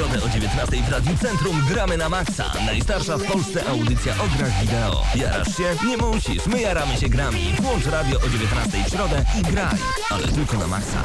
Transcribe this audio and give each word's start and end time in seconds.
Środę 0.00 0.24
o 0.24 0.28
19 0.28 0.76
w 0.82 0.88
Radiu 0.88 1.16
Centrum 1.16 1.64
gramy 1.68 1.96
na 1.96 2.08
maksa. 2.08 2.52
Najstarsza 2.66 3.18
w 3.18 3.24
Polsce 3.24 3.66
audycja 3.68 4.12
o 4.12 4.38
grach 4.38 4.60
wideo. 4.60 5.02
Jarasz 5.14 5.56
się? 5.56 5.86
Nie 5.86 5.96
musisz, 5.96 6.46
my 6.46 6.60
jaramy 6.60 6.96
się 6.96 7.08
grami. 7.08 7.54
Włącz 7.60 7.86
radio 7.86 8.18
o 8.18 8.28
19 8.28 8.84
w 8.84 8.88
środę 8.88 9.24
i 9.40 9.42
graj. 9.42 9.78
Ale 10.10 10.28
tylko 10.28 10.56
na 10.56 10.66
maksa. 10.66 11.02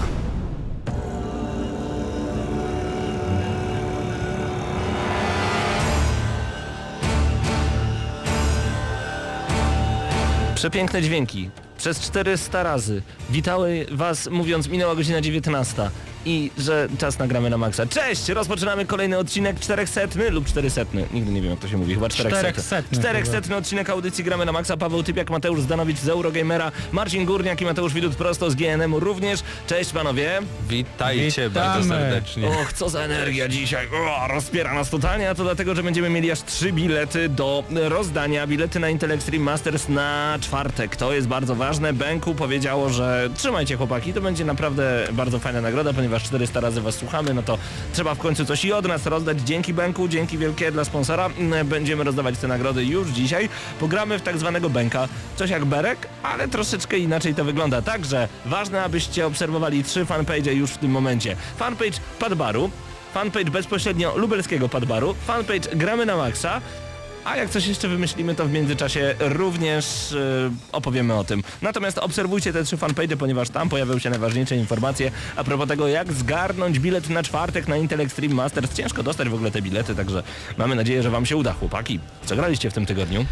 Przepiękne 10.56 11.02
dźwięki. 11.02 11.50
Przez 11.78 12.00
400 12.00 12.64
razy. 12.64 13.02
Witały 13.30 13.86
Was 13.92 14.28
mówiąc 14.28 14.68
minęła 14.68 14.96
godzina 14.96 15.22
19 15.22 15.90
i 16.26 16.52
że 16.58 16.88
czas 16.98 17.20
nagramy 17.20 17.50
na 17.50 17.58
maksa. 17.58 17.86
Cześć! 17.86 18.30
Rozpoczynamy 18.30 18.86
kolejny 18.86 19.18
odcinek 19.18 19.60
400 19.60 20.02
lub 20.32 20.46
400. 20.46 20.82
Nigdy 21.14 21.32
nie 21.32 21.42
wiem 21.42 21.52
jak 21.52 21.60
to 21.60 21.68
się 21.68 21.78
mówi, 21.78 21.94
chyba 21.94 22.10
400. 22.10 22.52
400 22.52 22.82
400 22.92 23.58
odcinek 23.58 23.90
audycji 23.90 24.24
gramy 24.24 24.46
na 24.46 24.52
maksa. 24.52 24.78
Paweł 24.78 25.04
Typiak, 25.04 25.30
Mateusz 25.30 25.62
Zdanowicz 25.62 26.00
z 26.00 26.10
Eurogamera, 26.10 26.72
Marcin 26.92 27.26
Górniak 27.26 27.62
i 27.62 27.66
Mateusz 27.66 27.94
Widut 27.94 28.16
prosto 28.16 28.52
z 28.52 28.56
GNM 28.56 28.96
również. 28.96 29.40
Cześć 29.68 29.92
panowie. 29.92 30.40
Witajcie 30.70 31.50
Witamy. 31.50 31.66
bardzo 31.66 31.90
serdecznie. 31.90 32.48
Och, 32.48 32.74
co 32.74 32.90
za 32.90 33.00
energia 33.00 33.48
dzisiaj. 33.48 33.88
O, 33.88 34.28
rozpiera 34.28 34.74
nas 34.74 34.90
totalnie, 34.90 35.30
a 35.30 35.36
to 35.36 35.44
dlatego, 35.44 35.76
że 35.76 35.84
będziemy 35.84 36.10
mieli 36.10 36.32
aż 36.32 36.44
trzy 36.44 36.74
bilety 36.74 37.30
do 37.30 37.64
rozdania. 37.70 38.48
Bilety 38.48 38.80
na 38.80 38.90
Intel 38.90 39.12
Extreme 39.12 39.44
Masters 39.44 39.90
na 39.90 40.38
czwartek. 40.42 40.96
To 40.96 41.14
jest 41.14 41.28
bardzo 41.28 41.56
ważne. 41.56 41.94
Benku 41.94 42.36
powiedziało, 42.36 42.90
że 42.90 43.30
trzymajcie 43.38 43.78
chłopaki, 43.78 44.14
to 44.14 44.22
będzie 44.22 44.46
naprawdę 44.46 45.08
bardzo 45.12 45.40
fajna 45.40 45.62
nagroda, 45.62 45.94
ponieważ 45.94 46.15
400 46.20 46.60
razy 46.60 46.82
was 46.82 46.96
słuchamy, 46.96 47.34
no 47.34 47.44
to 47.44 47.58
trzeba 47.94 48.16
w 48.16 48.20
końcu 48.20 48.46
coś 48.46 48.66
i 48.66 48.74
od 48.74 48.88
nas 48.88 49.06
rozdać. 49.06 49.42
Dzięki 49.42 49.74
Benku, 49.74 50.08
dzięki 50.08 50.38
wielkie 50.38 50.72
dla 50.72 50.86
sponsora. 50.86 51.30
Mm, 51.38 51.68
Będziemy 51.68 52.04
rozdawać 52.04 52.38
te 52.38 52.48
nagrody 52.48 52.86
już 52.86 53.08
dzisiaj. 53.08 53.50
Pogramy 53.80 54.20
w 54.20 54.22
tak 54.22 54.38
zwanego 54.38 54.70
Benka. 54.70 55.08
Coś 55.36 55.50
jak 55.50 55.66
Berek, 55.66 56.08
ale 56.24 56.48
troszeczkę 56.48 56.98
inaczej 56.98 57.36
to 57.36 57.46
wygląda. 57.46 57.82
Także 57.82 58.28
ważne, 58.46 58.84
abyście 58.84 59.28
obserwowali 59.28 59.84
trzy 59.84 60.06
fanpage 60.06 60.54
już 60.54 60.72
w 60.72 60.78
tym 60.78 60.92
momencie. 60.92 61.36
Fanpage 61.58 62.00
Padbaru, 62.20 62.70
fanpage 63.14 63.52
bezpośrednio 63.52 64.18
lubelskiego 64.18 64.70
Padbaru, 64.70 65.14
fanpage 65.28 65.76
Gramy 65.76 66.06
na 66.06 66.16
Maxa, 66.18 66.62
a 67.26 67.38
jak 67.38 67.50
coś 67.50 67.68
jeszcze 67.68 67.88
wymyślimy, 67.88 68.36
to 68.36 68.46
w 68.46 68.52
międzyczasie 68.52 69.16
również 69.20 70.12
yy, 70.12 70.52
opowiemy 70.72 71.14
o 71.14 71.24
tym. 71.24 71.44
Natomiast 71.62 71.98
obserwujcie 71.98 72.54
te 72.54 72.64
trzy 72.64 72.78
fanpage, 72.78 73.18
ponieważ 73.18 73.50
tam 73.50 73.70
pojawią 73.70 74.00
się 74.00 74.10
najważniejsze 74.10 74.56
informacje 74.56 75.12
a 75.36 75.44
propos 75.44 75.68
tego, 75.68 75.88
jak 75.88 76.14
zgarnąć 76.14 76.80
bilet 76.80 77.10
na 77.10 77.24
czwartek 77.24 77.68
na 77.68 77.78
Intel 77.78 78.02
Extreme 78.02 78.36
Masters. 78.36 78.74
Ciężko 78.74 79.04
dostać 79.04 79.30
w 79.30 79.34
ogóle 79.34 79.52
te 79.52 79.62
bilety, 79.62 79.96
także 79.96 80.24
mamy 80.58 80.76
nadzieję, 80.76 81.04
że 81.04 81.10
wam 81.10 81.26
się 81.26 81.38
uda, 81.38 81.54
chłopaki. 81.54 82.00
Co 82.26 82.36
graliście 82.36 82.70
w 82.70 82.74
tym 82.74 82.86
tygodniu? 82.86 83.26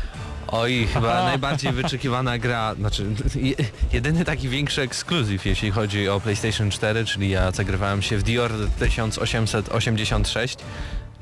Oj, 0.47 0.87
chyba 0.93 1.23
najbardziej 1.23 1.71
wyczekiwana 1.81 2.37
gra, 2.37 2.75
znaczy 2.75 3.05
je- 3.35 3.55
jedyny 3.93 4.25
taki 4.25 4.49
większy 4.49 4.81
ekskluzyw, 4.81 5.45
jeśli 5.45 5.71
chodzi 5.71 6.09
o 6.09 6.19
PlayStation 6.19 6.71
4, 6.71 7.05
czyli 7.05 7.29
ja 7.29 7.51
zagrywałem 7.51 8.01
się 8.01 8.17
w 8.17 8.39
Order 8.39 8.67
1886. 8.79 10.57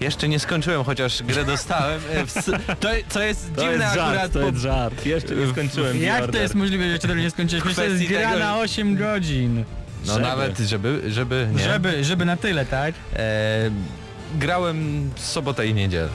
Jeszcze 0.01 0.27
nie 0.29 0.39
skończyłem, 0.39 0.83
chociaż 0.83 1.23
grę 1.23 1.45
dostałem. 1.45 2.01
e, 2.13 2.75
To, 2.75 2.89
co 3.09 3.23
jest 3.23 3.55
To 3.55 3.61
dziwne 3.61 3.83
jest 3.83 3.95
żart, 3.95 4.09
akurat, 4.09 4.31
to 4.31 4.39
jest 4.41 4.57
żart. 4.57 5.05
Jeszcze 5.05 5.35
nie 5.35 5.47
skończyłem 5.51 6.01
Jak 6.01 6.31
to 6.31 6.37
jest 6.37 6.55
możliwe, 6.55 6.83
że 6.83 6.89
jeszcze 6.91 7.07
tego 7.07 7.19
nie 7.21 7.31
skończyłeś? 7.31 7.65
Myślę, 7.65 7.89
że 7.89 7.95
jest 7.95 8.07
gra 8.09 8.19
tego, 8.19 8.39
na 8.39 8.55
że- 8.55 8.61
8 8.61 8.95
godzin. 8.97 9.63
no 10.05 10.13
Żeby. 10.13 10.25
nawet, 10.25 10.57
żeby, 10.57 11.01
żeby, 11.07 11.47
nie. 11.55 11.63
Żeby, 11.63 12.03
żeby 12.03 12.25
na 12.25 12.37
tyle, 12.37 12.65
tak? 12.65 12.95
E, 13.15 13.71
grałem 14.35 15.09
sobotę 15.15 15.67
i 15.67 15.73
niedzielę. 15.73 16.09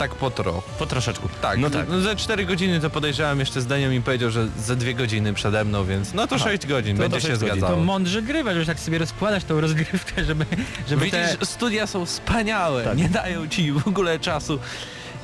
Tak 0.00 0.14
po 0.14 0.30
trochu. 0.30 0.62
Po 0.78 0.86
troszeczku. 0.86 1.28
Tak, 1.42 1.58
No 1.58 1.70
tak. 1.70 1.86
No, 1.88 2.00
za 2.00 2.16
4 2.16 2.44
godziny 2.46 2.80
to 2.80 2.90
podejrzewam 2.90 3.40
jeszcze 3.40 3.60
zdaniem 3.60 3.90
mi 3.90 4.02
powiedział, 4.02 4.30
że 4.30 4.48
za 4.58 4.76
2 4.76 4.92
godziny 4.92 5.34
przede 5.34 5.64
mną, 5.64 5.84
więc 5.84 6.14
no 6.14 6.26
to 6.26 6.36
Aha. 6.36 6.44
6 6.50 6.66
godzin, 6.66 6.96
To 6.96 7.02
będzie 7.02 7.16
to 7.16 7.20
się 7.20 7.28
sześć 7.28 7.40
godzin. 7.40 7.56
zgadzało. 7.56 7.78
To 7.80 7.84
mądrze 7.84 8.22
grywać, 8.22 8.54
żebyś 8.54 8.66
tak 8.66 8.80
sobie 8.80 8.98
rozkładać 8.98 9.44
tą 9.44 9.60
rozgrywkę, 9.60 10.24
żeby, 10.24 10.46
żeby 10.88 11.04
Widzisz, 11.04 11.20
te... 11.40 11.46
studia 11.46 11.86
są 11.86 12.06
wspaniałe, 12.06 12.84
Tak. 12.84 12.98
nie 12.98 13.08
dają 13.08 13.48
ci 13.48 13.72
w 13.72 13.88
ogóle 13.88 14.18
czasu 14.18 14.58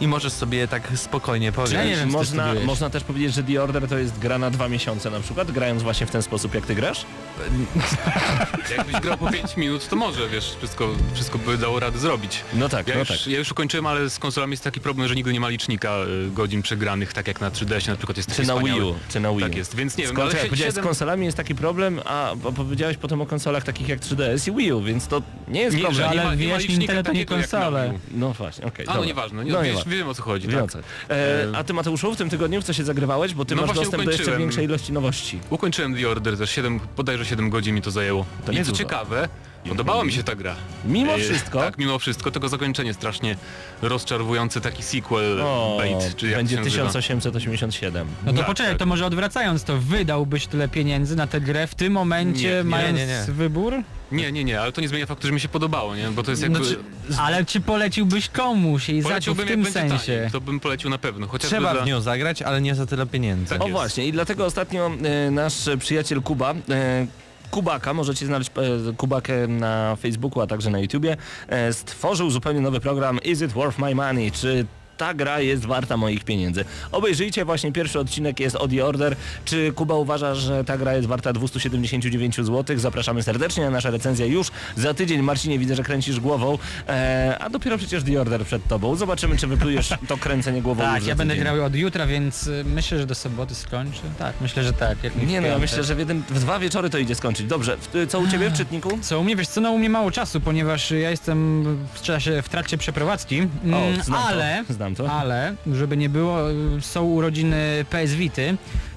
i 0.00 0.08
możesz 0.08 0.32
sobie 0.32 0.68
tak 0.68 0.82
spokojnie 0.94 1.46
Ja 1.46 1.52
powiedzieć. 1.52 1.78
nie 1.86 1.96
wiem, 1.96 2.10
można, 2.10 2.54
można 2.64 2.90
też 2.90 3.04
powiedzieć, 3.04 3.34
że 3.34 3.42
The 3.42 3.62
Order 3.62 3.88
to 3.88 3.98
jest 3.98 4.18
gra 4.18 4.38
na 4.38 4.50
dwa 4.50 4.68
miesiące 4.68 5.10
na 5.10 5.20
przykład, 5.20 5.50
grając 5.50 5.82
właśnie 5.82 6.06
w 6.06 6.10
ten 6.10 6.22
sposób 6.22 6.54
jak 6.54 6.66
ty 6.66 6.74
grasz? 6.74 7.04
Jakbyś 8.76 9.00
grał 9.00 9.18
po 9.18 9.30
5 9.30 9.56
minut, 9.56 9.88
to 9.88 9.96
może, 9.96 10.28
wiesz, 10.28 10.54
wszystko, 10.58 10.88
wszystko 11.14 11.38
by 11.38 11.58
dało 11.58 11.80
radę 11.80 11.98
zrobić. 11.98 12.40
No 12.54 12.68
tak, 12.68 12.88
Ja 12.88 12.94
no 12.94 13.00
już, 13.00 13.08
tak. 13.08 13.26
ja 13.26 13.38
już 13.38 13.52
ukończyłem, 13.52 13.86
ale 13.86 14.10
z 14.10 14.18
konsolami 14.18 14.50
jest 14.50 14.64
taki 14.64 14.80
problem, 14.80 15.08
że 15.08 15.14
nigdy 15.14 15.32
nie 15.32 15.40
ma 15.40 15.48
licznika 15.48 15.96
y, 16.26 16.30
godzin 16.30 16.62
przegranych, 16.62 17.12
tak 17.12 17.28
jak 17.28 17.40
na 17.40 17.50
3DS 17.50 17.88
na 17.88 17.96
przykład 17.96 18.16
jest 18.16 18.28
Czy 18.30 18.36
taki 18.36 18.48
na 18.48 18.58
Wii. 18.58 18.80
U, 18.80 18.94
czy 19.08 19.20
na 19.20 19.28
Wii 19.28 19.38
U. 19.38 19.40
Tak 19.40 19.56
jest, 19.56 19.76
więc 19.76 19.96
nie 19.96 20.04
wiem, 20.04 20.12
Skąd, 20.12 20.24
ale 20.30 20.32
jak 20.34 20.42
sie- 20.42 20.48
powiedziałeś, 20.48 20.74
z 20.74 20.76
siedem- 20.76 20.84
konsolami 20.84 21.24
jest 21.24 21.36
taki 21.36 21.54
problem, 21.54 22.00
a 22.04 22.32
powiedziałeś 22.56 22.96
potem 22.96 23.20
o 23.20 23.26
konsolach 23.26 23.64
takich 23.64 23.88
jak 23.88 24.00
3DS 24.00 24.48
i 24.52 24.56
Wii 24.56 24.72
U, 24.72 24.82
więc 24.82 25.06
to 25.06 25.22
nie 25.48 25.60
jest 25.60 25.76
Nie, 25.76 25.82
problem. 25.82 26.08
ale 26.08 26.16
nie 26.20 26.24
ma, 26.24 26.34
nie 26.34 26.48
ma 26.48 26.54
wiesz, 26.54 26.62
licznika 26.62 26.78
Nintendo 26.80 27.02
to 27.02 27.12
nie 27.12 27.18
takiego 27.24 27.36
jak 27.40 27.52
na 27.52 27.58
konsole. 27.58 27.88
Wii 27.90 27.96
U. 28.16 28.18
No 28.20 28.32
właśnie, 28.32 28.64
okej. 28.66 28.86
A 28.88 28.94
no 28.94 29.04
nieważne, 29.04 29.44
nie, 29.44 29.52
No 29.52 29.62
wiesz. 29.62 29.85
wiem 29.98 30.08
o 30.08 30.14
co 30.14 30.22
chodzi. 30.22 30.48
Tak. 30.48 30.70
E, 31.10 31.46
a 31.56 31.64
ty 31.64 31.72
Mateuszów 31.74 32.14
w 32.14 32.18
tym 32.18 32.30
tygodniu 32.30 32.60
w 32.62 32.64
co 32.64 32.72
się 32.72 32.84
zagrywałeś, 32.84 33.34
bo 33.34 33.44
ty 33.44 33.54
No 33.54 33.66
masz 33.66 33.76
dostęp 33.76 33.90
do 34.04 34.10
jeszcze 34.10 34.14
ukończyłem. 34.14 34.38
większej 34.40 34.64
ilości 34.64 34.92
nowości. 34.92 35.40
Ukończyłem 35.50 35.94
The 35.96 36.08
Order 36.08 36.38
też 36.38 36.50
7, 36.50 36.80
bodajże 36.96 37.24
7 37.24 37.50
godzin 37.50 37.74
mi 37.74 37.82
to 37.82 37.90
zajęło. 37.90 38.26
To 38.46 38.52
I 38.52 38.56
co 38.56 38.62
dużo. 38.62 38.74
ciekawe, 38.76 39.28
podobała 39.68 40.04
mi 40.04 40.12
się 40.12 40.22
ta 40.22 40.34
gra. 40.34 40.54
Mimo 40.84 41.14
E, 41.14 41.18
wszystko? 41.18 41.58
Tak, 41.60 41.78
mimo 41.78 41.98
wszystko, 41.98 42.30
tylko 42.30 42.48
zakończenie 42.48 42.94
strasznie 42.94 43.36
rozczarowujący 43.82 44.60
taki 44.60 44.82
sequel 44.82 45.40
O, 45.42 45.76
bait, 45.78 46.16
czy 46.16 46.26
jak 46.26 46.36
będzie 46.36 46.56
to 46.56 46.62
się 46.70 46.84
nazywa. 46.84 46.92
1887. 46.92 48.06
No 48.26 48.32
to 48.32 48.38
Tak, 48.38 48.46
poczekaj, 48.46 48.72
tak. 48.72 48.78
to 48.78 48.86
może 48.86 49.06
odwracając 49.06 49.64
to, 49.64 49.76
wydałbyś 49.78 50.46
tyle 50.46 50.68
pieniędzy 50.68 51.16
na 51.16 51.26
tę 51.26 51.40
grę 51.40 51.66
w 51.66 51.74
tym 51.74 51.92
momencie, 51.92 52.48
Nie, 52.48 52.54
nie, 52.56 52.64
mając 52.64 52.98
nie, 52.98 53.06
nie. 53.06 53.24
wybór? 53.28 53.74
Nie, 54.12 54.32
nie, 54.32 54.44
nie, 54.44 54.60
ale 54.60 54.72
to 54.72 54.80
nie 54.80 54.88
zmienia 54.88 55.06
faktu, 55.06 55.26
że 55.26 55.32
mi 55.32 55.40
się 55.40 55.48
podobało, 55.48 55.96
nie? 55.96 56.08
Bo 56.10 56.22
to 56.22 56.30
jest 56.30 56.42
jakby... 56.42 56.64
Znaczy, 56.64 56.78
ale 57.18 57.44
czy 57.44 57.60
poleciłbyś 57.60 58.28
komuś 58.28 58.88
jej 58.88 59.02
za 59.02 59.20
to 59.20 59.34
w 59.34 59.44
tym 59.44 59.64
sensie? 59.66 60.06
taniej, 60.16 60.30
to 60.32 60.40
bym 60.40 60.60
polecił 60.60 60.90
na 60.90 60.98
pewno, 60.98 61.26
chociażby 61.26 61.56
Trzeba 61.56 61.72
dla... 61.74 61.82
w 61.82 61.86
nią 61.86 62.00
zagrać, 62.00 62.42
ale 62.42 62.60
nie 62.60 62.74
za 62.74 62.86
tyle 62.86 63.06
pieniędzy. 63.06 63.50
Tak 63.50 63.60
O 63.62 63.64
jest. 63.64 63.72
właśnie 63.72 64.06
i 64.06 64.12
dlatego 64.12 64.44
ostatnio 64.44 64.90
e, 65.26 65.30
nasz 65.30 65.54
przyjaciel 65.78 66.22
Kuba 66.22 66.54
e, 66.70 67.06
Kubaka, 67.50 67.94
możecie 67.94 68.26
znaleźć 68.26 68.50
e, 68.56 68.92
Kubakę 68.92 69.46
na 69.46 69.96
Facebooku, 69.96 70.42
a 70.42 70.46
także 70.46 70.70
na 70.70 70.78
YouTubie, 70.78 71.16
e, 71.48 71.72
stworzył 71.72 72.30
zupełnie 72.30 72.60
nowy 72.60 72.80
program 72.80 73.18
Is 73.24 73.42
it 73.42 73.52
worth 73.52 73.78
my 73.78 73.94
money? 73.94 74.32
Czy 74.32 74.66
ta 74.96 75.14
gra 75.14 75.40
jest 75.40 75.64
warta 75.66 75.96
moich 75.96 76.24
pieniędzy. 76.24 76.64
Obejrzyjcie 76.92 77.44
właśnie 77.44 77.72
pierwszy 77.72 78.00
odcinek 78.00 78.40
jest 78.40 78.56
o 78.56 78.68
The 78.68 78.84
Order. 78.84 79.16
Czy 79.44 79.72
Kuba 79.72 79.94
uważa, 79.94 80.34
że 80.34 80.64
ta 80.64 80.78
gra 80.78 80.94
jest 80.94 81.08
warta 81.08 81.32
279 81.32 82.36
zł? 82.36 82.78
Zapraszamy 82.78 83.22
serdecznie, 83.22 83.66
a 83.66 83.70
nasza 83.70 83.90
recenzja 83.90 84.26
już 84.26 84.50
za 84.76 84.94
tydzień. 84.94 85.22
Marcinie, 85.22 85.58
widzę, 85.58 85.76
że 85.76 85.82
kręcisz 85.82 86.20
głową, 86.20 86.58
e, 86.88 87.36
a 87.40 87.50
dopiero 87.50 87.78
przecież 87.78 88.02
The 88.02 88.20
Order 88.20 88.44
przed 88.44 88.68
tobą. 88.68 88.96
Zobaczymy, 88.96 89.36
czy 89.36 89.46
wyplujesz 89.46 89.88
to 90.08 90.16
kręcenie 90.26 90.62
głową 90.62 90.82
Tak, 90.82 91.06
ja 91.06 91.14
będę 91.14 91.36
grał 91.36 91.64
od 91.64 91.74
jutra, 91.74 92.06
więc 92.06 92.46
y, 92.46 92.64
myślę, 92.64 92.98
że 92.98 93.06
do 93.06 93.14
soboty 93.14 93.54
skończę. 93.54 94.00
Tak, 94.18 94.34
myślę, 94.40 94.64
że 94.64 94.72
tak. 94.72 95.04
Jak 95.04 95.26
Nie 95.26 95.40
no, 95.40 95.46
ja 95.46 95.58
myślę, 95.58 95.84
że 95.84 95.94
w, 95.94 95.98
jeden, 95.98 96.22
w 96.28 96.40
dwa 96.40 96.58
wieczory 96.58 96.90
to 96.90 96.98
idzie 96.98 97.14
skończyć. 97.14 97.46
Dobrze, 97.46 97.76
co 98.08 98.20
u 98.20 98.28
Ciebie 98.28 98.50
w 98.50 98.56
czytniku? 98.56 98.98
Co 99.02 99.20
u 99.20 99.24
mnie, 99.24 99.36
wiesz 99.36 99.48
co, 99.48 99.60
no 99.60 99.70
u 99.70 99.78
mnie 99.78 99.90
mało 99.90 100.10
czasu, 100.10 100.40
ponieważ 100.40 100.90
ja 100.90 101.10
jestem 101.10 101.64
w 101.94 102.02
czasie, 102.02 102.42
w 102.42 102.48
trakcie 102.48 102.78
przeprowadzki, 102.78 103.40
O, 103.42 103.46
Mm, 103.64 104.00
ale, 104.14 104.64
to. 104.68 104.74
Znam 104.74 104.85
ale, 105.10 105.54
żeby 105.72 105.96
nie 105.96 106.08
było, 106.08 106.50
y, 106.50 106.54
są 106.80 107.04
urodziny 107.04 107.84
PS 107.90 108.14
Vity, 108.14 108.56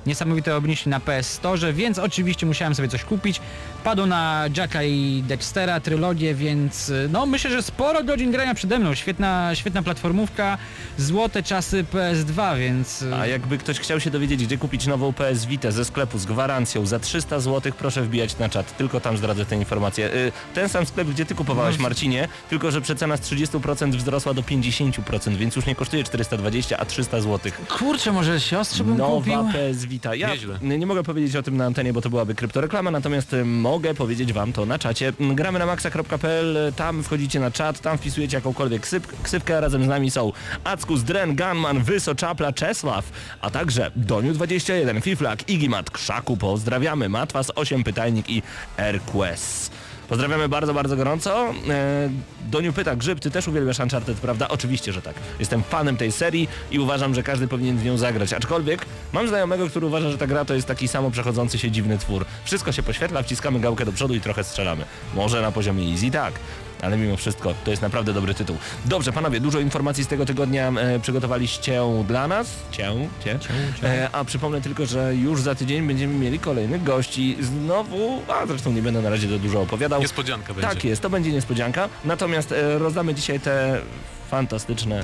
niesamowite 0.09 0.55
obniżki 0.55 0.89
na 0.89 0.99
PS 0.99 1.33
Store, 1.33 1.73
więc 1.73 1.99
oczywiście 1.99 2.45
musiałem 2.45 2.75
sobie 2.75 2.87
coś 2.87 3.03
kupić. 3.03 3.41
Padło 3.83 4.05
na 4.05 4.45
Jacka 4.57 4.83
i 4.83 5.23
Dextera 5.27 5.79
trylogię, 5.79 6.35
więc 6.35 6.89
y, 6.89 7.09
no 7.11 7.25
myślę, 7.25 7.51
że 7.51 7.61
sporo 7.63 8.03
godzin 8.03 8.31
grania 8.31 8.53
przede 8.53 8.79
mną. 8.79 8.95
Świetna, 8.95 9.51
świetna 9.55 9.83
platformówka, 9.83 10.57
złote 10.97 11.43
czasy 11.43 11.83
PS2, 11.93 12.57
więc... 12.59 13.01
y, 13.01 13.15
A 13.15 13.27
jakby 13.27 13.57
ktoś 13.57 13.79
chciał 13.79 13.99
się 13.99 14.09
dowiedzieć, 14.11 14.43
gdzie 14.45 14.57
kupić 14.57 14.87
nową 14.87 15.13
PS 15.13 15.45
Vita 15.45 15.71
ze 15.71 15.85
sklepu 15.85 16.17
z 16.17 16.25
gwarancją 16.25 16.85
za 16.85 16.99
300 16.99 17.39
zł, 17.39 17.71
proszę 17.77 18.01
wbijać 18.01 18.37
na 18.37 18.49
czat. 18.49 18.77
Tylko 18.77 18.99
tam 18.99 19.17
zdradzę 19.17 19.45
tę 19.45 19.55
informację. 19.55 20.13
Y, 20.13 20.31
Ten 20.53 20.69
sam 20.69 20.85
sklep, 20.85 21.07
gdzie 21.07 21.25
Ty 21.25 21.35
kupowałeś, 21.35 21.77
No. 21.77 21.83
Marcinie, 21.83 22.27
tylko 22.49 22.71
że 22.71 22.81
przecena 22.81 23.17
z 23.17 23.21
30% 23.21 23.95
wzrosła 23.95 24.33
do 24.33 24.41
50%, 24.41 25.35
więc 25.35 25.55
już 25.55 25.65
nie 25.65 25.75
kosztuje 25.75 26.03
420, 26.03 26.77
a 26.77 26.85
300 26.85 27.21
zł. 27.21 27.51
Kurczę, 27.77 28.11
może 28.11 28.39
siostrze 28.39 28.83
bym 28.83 28.97
Nowa 28.97 29.15
kupił? 29.17 29.53
PS 29.53 29.85
Vita. 29.85 29.98
Ja 30.05 30.29
Nieźle. 30.29 30.59
nie 30.61 30.85
mogę 30.85 31.03
powiedzieć 31.03 31.35
o 31.35 31.43
tym 31.43 31.57
na 31.57 31.65
antenie, 31.65 31.93
bo 31.93 32.01
to 32.01 32.09
byłaby 32.09 32.35
kryptoreklama, 32.35 32.91
natomiast 32.91 33.33
y, 33.33 33.45
mogę 33.45 33.93
powiedzieć 33.93 34.33
wam 34.33 34.53
to 34.53 34.65
na 34.65 34.79
czacie. 34.79 35.13
Mm, 35.19 35.35
Gramy 35.35 35.59
na 35.59 35.65
maxa.pl, 35.65 36.57
y, 36.57 36.71
tam 36.71 37.03
wchodzicie 37.03 37.39
na 37.39 37.51
czat, 37.51 37.79
tam 37.79 37.97
wpisujecie 37.97 38.37
jakąkolwiek 38.37 38.81
ksyp, 38.81 39.21
ksywkę, 39.23 39.61
razem 39.61 39.83
z 39.83 39.87
nami 39.87 40.11
są 40.11 40.31
Ackus, 40.63 41.03
Dren, 41.03 41.35
Gunman, 41.35 41.83
Wyso, 41.83 42.15
Czapla, 42.15 42.53
Czesław, 42.53 43.11
a 43.41 43.49
także 43.49 43.91
Doniu21, 44.07 45.01
Fiflak, 45.01 45.49
Igimat, 45.49 45.89
Krzaku, 45.89 46.37
pozdrawiamy, 46.37 47.09
Matwas, 47.09 47.51
8 47.55 47.83
Pytajnik 47.83 48.29
i 48.29 48.41
Airquest. 48.77 49.78
Pozdrawiamy 50.09 50.49
bardzo, 50.49 50.73
bardzo 50.73 50.95
gorąco. 50.95 51.53
E, 51.69 52.09
Doniu 52.51 52.73
pyta, 52.73 52.95
Grzyb, 52.95 53.19
ty 53.19 53.31
też 53.31 53.47
uwielbiasz 53.47 53.79
Uncharted, 53.79 54.17
prawda? 54.17 54.47
Oczywiście, 54.47 54.93
że 54.93 55.01
tak. 55.01 55.13
Jestem 55.39 55.63
fanem 55.63 55.97
tej 55.97 56.11
serii 56.11 56.47
i 56.71 56.79
uważam, 56.79 57.15
że 57.15 57.23
każdy 57.23 57.47
powinien 57.47 57.77
w 57.77 57.85
nią 57.85 57.97
zagrać. 57.97 58.33
Aczkolwiek 58.33 58.85
mam 59.13 59.27
znajomego, 59.27 59.69
który 59.69 59.85
uważa, 59.85 60.11
że 60.11 60.17
ta 60.17 60.27
gra 60.27 60.45
to 60.45 60.53
jest 60.53 60.67
taki 60.67 60.87
samo 60.87 61.11
przechodzący 61.11 61.59
się 61.59 61.71
dziwny 61.71 61.97
twór. 61.97 62.25
Wszystko 62.45 62.71
się 62.71 62.83
poświetla, 62.83 63.23
wciskamy 63.23 63.59
gałkę 63.59 63.85
do 63.85 63.91
przodu 63.91 64.15
i 64.15 64.21
trochę 64.21 64.43
strzelamy. 64.43 64.85
Może 65.15 65.41
na 65.41 65.51
poziomie 65.51 65.91
easy, 65.91 66.11
tak. 66.11 66.33
Ale 66.81 66.97
mimo 66.97 67.17
wszystko 67.17 67.53
to 67.63 67.71
jest 67.71 67.81
naprawdę 67.81 68.13
dobry 68.13 68.33
tytuł. 68.33 68.57
Dobrze, 68.85 69.11
panowie, 69.11 69.39
dużo 69.39 69.59
informacji 69.59 70.03
z 70.03 70.07
tego 70.07 70.25
tygodnia 70.25 70.69
e, 70.69 70.99
przygotowaliście 70.99 71.81
dla 72.07 72.27
nas. 72.27 72.47
Cię, 72.71 72.93
cię. 73.25 73.39
E, 73.83 74.09
a 74.11 74.25
przypomnę 74.25 74.61
tylko, 74.61 74.85
że 74.85 75.15
już 75.15 75.41
za 75.41 75.55
tydzień 75.55 75.87
będziemy 75.87 76.13
mieli 76.13 76.39
kolejnych 76.39 76.83
gości. 76.83 77.37
Znowu, 77.41 78.21
a 78.27 78.45
zresztą 78.45 78.71
nie 78.71 78.81
będę 78.81 79.01
na 79.01 79.09
razie 79.09 79.29
za 79.29 79.39
dużo 79.39 79.61
opowiadał. 79.61 80.01
Niespodzianka 80.01 80.53
będzie. 80.53 80.69
Tak 80.69 80.83
jest, 80.83 81.01
to 81.01 81.09
będzie 81.09 81.31
niespodzianka. 81.31 81.89
Natomiast 82.05 82.51
e, 82.51 82.79
rozdamy 82.79 83.13
dzisiaj 83.13 83.39
te 83.39 83.81
fantastyczne, 84.29 85.03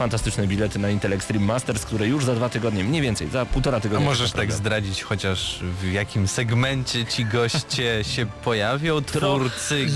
fantastyczne 0.00 0.46
bilety 0.46 0.78
na 0.78 0.90
Intel 0.90 1.12
Extreme 1.12 1.46
Masters, 1.46 1.84
które 1.84 2.08
już 2.08 2.24
za 2.24 2.34
dwa 2.34 2.48
tygodnie, 2.48 2.84
mniej 2.84 3.02
więcej, 3.02 3.28
za 3.30 3.46
półtora 3.46 3.76
A 3.76 3.80
tygodnia. 3.80 4.06
możesz 4.06 4.32
tak 4.32 4.52
zdradzić 4.52 5.02
chociaż 5.02 5.60
w 5.80 5.92
jakim 5.92 6.28
segmencie 6.28 7.06
ci 7.06 7.24
goście 7.24 8.04
się 8.14 8.26
pojawią? 8.44 9.02
Twórcy 9.02 9.86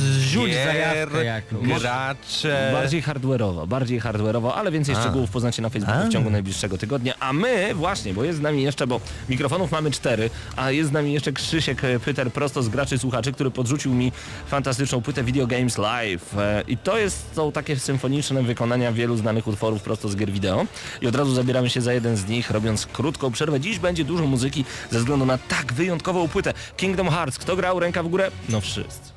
gier, 0.46 1.08
gracze... 1.50 2.70
Bardziej 2.72 3.02
hardware'owo, 3.02 3.66
bardziej 3.66 4.00
hardware'owo, 4.00 4.52
ale 4.54 4.70
więcej 4.70 4.94
A. 4.94 5.00
szczegółów 5.00 5.30
poznacie 5.30 5.62
na 5.62 5.70
Facebooku 5.70 6.02
A. 6.02 6.06
w 6.06 6.08
ciągu 6.08 6.30
najbliższego 6.30 6.78
tygodnia. 6.78 7.14
A 7.20 7.32
my 7.32 7.74
właśnie, 7.74 8.14
bo 8.14 8.24
jest 8.24 8.38
z 8.38 8.42
nami 8.42 8.62
jeszcze, 8.62 8.86
bo 8.86 9.00
mikrofonów 9.28 9.72
mamy 9.72 9.90
cztery, 9.90 10.30
a 10.56 10.70
jest 10.70 10.90
z 10.90 10.92
nami 10.92 11.12
jeszcze 11.12 11.32
Krzysiek 11.32 11.84
e, 11.84 12.00
Pyter 12.00 12.32
prosto 12.32 12.62
z 12.62 12.68
graczy 12.68 12.98
słuchaczy, 12.98 13.32
który 13.32 13.50
podrzucił 13.50 13.94
mi 13.94 14.12
fantastyczną 14.46 15.02
płytę 15.02 15.24
Video 15.24 15.46
Games 15.46 15.78
Live. 15.78 16.38
E, 16.38 16.62
I 16.68 16.76
to 16.76 16.98
jest, 16.98 17.34
są 17.34 17.52
takie 17.52 17.76
symfoniczne 17.78 18.42
wykonania 18.42 18.92
wielu 18.92 19.16
znanych 19.16 19.46
utworów 19.46 19.82
prosto 19.94 20.08
z 20.08 20.16
gier 20.16 20.32
wideo. 20.32 20.66
I 21.00 21.06
od 21.06 21.14
razu 21.14 21.34
zabieramy 21.34 21.70
się 21.70 21.80
za 21.80 21.92
jeden 21.92 22.16
z 22.16 22.28
nich, 22.28 22.50
robiąc 22.50 22.86
krótką 22.86 23.30
przerwę. 23.32 23.60
Dziś 23.60 23.78
będzie 23.78 24.04
dużo 24.04 24.26
muzyki 24.26 24.64
ze 24.90 24.98
względu 24.98 25.26
na 25.26 25.38
tak 25.38 25.72
wyjątkową 25.72 26.28
płytę. 26.28 26.54
Kingdom 26.76 27.08
Hearts. 27.08 27.38
Kto 27.38 27.56
grał? 27.56 27.80
Ręka 27.80 28.02
w 28.02 28.08
górę? 28.08 28.30
No 28.48 28.60
wszyscy. 28.60 29.13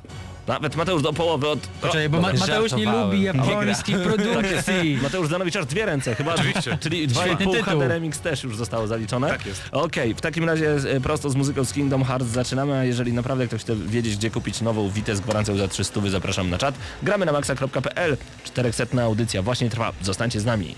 Nawet 0.48 0.76
Mateusz 0.76 1.02
do 1.02 1.12
połowy 1.12 1.48
od... 1.48 1.58
Poczekaj, 1.80 2.08
bo 2.08 2.20
Ma 2.20 2.32
Mateusz 2.32 2.72
nie 2.72 2.84
żartowałem. 2.84 3.10
lubi 3.10 3.22
japońskiej 3.22 3.94
produkcji. 3.94 4.98
Mateusz 5.02 5.28
Zanowicz 5.28 5.56
aż 5.56 5.66
dwie 5.66 5.86
ręce 5.86 6.14
chyba. 6.14 6.34
Oczywiście. 6.34 6.78
Czyli 6.80 7.10
Świetny 7.10 7.46
2,5 7.46 7.52
tytuł. 7.52 7.64
HD 7.64 7.88
Remix 7.88 8.20
też 8.20 8.44
już 8.44 8.56
zostało 8.56 8.86
zaliczone. 8.86 9.28
Tak 9.28 9.46
jest. 9.46 9.62
Okej, 9.72 10.14
w 10.14 10.20
takim 10.20 10.44
razie 10.44 10.74
e, 10.74 11.00
prosto 11.00 11.30
z 11.30 11.34
muzyką 11.34 11.64
z 11.64 11.72
Kingdom 11.72 12.04
Hearts 12.04 12.26
zaczynamy, 12.28 12.74
a 12.74 12.84
jeżeli 12.84 13.12
naprawdę 13.12 13.46
ktoś 13.46 13.60
chce 13.60 13.76
wiedzieć, 13.76 14.16
gdzie 14.16 14.30
kupić 14.30 14.60
nową 14.60 14.90
Witę 14.90 15.16
z 15.16 15.20
gwarancją 15.20 15.56
za 15.56 15.68
300, 15.68 16.00
zapraszam 16.08 16.50
na 16.50 16.58
czat. 16.58 16.74
Gramy 17.02 17.26
na 17.26 17.32
maxa.pl. 17.32 18.16
400 18.44 19.02
audycja 19.02 19.42
właśnie 19.42 19.70
trwa. 19.70 19.92
Zostańcie 20.02 20.40
z 20.40 20.44
nami. 20.44 20.74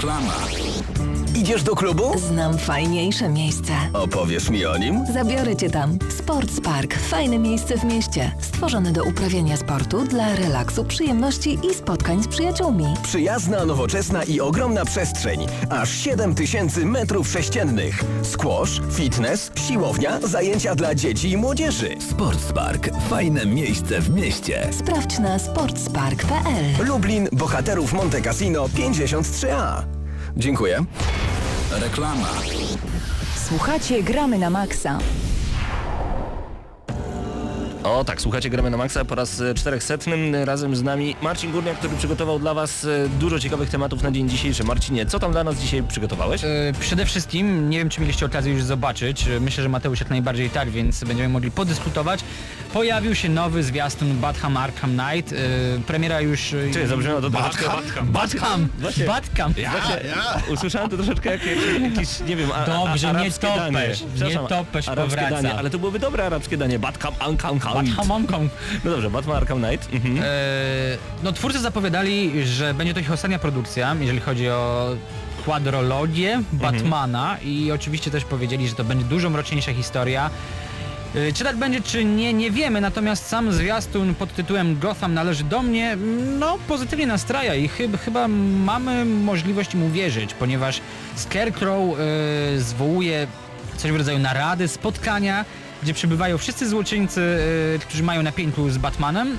Reklama. 0.00 0.34
Idziesz 1.36 1.62
do 1.62 1.74
klubu? 1.74 2.18
Znam 2.18 2.58
fajniejsze 2.58 3.28
miejsce. 3.28 3.72
Opowiesz 3.92 4.50
mi 4.50 4.66
o 4.66 4.78
nim? 4.78 5.06
Zabiorę 5.14 5.56
cię 5.56 5.70
tam. 5.70 5.98
Sports 6.18 6.60
Park. 6.60 6.94
Fajne 6.94 7.38
miejsce 7.38 7.76
w 7.76 7.84
mieście. 7.84 8.32
Stworzone 8.40 8.92
do 8.92 9.04
uprawiania 9.04 9.56
sportu 9.56 10.04
dla 10.04 10.36
relaksu, 10.36 10.84
przyjemności 10.84 11.58
i 11.70 11.74
spotkań 11.74 12.22
z 12.22 12.28
przyjaciółmi. 12.28 12.84
Przyjazna, 13.02 13.64
nowoczesna 13.64 14.24
i 14.24 14.40
ogromna 14.40 14.84
przestrzeń. 14.84 15.46
Aż 15.70 15.90
7 15.90 16.34
tysięcy 16.34 16.86
metrów 16.86 17.28
sześciennych. 17.28 18.04
Squash, 18.22 18.80
fitness, 18.92 19.52
siłownia, 19.68 20.20
zajęcia 20.20 20.74
dla 20.74 20.94
dzieci 20.94 21.30
i 21.30 21.36
młodzieży. 21.36 21.96
Sportspark. 22.10 22.90
Fajne 23.10 23.46
miejsce 23.46 24.00
w 24.00 24.10
mieście. 24.10 24.68
Sprawdź 24.78 25.18
na 25.18 25.38
sportspark.pl. 25.38 26.86
Lublin, 26.86 27.28
Bohaterów 27.32 27.92
Monte 27.92 28.20
Cassino 28.20 28.68
53A. 28.68 29.89
Dziękuję. 30.36 30.84
Reklama. 31.80 32.28
Słuchacie, 33.48 34.02
gramy 34.02 34.38
na 34.38 34.50
maksa. 34.50 34.98
O 37.90 38.04
tak, 38.04 38.20
słuchacie 38.20 38.50
Gramy 38.50 38.70
na 38.70 38.76
Maxa 38.76 39.04
po 39.04 39.14
raz 39.14 39.40
e, 39.40 39.54
400. 39.54 39.94
Razem 40.44 40.76
z 40.76 40.82
nami 40.82 41.16
Marcin 41.22 41.52
Górniak, 41.52 41.78
który 41.78 41.96
przygotował 41.96 42.38
dla 42.38 42.54
Was 42.54 42.84
e, 42.84 43.08
dużo 43.08 43.38
ciekawych 43.40 43.70
tematów 43.70 44.02
na 44.02 44.10
dzień 44.10 44.28
dzisiejszy. 44.28 44.64
Marcinie, 44.64 45.06
co 45.06 45.18
tam 45.18 45.32
dla 45.32 45.44
nas 45.44 45.58
dzisiaj 45.58 45.82
przygotowałeś? 45.82 46.44
E, 46.44 46.48
Przede 46.80 47.06
wszystkim, 47.06 47.70
nie 47.70 47.78
wiem 47.78 47.88
czy 47.88 48.00
mieliście 48.00 48.26
okazję 48.26 48.52
już 48.52 48.62
zobaczyć, 48.62 49.28
e, 49.28 49.40
myślę, 49.40 49.62
że 49.62 49.68
Mateusz 49.68 50.00
jak 50.00 50.10
najbardziej 50.10 50.50
tak, 50.50 50.70
więc 50.70 51.04
będziemy 51.04 51.28
mogli 51.28 51.50
podyskutować. 51.50 52.20
Pojawił 52.72 53.14
się 53.14 53.28
nowy 53.28 53.62
zwiastun 53.62 54.18
Batham 54.20 54.56
Arkham 54.56 54.90
Knight, 54.98 55.32
e, 55.32 55.36
premiera 55.86 56.20
już... 56.20 56.52
e, 56.52 56.56
Czy 56.72 56.86
zabrzmiało 56.86 57.20
to 57.20 57.30
troszeczkę... 57.30 57.64
Batham. 57.66 58.06
Batham! 58.12 58.68
Właśnie- 58.78 59.04
Batham! 59.06 59.52
Właśnie, 59.54 60.10
usłyszałem 60.54 60.90
to 60.90 60.96
troszeczkę 60.96 61.30
jak 61.30 61.40
jak- 61.46 61.92
jakiś, 61.94 62.20
nie 62.20 62.36
wiem, 62.36 62.50
a, 62.54 62.66
Dobrze, 62.66 63.08
a, 63.10 63.22
nie 63.22 63.30
topesz, 63.30 64.04
nie 64.30 64.36
topesz 64.48 64.86
powraca. 64.86 65.30
danie, 65.30 65.54
ale 65.54 65.70
to 65.70 65.78
byłoby 65.78 65.98
dobre 65.98 66.26
arabskie 66.26 66.56
danie. 66.56 66.78
Batkam, 66.78 67.14
ankam, 67.20 67.50
Batham 67.82 68.12
Arkham. 68.22 68.48
No 68.84 68.90
dobrze, 68.90 69.10
Batman 69.10 69.36
Arkham 69.36 69.62
Knight. 69.62 69.88
Mhm. 69.94 70.18
E, 70.18 70.22
No 71.22 71.32
twórcy 71.32 71.58
zapowiadali, 71.60 72.46
że 72.46 72.74
będzie 72.74 72.94
to 72.94 73.00
ich 73.00 73.12
ostatnia 73.12 73.38
produkcja, 73.38 73.96
jeżeli 74.00 74.20
chodzi 74.20 74.48
o 74.48 74.88
kwadrologię 75.42 76.42
Batmana 76.52 77.36
i 77.44 77.72
oczywiście 77.72 78.10
też 78.10 78.24
powiedzieli, 78.24 78.68
że 78.68 78.74
to 78.74 78.84
będzie 78.84 79.04
dużo 79.04 79.30
mroczniejsza 79.30 79.72
historia. 79.74 80.30
E, 81.14 81.32
Czy 81.32 81.44
tak 81.44 81.56
będzie, 81.56 81.80
czy 81.80 82.04
nie, 82.04 82.32
nie 82.34 82.50
wiemy, 82.50 82.80
natomiast 82.80 83.26
sam 83.28 83.52
zwiastun 83.52 84.14
pod 84.14 84.34
tytułem 84.34 84.78
Gotham 84.78 85.14
należy 85.14 85.44
do 85.44 85.62
mnie, 85.62 85.96
no 86.38 86.58
pozytywnie 86.68 87.06
nastraja 87.06 87.54
i 87.54 87.68
chyba, 87.68 87.98
chyba 87.98 88.28
mamy 88.64 89.04
możliwość 89.04 89.74
im 89.74 89.82
uwierzyć, 89.82 90.34
ponieważ 90.34 90.80
Scarecrow 91.16 91.80
e, 91.98 92.60
zwołuje 92.60 93.26
coś 93.76 93.92
w 93.92 93.96
rodzaju 93.96 94.18
narady, 94.18 94.68
spotkania, 94.68 95.44
gdzie 95.82 95.94
przybywają 95.94 96.38
wszyscy 96.38 96.68
złoczyńcy, 96.68 97.38
e, 97.74 97.78
którzy 97.78 98.02
mają 98.02 98.22
na 98.22 98.32
pięku 98.32 98.70
z 98.70 98.78
Batmanem. 98.78 99.38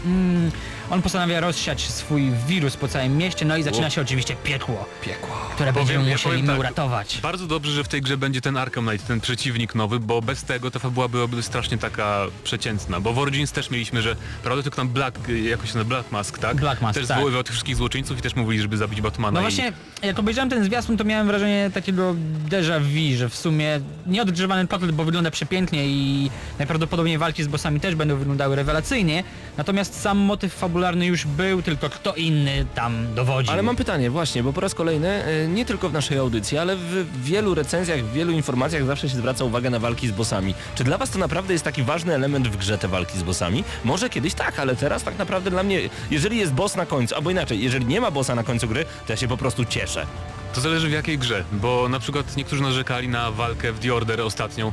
On 0.89 1.01
postanawia 1.01 1.39
rozsiać 1.39 1.81
swój 1.89 2.31
wirus 2.47 2.77
po 2.77 2.87
całym 2.87 3.17
mieście, 3.17 3.45
no 3.45 3.57
i 3.57 3.63
zaczyna 3.63 3.89
się 3.89 4.01
oczywiście 4.01 4.35
piekło, 4.43 4.85
Piekło. 5.01 5.35
które 5.55 5.73
Powiem- 5.73 5.87
będziemy 5.87 6.09
ja 6.09 6.15
musieli 6.15 6.31
powiem 6.33 6.45
my 6.45 6.51
tak. 6.51 6.59
uratować. 6.59 7.19
Bardzo 7.23 7.47
dobrze, 7.47 7.71
że 7.71 7.83
w 7.83 7.87
tej 7.87 8.01
grze 8.01 8.17
będzie 8.17 8.41
ten 8.41 8.57
Arkham 8.57 8.87
Knight, 8.87 9.07
ten 9.07 9.21
przeciwnik 9.21 9.75
nowy, 9.75 9.99
bo 9.99 10.21
bez 10.21 10.43
tego 10.43 10.71
ta 10.71 10.79
fabuła 10.79 11.07
byłaby 11.07 11.43
strasznie 11.43 11.77
taka 11.77 12.21
przeciętna. 12.43 12.99
Bo 12.99 13.13
w 13.13 13.19
Origins 13.19 13.51
też 13.51 13.69
mieliśmy, 13.69 14.01
że 14.01 14.15
prawda 14.43 14.63
tylko 14.63 14.75
tam 14.75 14.89
Black, 14.89 15.29
y, 15.29 15.39
jakoś 15.41 15.71
ten 15.71 15.83
Black 15.83 16.11
Mask, 16.11 16.39
tak? 16.39 16.57
Black 16.57 16.81
Mask, 16.81 16.99
Też 16.99 17.07
tak. 17.07 17.17
zwoływał 17.17 17.43
tych 17.43 17.53
wszystkich 17.53 17.75
złoczyńców 17.75 18.19
i 18.19 18.21
też 18.21 18.35
mówili, 18.35 18.61
żeby 18.61 18.77
zabić 18.77 19.01
Batmana. 19.01 19.35
No 19.35 19.41
właśnie, 19.41 19.73
jak 20.03 20.19
obejrzałem 20.19 20.49
ten 20.49 20.63
zwiastun, 20.63 20.97
to 20.97 21.03
miałem 21.03 21.27
wrażenie 21.27 21.71
takiego 21.73 22.15
déjà 22.49 22.79
vu, 22.81 23.17
że 23.17 23.29
w 23.29 23.35
sumie 23.35 23.79
nieodgrzewany 24.07 24.67
kotlet, 24.67 24.91
bo 24.91 25.03
wygląda 25.03 25.31
przepięknie 25.31 25.87
i 25.87 26.31
najprawdopodobniej 26.59 27.17
walki 27.17 27.43
z 27.43 27.47
bossami 27.47 27.79
też 27.79 27.95
będą 27.95 28.15
wyglądały 28.17 28.55
rewelacyjnie, 28.55 29.23
natomiast 29.57 30.01
sam 30.01 30.17
motyw 30.17 30.53
fabularny 30.53 31.05
już 31.05 31.25
był, 31.25 31.61
tylko 31.61 31.89
kto 31.89 32.15
inny 32.15 32.65
tam 32.75 33.15
dowodził. 33.15 33.53
Ale 33.53 33.63
mam 33.63 33.75
pytanie 33.75 34.09
właśnie, 34.09 34.43
bo 34.43 34.53
po 34.53 34.61
raz 34.61 34.73
kolejny, 34.75 35.23
e, 35.23 35.47
nie 35.47 35.65
tylko 35.65 35.89
w 35.89 35.93
naszej 35.93 36.17
audycji, 36.17 36.57
ale 36.57 36.75
w 36.75 37.23
wielu 37.23 37.55
recenzjach, 37.55 37.99
w 37.99 38.13
wielu 38.13 38.31
informacjach 38.31 38.85
zawsze 38.85 39.09
się 39.09 39.17
zwraca 39.17 39.43
uwagę 39.45 39.69
na 39.69 39.79
walki 39.79 40.07
z 40.07 40.11
bossami. 40.11 40.53
Czy 40.75 40.83
dla 40.83 40.97
was 40.97 41.09
to 41.09 41.19
naprawdę 41.19 41.53
jest 41.53 41.65
taki 41.65 41.83
ważny 41.83 42.13
element 42.13 42.47
w 42.47 42.57
grze 42.57 42.77
te 42.77 42.87
walki 42.87 43.17
z 43.17 43.23
bossami? 43.23 43.63
Może 43.85 44.09
kiedyś 44.09 44.33
tak, 44.33 44.59
ale 44.59 44.75
teraz 44.75 45.03
tak 45.03 45.17
naprawdę 45.17 45.49
dla 45.49 45.63
mnie, 45.63 45.79
jeżeli 46.11 46.37
jest 46.37 46.53
boss 46.53 46.75
na 46.75 46.85
końcu, 46.85 47.15
albo 47.15 47.31
inaczej, 47.31 47.63
jeżeli 47.63 47.85
nie 47.85 48.01
ma 48.01 48.11
bossa 48.11 48.35
na 48.35 48.43
końcu 48.43 48.67
gry, 48.67 48.85
to 49.07 49.13
ja 49.13 49.17
się 49.17 49.27
po 49.27 49.37
prostu 49.37 49.65
cieszę. 49.65 50.05
To 50.53 50.61
zależy 50.61 50.89
w 50.89 50.91
jakiej 50.91 51.17
grze, 51.17 51.43
bo 51.51 51.89
na 51.89 51.99
przykład 51.99 52.37
niektórzy 52.37 52.61
narzekali 52.61 53.09
na 53.09 53.31
walkę 53.31 53.71
w 53.71 53.79
The 53.79 53.93
Order 53.93 54.21
ostatnią, 54.21 54.71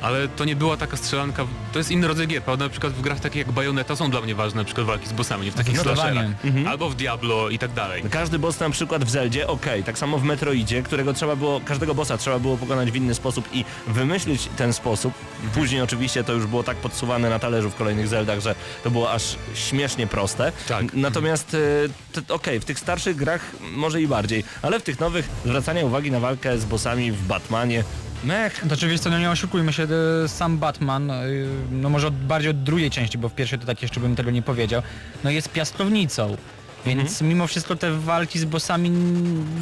ale 0.00 0.28
to 0.28 0.44
nie 0.44 0.56
była 0.56 0.76
taka 0.76 0.96
strzelanka, 0.96 1.46
to 1.72 1.78
jest 1.78 1.90
inny 1.90 2.08
rodzaj 2.08 2.26
gier, 2.28 2.42
prawda? 2.42 2.64
Na 2.64 2.70
przykład 2.70 2.92
w 2.92 3.00
grach 3.00 3.20
takich 3.20 3.38
jak 3.46 3.52
Bayonetta 3.52 3.96
są 3.96 4.10
dla 4.10 4.20
mnie 4.20 4.34
ważne, 4.34 4.60
na 4.60 4.64
przykład 4.64 4.86
walki 4.86 5.06
z 5.08 5.12
bossami, 5.12 5.44
nie 5.44 5.52
w 5.52 5.54
takich 5.54 5.78
slasherach. 5.78 6.26
Mhm. 6.44 6.66
Albo 6.68 6.90
w 6.90 6.94
Diablo 6.94 7.48
i 7.48 7.58
tak 7.58 7.72
dalej. 7.72 8.02
Każdy 8.10 8.38
boss 8.38 8.60
na 8.60 8.70
przykład 8.70 9.04
w 9.04 9.10
Zeldzie, 9.10 9.46
okej, 9.46 9.84
tak 9.84 9.98
samo 9.98 10.18
w 10.18 10.24
Metroidzie, 10.24 10.82
którego 10.82 11.12
trzeba 11.12 11.36
było, 11.36 11.60
każdego 11.64 11.94
bossa 11.94 12.18
trzeba 12.18 12.38
było 12.38 12.56
pokonać 12.56 12.90
w 12.90 12.96
inny 12.96 13.14
sposób 13.14 13.48
i 13.52 13.64
wymyślić 13.86 14.48
ten 14.56 14.72
sposób. 14.72 15.14
Później 15.54 15.80
oczywiście 15.82 16.24
to 16.24 16.32
już 16.32 16.46
było 16.46 16.62
tak 16.62 16.76
podsuwane 16.76 17.30
na 17.30 17.38
talerzu 17.38 17.70
w 17.70 17.74
kolejnych 17.74 18.08
Zeldach, 18.08 18.40
że 18.40 18.54
to 18.84 18.90
było 18.90 19.12
aż 19.12 19.36
śmiesznie 19.54 20.06
proste. 20.06 20.52
Tak. 20.68 20.94
Natomiast 20.94 21.56
e, 22.14 22.20
to- 22.22 22.34
okej, 22.34 22.60
w 22.60 22.64
tych 22.64 22.78
starszych 22.78 23.16
grach 23.16 23.40
może 23.72 24.02
i 24.02 24.06
bardziej, 24.08 24.44
ale 24.62 24.80
w 24.80 24.82
tych 24.82 25.00
nowych 25.00 25.28
zwracania 25.44 25.84
uwagi 25.84 26.10
na 26.10 26.20
walkę 26.20 26.58
z 26.58 26.64
bossami 26.64 27.12
w 27.12 27.26
Batmanie, 27.26 27.84
mech, 28.24 28.64
To 28.68 28.74
oczywiście, 28.74 29.10
no 29.10 29.18
nie 29.18 29.30
oszukujmy 29.30 29.72
się, 29.72 29.86
e, 30.24 30.28
sam 30.28 30.58
Batman, 30.58 31.10
e, 31.10 31.24
no 31.70 31.90
może 31.90 32.06
od, 32.06 32.14
bardziej 32.14 32.50
od 32.50 32.62
drugiej 32.62 32.90
części, 32.90 33.18
bo 33.18 33.28
w 33.28 33.34
pierwszej 33.34 33.58
to 33.58 33.66
tak 33.66 33.82
jeszcze 33.82 34.00
bym 34.00 34.16
tego 34.16 34.30
nie 34.30 34.42
powiedział, 34.42 34.82
no 35.24 35.30
jest 35.30 35.48
piaskownicą. 35.48 36.36
Więc 36.86 37.20
mimo 37.22 37.46
wszystko 37.46 37.76
te 37.76 37.92
walki 37.92 38.38
z 38.38 38.44
bossami 38.44 38.90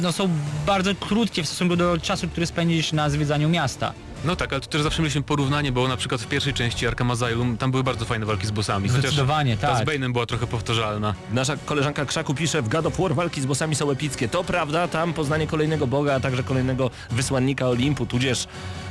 no, 0.01 0.11
są 0.11 0.29
bardzo 0.65 0.95
krótkie 0.95 1.43
w 1.43 1.45
stosunku 1.47 1.75
do 1.75 1.97
czasu, 1.97 2.27
który 2.27 2.45
spędzisz 2.45 2.93
na 2.93 3.09
zwiedzaniu 3.09 3.49
miasta. 3.49 3.93
No 4.25 4.35
tak, 4.35 4.53
ale 4.53 4.61
tu 4.61 4.67
też 4.67 4.81
zawsze 4.81 5.01
mieliśmy 5.01 5.21
porównanie, 5.21 5.71
bo 5.71 5.87
na 5.87 5.97
przykład 5.97 6.21
w 6.21 6.27
pierwszej 6.27 6.53
części 6.53 6.87
Arkham 6.87 7.11
Asylum 7.11 7.57
tam 7.57 7.71
były 7.71 7.83
bardzo 7.83 8.05
fajne 8.05 8.25
walki 8.25 8.47
z 8.47 8.51
bossami. 8.51 8.87
chociaż 8.89 9.01
Zdecydowanie, 9.01 9.57
Ta 9.57 9.75
z 9.75 9.79
tak. 9.79 9.87
Bane'em 9.87 10.11
była 10.11 10.25
trochę 10.25 10.47
powtarzalna. 10.47 11.13
Nasza 11.33 11.57
koleżanka 11.57 12.05
Krzaku 12.05 12.33
pisze, 12.35 12.61
w 12.61 12.69
God 12.69 12.85
of 12.85 12.97
War 12.99 13.15
walki 13.15 13.41
z 13.41 13.45
bossami 13.45 13.75
są 13.75 13.91
epickie. 13.91 14.27
To 14.29 14.43
prawda, 14.43 14.87
tam 14.87 15.13
poznanie 15.13 15.47
kolejnego 15.47 15.87
boga, 15.87 16.15
a 16.15 16.19
także 16.19 16.43
kolejnego 16.43 16.91
wysłannika 17.11 17.67
Olimpu, 17.67 18.05
tudzież 18.05 18.47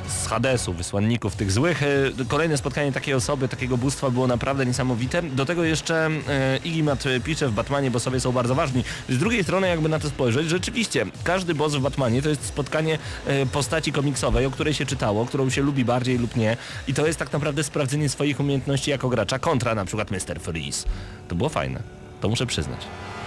z 0.09 0.27
Hadesu, 0.27 0.73
wysłanników 0.73 1.37
tych 1.37 1.53
złych. 1.53 1.83
E, 1.83 1.87
Kolejne 2.29 2.57
spotkanie 2.57 2.93
takiej 2.93 3.15
osoby, 3.15 3.49
takiego 3.49 3.77
bóstwa 3.79 4.11
było 4.11 4.27
naprawdę 4.27 4.67
niesamowite. 4.67 5.23
Do 5.23 5.47
tego 5.47 5.65
jeszcze 5.65 6.07
e, 6.07 6.59
Igimat 6.65 7.05
pisze, 7.25 7.49
w 7.49 7.53
Batmanie 7.53 7.91
bossowie 7.91 8.21
są 8.21 8.33
bardzo 8.33 8.55
ważni. 8.55 8.85
Z 9.09 9.19
drugiej 9.19 9.45
strony, 9.45 9.69
jakby 9.69 9.89
na 9.89 9.99
to 9.99 10.09
spojrzeć, 10.09 10.49
rzeczywiście, 10.49 11.07
każdy 11.25 11.55
boss 11.55 11.75
w 11.75 11.81
Batmanie 11.81 12.23
to 12.23 12.29
jest 12.29 12.45
spotkanie 12.45 12.99
e, 13.27 13.47
postaci 13.47 13.93
komiksowej, 13.93 14.47
o 14.47 14.51
której 14.51 14.75
się 14.75 14.87
czytało, 14.87 15.27
którą 15.27 15.51
się 15.51 15.63
lubi 15.63 15.85
bardziej 15.85 16.19
lub 16.19 16.37
nie. 16.37 16.57
I 16.89 16.95
to 16.95 17.07
jest 17.07 17.19
tak 17.19 17.33
naprawdę 17.33 17.65
sprawdzenie 17.65 18.09
swoich 18.09 18.41
umiejętności 18.41 18.91
jako 18.91 19.09
gracza 19.09 19.39
kontra 19.39 19.75
na 19.75 19.85
przykład 19.85 20.11
Mr. 20.11 20.41
Freeze. 20.41 20.89
To 21.29 21.35
było 21.35 21.49
fajne. 21.49 21.83
To 22.21 22.29
muszę 22.29 22.47
przyznać. 22.47 22.81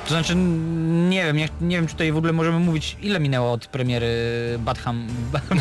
To 0.03 0.09
znaczy, 0.09 0.35
nie 0.35 1.23
wiem, 1.25 1.37
nie, 1.37 1.49
nie 1.61 1.75
wiem 1.75 1.87
czy 1.87 1.93
tutaj 1.93 2.11
w 2.11 2.17
ogóle 2.17 2.33
możemy 2.33 2.59
mówić, 2.59 2.97
ile 3.01 3.19
minęło 3.19 3.51
od 3.51 3.67
premiery 3.67 4.07
Batham... 4.59 5.07
Batham 5.31 5.59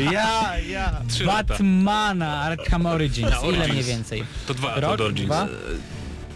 ja, 0.12 0.58
ja. 0.58 1.02
Batmana 1.26 2.40
Arkham 2.40 2.86
Origins, 2.86 3.32
ile 3.54 3.68
mniej 3.68 3.82
więcej? 3.84 4.24
To 4.46 4.54
dwa, 4.54 4.80
Rok, 4.80 4.98
to 4.98 5.04
Origins. 5.04 5.26
dwa? 5.26 5.48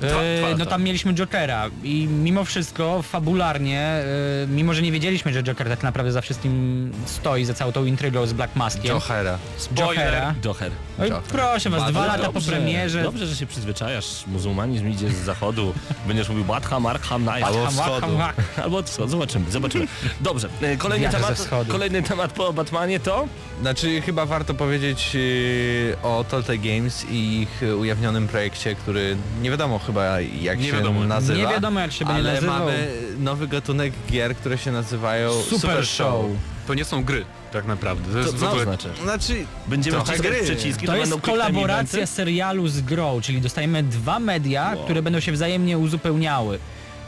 E, 0.02 0.54
no 0.58 0.66
tam 0.66 0.82
mieliśmy 0.82 1.14
Jokera 1.14 1.70
i 1.82 2.06
mimo 2.06 2.44
wszystko 2.44 3.02
fabularnie, 3.02 3.80
e, 3.80 4.04
mimo 4.48 4.74
że 4.74 4.82
nie 4.82 4.92
wiedzieliśmy, 4.92 5.32
że 5.32 5.42
Joker 5.42 5.68
tak 5.68 5.82
naprawdę 5.82 6.12
za 6.12 6.20
wszystkim 6.20 6.92
stoi, 7.06 7.44
za 7.44 7.54
całą 7.54 7.72
tą 7.72 7.84
intrygą 7.84 8.26
z 8.26 8.32
Black 8.32 8.56
Maskiem. 8.56 8.94
Johera. 8.94 9.38
Jokera. 9.74 10.34
Jocher. 10.44 10.72
Oj, 11.00 11.08
Joker. 11.08 11.22
proszę 11.22 11.70
was, 11.70 11.90
dwa 11.90 12.06
lata 12.06 12.32
po 12.32 12.40
premierze. 12.40 13.02
Dobrze, 13.02 13.26
że 13.26 13.36
się 13.36 13.46
przyzwyczajasz. 13.46 14.24
Muzułmanizm 14.26 14.88
idzie 14.88 15.10
z 15.10 15.16
zachodu. 15.16 15.74
Będziesz 16.06 16.28
mówił 16.28 16.44
Batham, 16.44 16.86
Arkham, 16.86 17.26
Knight. 17.26 17.44
Albo 17.44 17.64
Ham, 17.64 17.72
wschodu. 17.72 18.18
Albo 18.62 18.76
od 18.76 18.90
wschodu. 18.90 19.08
Zobaczymy, 19.08 19.50
zobaczymy. 19.50 19.86
Dobrze, 20.20 20.48
e, 20.62 20.76
kolejny 20.76 21.06
Wiatr 21.06 21.16
temat, 21.16 21.48
kolejny 21.68 22.02
temat 22.02 22.32
po 22.32 22.52
Batmanie 22.52 23.00
to... 23.00 23.28
Znaczy 23.60 24.00
chyba 24.00 24.26
warto 24.26 24.54
powiedzieć 24.54 25.14
yy, 25.14 25.96
o 26.02 26.24
Telltale 26.24 26.58
Games 26.58 27.06
i 27.10 27.40
ich 27.40 27.62
ujawnionym 27.78 28.28
projekcie, 28.28 28.74
który 28.74 29.16
nie 29.42 29.50
wiadomo 29.50 29.78
chyba 29.86 30.20
jak 30.20 30.58
Nie 30.58 30.66
się 30.66 30.72
wiadomo. 30.72 31.04
nazywa. 31.04 31.38
Nie 31.38 31.46
wiadomo, 31.54 31.80
jak 31.80 31.92
się 31.92 32.04
będzie 32.04 32.20
ale 32.20 32.32
nazywał. 32.34 32.58
mamy 32.58 32.88
nowy 33.18 33.48
gatunek 33.48 33.92
gier, 34.10 34.36
które 34.36 34.58
się 34.58 34.72
nazywają 34.72 35.32
Super, 35.42 35.86
Show. 35.86 36.24
To 36.66 36.74
nie 36.74 36.84
są 36.84 37.04
gry, 37.04 37.24
tak 37.52 37.66
naprawdę. 37.66 38.04
To 38.06 38.12
To 38.12 38.18
jest 38.18 38.30
co 38.30 38.36
w 38.36 38.40
to 38.40 38.48
ogóle... 38.48 38.64
znaczy? 38.64 38.88
Znaczy, 39.02 39.46
Będziemy 39.66 39.96
Trochę 39.96 40.18
gry. 40.18 40.40
przyciski, 40.42 40.86
To 40.86 40.92
będą 40.92 41.16
jest 41.16 41.26
kolaboracja 41.26 42.06
serialu 42.06 42.68
z 42.68 42.80
grą, 42.80 43.20
czyli 43.20 43.40
dostajemy 43.40 43.82
dwa 43.82 44.18
media, 44.18 44.72
Wow. 44.74 44.84
które 44.84 45.02
będą 45.02 45.20
się 45.20 45.32
wzajemnie 45.32 45.78
uzupełniały. 45.78 46.58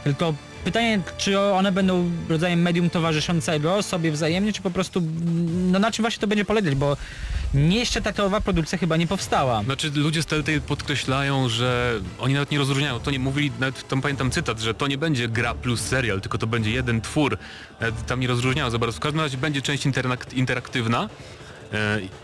Tylko 0.03 0.33
pytanie, 0.63 0.99
czy 1.17 1.39
one 1.39 1.71
będą 1.71 2.09
rodzajem 2.29 2.61
medium 2.61 2.89
towarzyszącego 2.89 3.83
sobie 3.83 4.11
wzajemnie, 4.11 4.53
czy 4.53 4.61
po 4.61 4.71
prostu, 4.71 5.01
no 5.71 5.79
na 5.79 5.91
czym 5.91 6.03
właśnie 6.03 6.21
to 6.21 6.27
będzie 6.27 6.45
polegać, 6.45 6.75
bo 6.75 6.97
nie 7.53 7.79
jeszcze 7.79 8.01
takowa 8.01 8.41
produkcja 8.41 8.77
chyba 8.77 8.97
nie 8.97 9.07
powstała. 9.07 9.63
Znaczy 9.63 9.91
ludzie 9.95 10.23
z 10.23 10.25
Telltale 10.25 10.61
podkreślają, 10.61 11.49
że 11.49 11.99
oni 12.19 12.33
nawet 12.33 12.51
nie 12.51 12.57
rozróżniają, 12.57 12.99
to 12.99 13.11
nie 13.11 13.19
mówili, 13.19 13.51
nawet 13.59 13.87
tam 13.87 14.01
pamiętam 14.01 14.31
cytat, 14.31 14.59
że 14.59 14.73
to 14.73 14.87
nie 14.87 14.97
będzie 14.97 15.27
gra 15.27 15.53
plus 15.53 15.81
serial, 15.81 16.21
tylko 16.21 16.37
to 16.37 16.47
będzie 16.47 16.71
jeden 16.71 17.01
twór. 17.01 17.37
Nawet 17.81 18.05
Tam 18.05 18.19
nie 18.19 18.27
rozróżniają 18.27 18.69
za 18.69 18.79
bardzo. 18.79 18.97
W 18.97 18.99
każdym 18.99 19.21
razie 19.21 19.37
będzie 19.37 19.61
część 19.61 19.85
interak- 19.85 20.33
interaktywna, 20.33 21.03
e, 21.03 21.38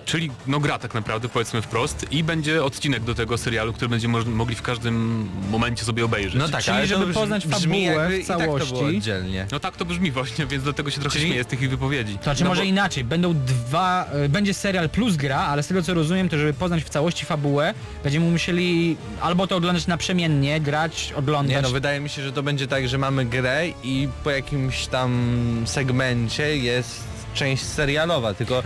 czyli 0.06 0.32
no 0.48 0.60
gra 0.60 0.80
tak 0.80 0.94
naprawdę, 0.94 1.30
powiedzmy 1.30 1.62
wprost 1.62 2.06
i 2.12 2.24
będzie 2.24 2.64
odcinek 2.64 3.04
do 3.04 3.16
tego 3.16 3.38
serialu, 3.38 3.74
który 3.74 3.90
będzie 3.90 4.08
moż- 4.08 4.26
mogli 4.26 4.56
w 4.56 4.62
każdym 4.62 5.28
momencie 5.52 5.86
sobie 5.86 6.06
obejrzeć. 6.06 6.36
No 6.36 6.50
tak, 6.50 6.64
Czyli 6.64 6.78
ale 6.78 6.88
żeby 6.88 7.14
poznać 7.14 7.48
fabułę 7.48 8.10
w 8.24 8.28
tak 8.28 8.38
całości. 8.38 8.74
oddzielnie. 8.76 9.48
No 9.52 9.60
tak 9.60 9.78
to 9.78 9.86
brzmi 9.86 10.12
właśnie, 10.12 10.46
więc 10.46 10.64
dlatego 10.64 10.90
się 10.92 11.02
trochę 11.02 11.14
Czyli- 11.18 11.28
śmieję 11.30 11.44
z 11.44 11.48
tych 11.48 11.62
ich 11.62 11.70
wypowiedzi. 11.70 12.18
To 12.18 12.24
znaczy 12.24 12.44
No 12.44 12.50
może 12.50 12.62
bo- 12.62 12.68
inaczej, 12.68 13.04
będą 13.04 13.34
dwa, 13.34 14.06
e, 14.12 14.30
będzie 14.30 14.54
serial 14.54 14.90
plus 14.90 15.16
gra, 15.16 15.38
ale 15.40 15.64
z 15.64 15.68
tego 15.68 15.82
co 15.84 15.94
rozumiem, 15.94 16.30
to 16.30 16.38
żeby 16.38 16.54
poznać 16.54 16.84
w 16.84 16.90
całości 16.90 17.26
fabułę, 17.26 17.74
będziemy 18.04 18.32
musieli 18.32 18.98
albo 19.22 19.48
to 19.48 19.56
oglądać 19.56 19.88
naprzemiennie, 19.88 20.62
grać, 20.62 21.14
oglądać. 21.18 21.56
Nie 21.56 21.62
no, 21.62 21.70
wydaje 21.70 22.00
mi 22.00 22.10
się, 22.10 22.24
że 22.24 22.32
to 22.32 22.44
będzie 22.44 22.68
tak, 22.68 22.88
że 22.88 22.98
mamy 22.98 23.26
grę 23.26 23.64
i 23.84 24.08
po 24.24 24.32
jakimś 24.32 24.86
tam 24.88 25.36
segmencie 25.66 26.58
jest 26.58 27.15
część 27.36 27.64
serialowa, 27.64 28.34
tylko 28.34 28.64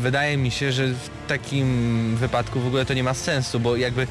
wydaje 0.00 0.36
mi 0.36 0.50
się, 0.50 0.72
że 0.72 0.86
w 0.86 1.08
takim 1.28 2.16
wypadku 2.16 2.60
w 2.60 2.66
ogóle 2.66 2.84
to 2.84 2.94
nie 2.94 3.04
ma 3.04 3.14
sensu, 3.14 3.60
bo 3.60 3.76
jakby 3.76 4.06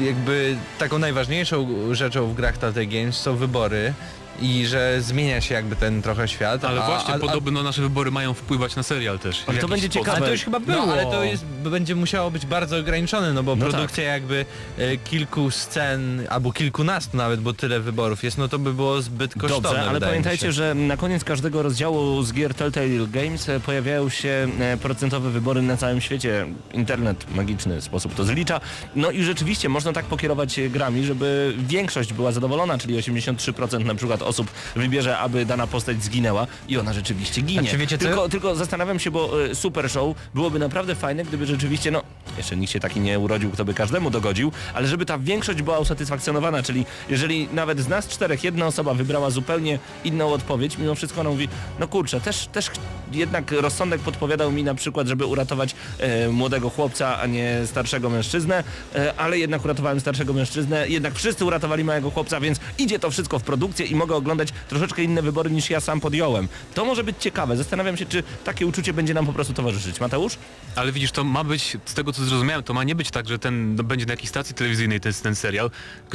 jakby 0.00 0.56
taką 0.78 0.98
najważniejszą 0.98 1.66
rzeczą 1.94 2.26
w 2.26 2.34
grach 2.34 2.58
Telltale 2.58 2.86
Games 2.86 3.16
są 3.16 3.36
wybory 3.36 3.94
i 4.40 4.66
że 4.66 5.02
zmienia 5.02 5.40
się 5.40 5.54
jakby 5.54 5.76
ten 5.76 6.02
trochę 6.02 6.28
świat. 6.28 6.64
Ale 6.64 6.82
a- 6.82 6.86
właśnie 6.86 7.14
a- 7.14 7.18
podobno 7.18 7.62
nasze 7.62 7.82
wybory 7.82 8.10
mają 8.10 8.34
wpływać 8.34 8.76
na 8.76 8.82
serial 8.82 9.18
też. 9.18 9.44
Ale 9.46 9.58
to 9.58 9.68
będzie 9.68 9.86
sposób. 9.86 10.00
ciekawe. 10.02 10.16
Ale 10.16 10.26
to 10.26 10.32
już 10.32 10.42
chyba 10.44 10.60
było. 10.60 10.86
No 10.86 10.92
ale 10.92 11.02
to 11.06 11.24
jest, 11.24 11.44
będzie 11.44 11.94
musiało 11.94 12.30
być 12.30 12.46
bardzo 12.46 12.78
ograniczone, 12.78 13.32
no 13.32 13.42
bo 13.42 13.56
No 13.56 13.66
produkcja 13.66 14.04
jakby 14.04 14.46
e, 14.78 14.96
kilku 14.96 15.50
scen, 15.50 16.26
albo 16.30 16.52
kilkunastu 16.52 17.16
nawet, 17.16 17.40
bo 17.40 17.52
tyle 17.52 17.80
wyborów 17.80 18.24
jest, 18.24 18.38
no 18.38 18.48
to 18.48 18.58
by 18.58 18.74
było 18.74 19.02
zbyt 19.02 19.34
kosztowne. 19.34 19.68
Dobrze, 19.68 19.88
ale 19.90 20.00
pamiętajcie, 20.00 20.46
się. 20.46 20.52
że 20.52 20.74
na 20.74 20.96
koniec 20.96 21.24
każdego 21.24 21.62
rozdziału 21.62 22.22
z 22.22 22.32
gier 22.32 22.54
Telltale 22.54 23.06
Games 23.10 23.48
e, 23.48 23.60
pojawiają 23.60 24.08
się 24.08 24.48
e, 24.60 24.76
procentowe 24.76 25.30
wybory 25.30 25.62
na 25.62 25.76
całym 25.76 26.00
świecie. 26.00 26.46
Internet 26.72 27.24
w 27.24 27.34
magiczny 27.34 27.80
sposób 27.82 28.14
to 28.14 28.24
zlicza. 28.24 28.60
No 28.96 29.10
i 29.10 29.22
rzeczywiście 29.22 29.68
można 29.68 29.92
tak 29.92 30.04
pokierować 30.04 30.58
e, 30.58 30.68
grami, 30.68 31.04
żeby 31.04 31.54
większość 31.58 32.12
była 32.12 32.32
zadowolona, 32.32 32.78
czyli 32.78 32.98
83% 32.98 33.84
na 33.84 33.94
przykład 33.94 34.22
osób 34.28 34.50
wybierze, 34.76 35.18
aby 35.18 35.46
dana 35.46 35.66
postać 35.66 36.04
zginęła 36.04 36.46
i 36.68 36.78
ona 36.78 36.92
rzeczywiście 36.92 37.40
ginie. 37.40 37.60
Znaczy, 37.62 37.78
wiecie 37.78 37.98
co? 37.98 38.04
tylko, 38.04 38.28
tylko 38.28 38.54
zastanawiam 38.54 38.98
się, 38.98 39.10
bo 39.10 39.44
e, 39.44 39.54
Super 39.54 39.90
Show 39.90 40.16
byłoby 40.34 40.58
naprawdę 40.58 40.94
fajne, 40.94 41.24
gdyby 41.24 41.46
rzeczywiście, 41.46 41.90
no 41.90 42.02
jeszcze 42.36 42.56
nikt 42.56 42.72
się 42.72 42.80
taki 42.80 43.00
nie 43.00 43.18
urodził, 43.18 43.50
kto 43.50 43.64
by 43.64 43.74
każdemu 43.74 44.10
dogodził, 44.10 44.52
ale 44.74 44.86
żeby 44.86 45.06
ta 45.06 45.18
większość 45.18 45.62
była 45.62 45.78
usatysfakcjonowana, 45.78 46.62
czyli 46.62 46.86
jeżeli 47.08 47.48
nawet 47.52 47.80
z 47.80 47.88
nas 47.88 48.08
czterech 48.08 48.44
jedna 48.44 48.66
osoba 48.66 48.94
wybrała 48.94 49.30
zupełnie 49.30 49.78
inną 50.04 50.32
odpowiedź, 50.32 50.78
mimo 50.78 50.94
wszystko 50.94 51.20
ona 51.20 51.30
mówi, 51.30 51.48
no 51.78 51.88
kurczę, 51.88 52.20
też, 52.20 52.46
też 52.46 52.70
jednak 53.12 53.52
rozsądek 53.52 54.00
podpowiadał 54.00 54.52
mi 54.52 54.64
na 54.64 54.74
przykład, 54.74 55.06
żeby 55.06 55.26
uratować 55.26 55.74
e, 55.98 56.28
młodego 56.28 56.70
chłopca, 56.70 57.20
a 57.20 57.26
nie 57.26 57.60
starszego 57.66 58.10
mężczyznę, 58.10 58.64
e, 58.94 59.14
ale 59.16 59.38
jednak 59.38 59.64
uratowałem 59.64 60.00
starszego 60.00 60.32
mężczyznę, 60.32 60.88
jednak 60.88 61.14
wszyscy 61.14 61.44
uratowali 61.44 61.84
małego 61.84 62.10
chłopca, 62.10 62.40
więc 62.40 62.60
idzie 62.78 62.98
to 62.98 63.10
wszystko 63.10 63.38
w 63.38 63.42
produkcję 63.42 63.86
i 63.86 63.94
mogę 63.94 64.16
oglądać 64.16 64.48
troszeczkę 64.68 65.02
inne 65.02 65.22
wybory 65.22 65.50
niż 65.50 65.70
ja 65.70 65.80
sam 65.80 66.00
podjąłem. 66.00 66.48
To 66.74 66.84
może 66.84 67.04
być 67.04 67.16
ciekawe, 67.20 67.56
zastanawiam 67.56 67.96
się, 67.96 68.06
czy 68.06 68.22
takie 68.44 68.66
uczucie 68.66 68.92
będzie 68.92 69.14
nam 69.14 69.26
po 69.26 69.32
prostu 69.32 69.54
towarzyszyć. 69.54 70.00
Mateusz? 70.00 70.38
Ale 70.76 70.92
widzisz, 70.92 71.12
to 71.12 71.24
ma 71.24 71.44
być, 71.44 71.76
z 71.84 71.94
tego 71.94 72.12
co 72.12 72.17
zrozumiałem, 72.24 72.62
to 72.62 72.74
ma 72.74 72.84
nie 72.84 72.94
być 72.94 73.10
tak, 73.10 73.28
że 73.28 73.38
ten 73.38 73.74
no, 73.74 73.82
będzie 73.82 74.06
na 74.06 74.12
jakiejś 74.12 74.28
stacji 74.28 74.54
telewizyjnej 74.54 75.00
ten, 75.00 75.12
ten 75.12 75.34
serial, 75.34 75.70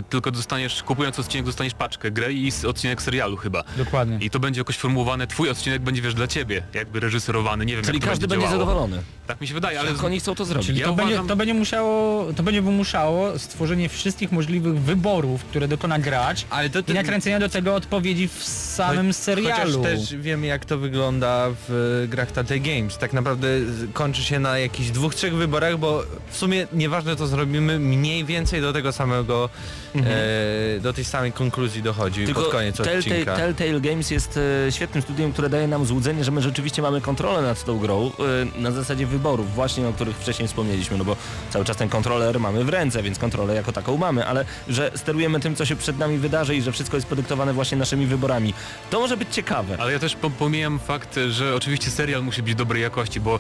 tylko 0.10 0.32
dostaniesz, 0.32 0.84
kupując 0.84 1.20
odcinek, 1.20 1.46
dostaniesz 1.46 1.74
paczkę, 1.74 2.12
grę 2.12 2.34
i 2.34 2.52
odcinek 2.68 3.02
serialu 3.02 3.38
chyba. 3.38 3.64
Dokładnie. 3.78 4.18
I 4.22 4.30
to 4.30 4.40
będzie 4.40 4.62
jakoś 4.62 4.78
formułowane, 4.78 5.28
twój 5.28 5.50
odcinek 5.50 5.82
będzie, 5.82 6.02
wiesz, 6.02 6.14
dla 6.14 6.28
ciebie, 6.28 6.64
jakby 6.74 7.00
reżyserowany, 7.00 7.66
nie 7.66 7.76
wiem 7.76 7.86
Czyli 7.86 7.98
jak 7.98 8.04
to 8.04 8.10
każdy 8.10 8.28
będzie, 8.28 8.46
będzie 8.46 8.60
zadowolony. 8.60 9.02
Tak 9.28 9.42
mi 9.42 9.48
się 9.48 9.54
wydaje, 9.54 9.80
ale... 9.80 9.92
Oni 10.04 10.20
chcą 10.20 10.36
to 10.36 10.46
zrobić. 10.46 10.68
Czyli 10.68 10.80
Ja 10.80 10.86
to, 10.88 10.94
będzie, 10.94 11.14
uważam- 11.14 11.28
to 11.28 11.36
będzie 11.36 11.54
musiało, 11.54 12.34
to 12.34 12.44
będzie 12.44 12.62
wymuszało 12.62 13.40
stworzenie 13.40 13.90
wszystkich 13.90 14.32
możliwych 14.32 14.80
wyborów, 14.80 15.44
które 15.44 15.68
dokona 15.68 16.00
gracz 16.00 16.46
Ale 16.50 16.70
to, 16.70 16.80
i 16.88 16.94
nakręcenia 16.94 17.40
do 17.40 17.50
tego 17.50 17.76
odpowiedzi 17.76 18.28
w 18.28 18.44
samym 18.44 19.08
Choć- 19.08 19.16
serialu. 19.16 19.84
Chociaż 19.84 20.00
też 20.00 20.16
wiemy 20.16 20.48
jak 20.48 20.66
to 20.66 20.78
wygląda 20.78 21.50
w 21.68 22.02
e, 22.04 22.08
grach 22.08 22.32
Telltale 22.32 22.60
Games. 22.60 22.98
Tak 22.98 23.14
naprawdę 23.14 23.48
kończy 23.94 24.24
się 24.24 24.40
na 24.40 24.58
jakichś 24.60 24.90
dwóch, 24.90 25.16
trzech 25.16 25.36
wyborach, 25.36 25.78
bo 25.78 25.93
w 26.32 26.38
sumie 26.38 26.68
nieważne 26.74 27.16
to 27.16 27.28
zrobimy, 27.28 27.80
mniej 27.80 28.26
więcej 28.26 28.62
do 28.62 28.74
tego 28.74 28.92
samego, 28.92 29.50
e, 29.96 30.80
do 30.80 30.94
tej 30.94 31.06
samej 31.06 31.32
konkluzji 31.32 31.82
dochodzi 31.84 32.28
pod 32.28 32.48
koniec 32.48 32.78
Telltale, 32.78 32.98
odcinka. 33.00 33.36
Telltale 33.36 33.82
Games 33.82 34.12
jest 34.12 34.40
e, 34.68 34.72
świetnym 34.72 35.02
studiem, 35.04 35.34
które 35.34 35.50
daje 35.50 35.68
nam 35.68 35.86
złudzenie, 35.86 36.24
że 36.24 36.32
my 36.32 36.42
rzeczywiście 36.42 36.82
mamy 36.82 37.02
kontrolę 37.02 37.42
nad 37.42 37.64
tą 37.64 37.80
grą 37.80 38.12
e, 38.58 38.62
na 38.62 38.72
zasadzie 38.72 39.06
wyborów, 39.08 39.54
właśnie 39.56 39.88
o 39.88 39.94
których 39.94 40.18
wcześniej 40.18 40.48
wspomnieliśmy, 40.48 40.98
no 40.98 41.06
bo 41.06 41.16
cały 41.50 41.66
czas 41.66 41.78
ten 41.78 41.90
kontroler 41.90 42.40
mamy 42.40 42.64
w 42.64 42.70
ręce, 42.70 43.04
więc 43.04 43.20
kontrolę 43.20 43.56
jako 43.56 43.72
taką 43.72 43.98
mamy, 43.98 44.26
ale 44.28 44.46
że 44.68 44.92
sterujemy 44.96 45.40
tym, 45.40 45.56
co 45.56 45.66
się 45.66 45.76
przed 45.76 45.98
nami 45.98 46.18
wydarzy 46.18 46.56
i 46.56 46.62
że 46.62 46.72
wszystko 46.72 46.98
jest 46.98 47.08
podyktowane 47.08 47.54
właśnie 47.54 47.78
naszymi 47.78 48.06
wyborami. 48.06 48.54
To 48.90 49.00
może 49.00 49.18
być 49.18 49.30
ciekawe. 49.32 49.78
Ale 49.80 49.94
ja 49.94 50.00
też 50.00 50.16
po- 50.16 50.30
pomijam 50.30 50.80
fakt, 50.80 51.20
że 51.30 51.56
oczywiście 51.56 51.92
serial 51.92 52.24
musi 52.24 52.44
być 52.44 52.56
dobrej 52.56 52.82
jakości, 52.82 53.20
bo 53.20 53.40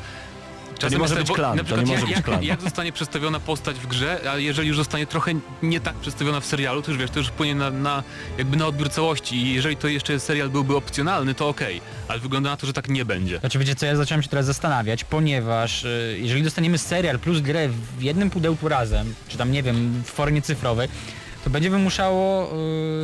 czasem 0.79 0.99
może 0.99 1.13
jest 1.13 1.21
być 1.21 1.27
bo 1.27 1.33
klan, 1.35 1.57
Na 1.57 1.63
to 1.63 1.77
nie 1.77 1.83
przykład 1.83 1.87
może 1.87 1.99
jak, 1.99 2.05
być 2.07 2.15
jak, 2.15 2.25
klan. 2.25 2.43
jak 2.43 2.61
zostanie 2.61 2.91
przedstawiona 2.91 3.39
postać 3.39 3.75
w 3.79 3.87
grze, 3.87 4.19
a 4.31 4.37
jeżeli 4.37 4.67
już 4.67 4.77
zostanie 4.77 5.07
trochę 5.07 5.31
nie 5.63 5.79
tak 5.79 5.95
przedstawiona 5.95 6.39
w 6.39 6.45
serialu, 6.45 6.81
to 6.81 6.91
już 6.91 6.99
wiesz, 6.99 7.09
to 7.11 7.19
już 7.19 7.27
wpłynie 7.27 7.55
na, 7.55 7.71
na 7.71 8.03
jakby 8.37 8.57
na 8.57 8.67
odbiór 8.67 8.89
całości 8.89 9.35
i 9.35 9.53
jeżeli 9.53 9.75
to 9.77 9.87
jeszcze 9.87 10.19
serial 10.19 10.49
byłby 10.49 10.75
opcjonalny, 10.75 11.33
to 11.35 11.49
okej, 11.49 11.81
ale 12.07 12.19
wygląda 12.19 12.49
na 12.49 12.57
to, 12.57 12.67
że 12.67 12.73
tak 12.73 12.89
nie 12.89 13.05
będzie. 13.05 13.39
Znaczy 13.39 13.59
wiecie 13.59 13.75
co, 13.75 13.85
ja 13.85 13.95
zacząłem 13.95 14.23
się 14.23 14.29
teraz 14.29 14.45
zastanawiać, 14.45 15.03
ponieważ 15.03 15.83
y, 15.83 16.17
jeżeli 16.21 16.43
dostaniemy 16.43 16.77
serial 16.77 17.19
plus 17.19 17.39
grę 17.39 17.69
w 17.97 18.01
jednym 18.03 18.29
pudełku 18.29 18.69
razem, 18.69 19.13
czy 19.27 19.37
tam 19.37 19.51
nie 19.51 19.63
wiem, 19.63 20.03
w 20.05 20.09
formie 20.09 20.41
cyfrowej, 20.41 20.89
to 21.43 21.49
będzie 21.49 21.69
wymuszało 21.69 22.53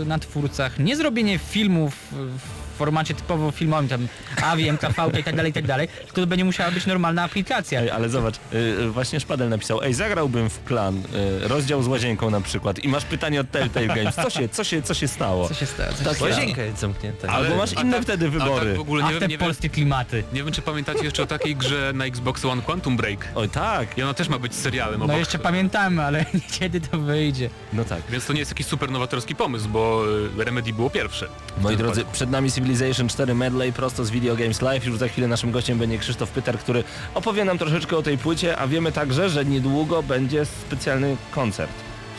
y, 0.01 0.05
na 0.05 0.19
twórcach 0.19 0.79
nie 0.79 0.95
zrobienie 0.95 1.37
filmów 1.39 1.93
w 2.11 2.58
formacie 2.79 3.13
typowo 3.13 3.51
filmowym, 3.51 3.87
tam 3.89 4.07
AVI, 4.43 4.69
MKV 4.71 5.19
i 5.19 5.23
tak 5.23 5.35
dalej, 5.35 5.49
i 5.51 5.53
tak 5.53 5.65
dalej, 5.67 5.87
tylko 6.05 6.21
to 6.21 6.27
będzie 6.27 6.45
musiała 6.45 6.71
być 6.71 6.85
normalna 6.85 7.23
aplikacja. 7.23 7.81
Ej, 7.81 7.89
ale 7.91 8.09
zobacz, 8.09 8.35
y, 8.35 8.57
y, 8.57 8.89
właśnie 8.89 9.19
Szpadel 9.19 9.49
napisał, 9.49 9.81
ej, 9.83 9.93
zagrałbym 9.93 10.49
w 10.49 10.63
klan, 10.63 10.97
y, 11.43 11.47
rozdział 11.47 11.83
z 11.83 11.87
łazienką 11.87 12.29
na 12.29 12.41
przykład 12.41 12.79
i 12.79 12.87
masz 12.87 13.05
pytanie 13.05 13.41
od 13.41 13.51
Telltale 13.51 13.87
Games, 13.87 14.15
co 14.15 14.29
się, 14.29 14.49
co 14.49 14.63
się, 14.63 14.81
co 14.81 14.93
się 14.93 15.07
stało? 15.07 15.47
Co 15.47 15.53
się 15.53 15.65
stało? 15.65 15.91
Co 15.93 15.97
się 15.97 16.09
Tak? 16.09 16.21
Łazienka 16.21 16.61
jest 16.63 16.77
zamknięta. 16.79 17.27
Albo 17.27 17.55
masz 17.55 17.77
a 17.77 17.81
inne 17.81 17.93
tak- 17.93 18.03
wtedy 18.03 18.27
A 18.27 18.29
wybory. 18.29 18.65
tak 18.65 18.77
w 18.77 18.79
ogóle 18.79 19.03
A 19.03 19.07
nie, 19.07 19.11
w 19.11 19.13
wiem- 19.13 19.19
te 19.19 19.27
nie, 19.27 19.37
wiem, 19.37 19.45
polskie 19.47 19.69
klimaty. 19.69 20.23
nie 20.33 20.43
wiem, 20.43 20.53
czy 20.53 20.61
pamiętacie 20.61 21.03
jeszcze 21.03 21.23
o 21.23 21.25
takiej 21.25 21.55
grze 21.55 21.91
na 21.95 22.05
Xbox 22.05 22.45
One 22.45 22.61
Quantum 22.61 22.97
Break. 22.97 23.27
Oj 23.35 23.49
tak, 23.49 23.97
I 23.97 24.03
ona 24.03 24.13
też 24.13 24.29
ma 24.29 24.39
być 24.39 24.55
serialem 24.55 24.99
No 24.99 25.05
obok. 25.05 25.17
jeszcze 25.17 25.39
pamiętamy, 25.39 26.03
ale 26.03 26.25
kiedy 26.59 26.81
to 26.81 26.97
wyjdzie. 26.99 27.49
no 27.73 27.83
tak. 27.85 28.01
Więc 28.09 28.25
to 28.25 28.33
nie 28.33 28.39
jest 28.39 28.51
jakiś 28.51 28.65
super 28.67 28.91
nowatorski 28.91 29.35
pomysł, 29.35 29.69
bo 29.69 30.03
y, 30.39 30.43
Remedy 30.45 30.73
było 30.73 30.89
pierwsze. 30.89 31.27
Moi 31.61 31.77
drodzy, 31.77 32.05
przed 32.11 32.29
nami 32.31 32.51
Civilization 32.69 33.09
4 33.09 33.35
Medley 33.35 33.73
prosto 33.73 34.05
z 34.05 34.09
Video 34.09 34.35
Games 34.35 34.61
Live. 34.61 34.85
Już 34.85 34.97
za 34.97 35.07
chwilę 35.07 35.27
naszym 35.27 35.51
gościem 35.51 35.77
będzie 35.77 35.97
Krzysztof 35.97 36.31
Pyter, 36.31 36.59
który 36.59 36.83
opowie 37.13 37.45
nam 37.45 37.57
troszeczkę 37.57 37.97
o 37.97 38.01
tej 38.01 38.17
płycie, 38.17 38.57
a 38.57 38.67
wiemy 38.67 38.91
także, 38.91 39.29
że 39.29 39.45
niedługo 39.45 40.03
będzie 40.03 40.45
specjalny 40.45 41.17
koncert 41.31 41.71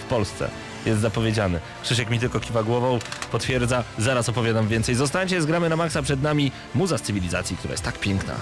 w 0.04 0.08
Polsce. 0.08 0.48
Jest 0.86 1.00
zapowiedziany. 1.00 1.60
Krzysiek 1.82 2.10
mi 2.10 2.18
tylko 2.18 2.40
kiwa 2.40 2.62
głową, 2.62 2.98
potwierdza, 3.32 3.84
zaraz 3.98 4.28
opowiadam 4.28 4.68
więcej. 4.68 4.94
Zostańcie, 4.94 5.42
zgramy 5.42 5.68
na 5.68 5.76
maksa 5.76 6.02
przed 6.02 6.22
nami 6.22 6.52
muza 6.74 6.98
z 6.98 7.02
cywilizacji, 7.02 7.56
która 7.56 7.72
jest 7.72 7.84
tak 7.84 7.98
piękna. 7.98 8.34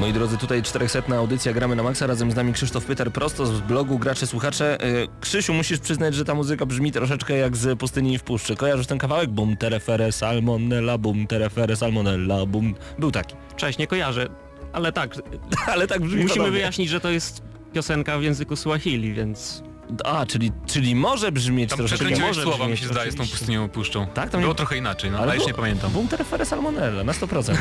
Moi 0.00 0.12
drodzy, 0.12 0.38
tutaj 0.38 0.62
400 0.62 1.16
audycja 1.16 1.52
Gramy 1.52 1.76
na 1.76 1.82
Maxa, 1.82 2.06
razem 2.06 2.30
z 2.30 2.34
nami 2.34 2.52
Krzysztof 2.52 2.84
Pyter, 2.84 3.12
prosto 3.12 3.46
z 3.46 3.60
blogu 3.60 3.98
Gracze 3.98 4.26
Słuchacze. 4.26 4.84
Y, 4.86 5.08
Krzysiu, 5.20 5.54
musisz 5.54 5.78
przyznać, 5.78 6.14
że 6.14 6.24
ta 6.24 6.34
muzyka 6.34 6.66
brzmi 6.66 6.92
troszeczkę 6.92 7.36
jak 7.36 7.56
z 7.56 7.78
Pustyni 7.78 8.18
w 8.18 8.22
Puszczy. 8.22 8.56
Kojarzysz 8.56 8.86
ten 8.86 8.98
kawałek? 8.98 9.30
Bum, 9.30 9.56
terefere, 9.56 10.12
salmonella, 10.12 10.98
bum, 10.98 11.26
terefere, 11.26 11.76
salmonella, 11.76 12.46
bum. 12.46 12.74
Był 12.98 13.10
taki. 13.10 13.34
Cześć, 13.56 13.78
nie 13.78 13.86
kojarzę, 13.86 14.28
ale 14.72 14.92
tak, 14.92 15.14
Ale 15.72 15.86
tak 15.86 16.00
brzmi 16.00 16.22
musimy 16.22 16.28
podobnie. 16.38 16.52
wyjaśnić, 16.58 16.88
że 16.88 17.00
to 17.00 17.10
jest 17.10 17.42
piosenka 17.72 18.18
w 18.18 18.22
języku 18.22 18.56
Swahili, 18.56 19.12
więc 19.14 19.62
A, 20.04 20.26
czyli, 20.26 20.52
czyli 20.66 20.94
może 20.94 21.32
brzmieć 21.32 21.70
Tam 21.70 21.78
troszeczkę... 21.78 22.04
przekręciłeś 22.06 22.36
może 22.36 22.42
słowa, 22.56 22.68
mi 22.70 22.76
się 22.76 22.86
zdaje, 22.86 23.12
z 23.12 23.14
tą 23.14 23.26
pustynią 23.26 23.68
puszczą. 23.68 24.06
Tak? 24.06 24.30
Tam 24.30 24.40
Było 24.40 24.52
nie- 24.52 24.56
trochę 24.56 24.76
inaczej, 24.76 25.10
no, 25.10 25.18
Ale 25.18 25.26
ale 25.26 25.36
już 25.36 25.46
nie 25.46 25.54
pamiętam. 25.54 25.90
Bum 25.90 26.08
terefere 26.08 26.46
salmonella, 26.46 27.04
na 27.04 27.12
100%. 27.12 27.54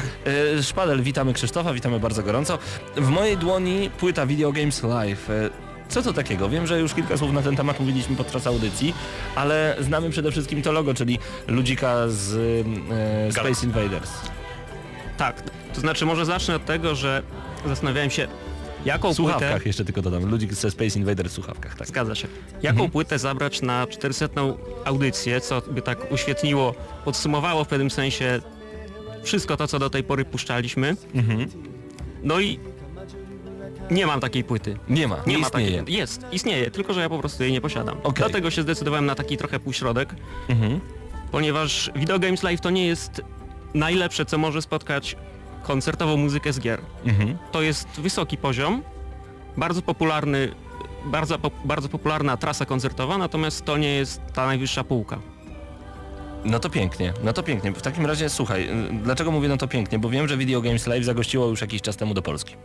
Y, 0.60 0.64
Szpadel, 0.64 1.02
witamy 1.04 1.34
Krzysztofa, 1.34 1.74
witamy 1.74 2.00
bardzo 2.00 2.24
gorąco. 2.24 2.58
W 2.98 3.10
mojej 3.10 3.38
dłoni 3.38 3.90
płyta 3.90 4.26
Video 4.26 4.52
Games 4.52 4.84
Live. 4.84 5.30
Y, 5.30 5.50
Co 5.90 6.02
to 6.02 6.14
takiego? 6.14 6.50
Wiem, 6.50 6.68
że 6.68 6.80
już 6.80 6.94
kilka 6.94 7.18
słów 7.18 7.32
na 7.34 7.42
ten 7.42 7.56
temat 7.56 7.80
mówiliśmy 7.80 8.16
podczas 8.16 8.48
audycji, 8.48 8.94
ale 9.36 9.76
znamy 9.80 10.10
przede 10.10 10.32
wszystkim 10.32 10.62
to 10.62 10.72
logo, 10.72 10.94
czyli 10.94 11.20
ludzika 11.48 11.96
z 12.08 12.34
y, 13.30 13.34
Space 13.34 13.66
Invaders. 13.66 14.12
tak. 15.18 15.44
To 15.74 15.82
znaczy 15.82 16.06
może 16.06 16.26
zacznę 16.26 16.56
od 16.56 16.66
tego, 16.66 16.96
że 16.96 17.24
zastanawiałem 17.66 18.10
się, 18.10 18.28
jaką 18.86 19.14
W 19.14 19.16
słuchawkach 19.16 19.52
płytę... 19.52 19.70
jeszcze 19.70 19.86
tylko 19.86 20.02
dodam. 20.02 20.26
Ludzik 20.32 20.54
ze 20.54 20.72
Space 20.72 21.00
Invaders 21.00 21.32
w 21.32 21.36
słuchawkach, 21.36 21.76
tak. 21.76 21.88
Zgadza 21.88 22.16
się. 22.16 22.28
Jaką 22.62 22.76
Mhm. 22.76 22.92
płytę 22.92 23.20
zabrać 23.20 23.62
na 23.62 23.88
400 23.88 24.28
audycję, 24.86 25.42
co 25.42 25.62
by 25.72 25.82
tak 25.82 26.12
uświetniło, 26.12 26.76
podsumowało 27.06 27.64
w 27.64 27.68
pewnym 27.68 27.92
sensie 27.92 28.42
wszystko 29.24 29.58
to, 29.58 29.68
co 29.68 29.80
do 29.80 29.90
tej 29.90 30.04
pory 30.04 30.26
puszczaliśmy. 30.26 30.96
Mhm. 31.16 31.50
No 32.24 32.40
i 32.40 32.60
nie 33.92 34.06
mam 34.08 34.20
takiej 34.20 34.44
płyty. 34.44 34.78
Nie 34.90 35.08
ma, 35.08 35.16
nie, 35.28 35.34
Nie 35.34 35.40
ma 35.40 35.48
istnieje. 35.48 35.80
takiej. 35.80 35.96
Jest, 35.98 36.26
istnieje, 36.32 36.72
tylko 36.72 36.94
że 36.94 37.02
ja 37.02 37.10
po 37.10 37.20
prostu 37.20 37.44
jej 37.44 37.52
nie 37.52 37.62
posiadam. 37.62 37.98
Okej. 38.04 38.14
Dlatego 38.14 38.52
się 38.52 38.62
zdecydowałem 38.62 39.06
na 39.06 39.16
taki 39.16 39.38
trochę 39.38 39.60
półśrodek, 39.60 40.16
Mhm. 40.50 40.80
ponieważ 41.32 41.92
Video 41.96 42.20
Games 42.20 42.44
Live 42.44 42.62
to 42.62 42.70
nie 42.70 42.88
jest 42.88 43.22
najlepsze, 43.74 44.26
co 44.26 44.38
może 44.38 44.62
spotkać 44.62 45.16
koncertową 45.64 46.18
muzykę 46.18 46.54
z 46.54 46.60
gier. 46.60 46.82
Mhm. 47.06 47.38
To 47.52 47.62
jest 47.62 47.88
wysoki 47.88 48.38
poziom, 48.38 48.84
bardzo 49.58 49.82
popularny, 49.82 50.52
bardzo, 51.06 51.38
bardzo 51.66 51.90
popularna 51.90 52.38
trasa 52.38 52.66
koncertowa, 52.66 53.18
natomiast 53.18 53.66
to 53.66 53.78
nie 53.78 53.90
jest 53.96 54.22
ta 54.34 54.46
najwyższa 54.46 54.84
półka. 54.84 55.20
No 56.46 56.60
to 56.60 56.70
pięknie, 56.70 57.14
no 57.24 57.34
to 57.34 57.44
pięknie. 57.44 57.72
W 57.72 57.82
takim 57.82 58.06
razie 58.06 58.30
słuchaj, 58.30 58.70
dlaczego 59.04 59.32
mówię 59.32 59.48
no 59.48 59.58
to 59.58 59.68
pięknie? 59.68 60.00
Bo 60.00 60.10
wiem, 60.10 60.28
że 60.28 60.38
Video 60.38 60.62
Games 60.62 60.88
Live 60.88 61.06
zagościło 61.06 61.48
już 61.48 61.62
jakiś 61.62 61.82
czas 61.82 61.98
temu 61.98 62.14
do 62.14 62.22
Polski. 62.22 62.56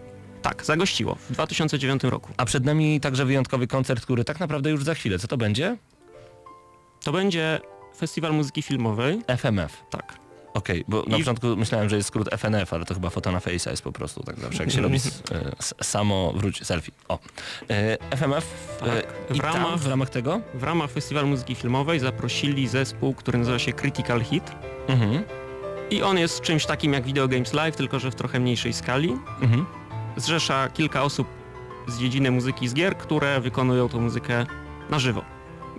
Tak, 0.43 0.65
zagościło 0.65 1.15
w 1.15 1.33
2009 1.33 2.03
roku. 2.05 2.31
A 2.37 2.45
przed 2.45 2.65
nami 2.65 3.01
także 3.01 3.25
wyjątkowy 3.25 3.67
koncert, 3.67 4.03
który 4.03 4.25
tak 4.25 4.41
naprawdę 4.41 4.71
już 4.71 4.85
za 4.85 4.95
chwilę. 4.95 5.19
Co 5.19 5.29
to 5.29 5.37
będzie? 5.37 5.77
To 7.05 7.13
będzie 7.13 7.61
Festiwal 7.97 8.33
Muzyki 8.33 8.63
Filmowej. 8.63 9.21
FMF. 9.27 9.83
Tak. 9.91 10.24
Okej, 10.55 10.85
bo 10.89 11.03
na 11.07 11.17
I- 11.17 11.21
początku 11.21 11.47
myślałem, 11.57 11.89
że 11.89 11.97
jest 11.97 12.09
skrót 12.09 12.29
FNF, 12.33 12.73
ale 12.73 12.85
to 12.85 12.95
chyba 12.95 13.11
foto 13.11 13.33
na 13.33 13.39
Face'a 13.39 13.71
jest 13.71 13.83
po 13.83 13.93
prostu 13.93 14.23
tak 14.23 14.41
zawsze, 14.41 14.63
jak 14.63 14.73
się 14.73 14.81
robi 14.81 14.97
s, 14.97 15.07
e, 15.33 15.53
s, 15.59 15.75
samo 15.83 16.33
wróć 16.37 16.67
selfie. 16.67 16.93
O. 17.09 17.19
E, 17.71 18.17
FMF 18.17 18.47
e, 18.83 18.87
Tak, 18.87 19.07
i 19.31 19.39
w 19.39 19.43
tam 19.43 19.53
ramach- 19.55 19.79
w 19.79 19.87
ramach 19.87 20.11
tego? 20.11 20.41
W 20.55 20.63
ramach 20.63 20.91
Festiwalu 20.91 21.27
Muzyki 21.27 21.55
Filmowej 21.55 22.01
zaprosili 22.01 22.69
zespół, 22.69 23.15
który 23.15 23.39
nazywa 23.39 23.59
się 23.59 23.73
Critical 23.73 24.21
Hit. 24.25 24.53
Mhm. 24.89 25.25
I 25.91 26.03
on 26.03 26.19
jest 26.19 26.41
czymś 26.41 26.67
takim 26.67 26.93
jak 26.93 27.05
Video 27.05 27.29
Games 27.29 27.53
Live, 27.53 27.77
tylko 27.77 27.99
że 27.99 28.11
w 28.11 28.15
trochę 28.15 28.41
mniejszej 28.41 28.73
skali. 28.73 29.13
Mhm. 29.41 29.67
Zrzesza 30.17 30.69
kilka 30.69 31.03
osób 31.03 31.27
z 31.89 31.99
dziedziny 31.99 32.31
muzyki 32.31 32.69
z 32.69 32.75
gier, 32.75 32.97
które 32.99 33.41
wykonują 33.41 33.89
tą 33.89 34.01
muzykę 34.01 34.47
na 34.91 34.99
żywo. 34.99 35.24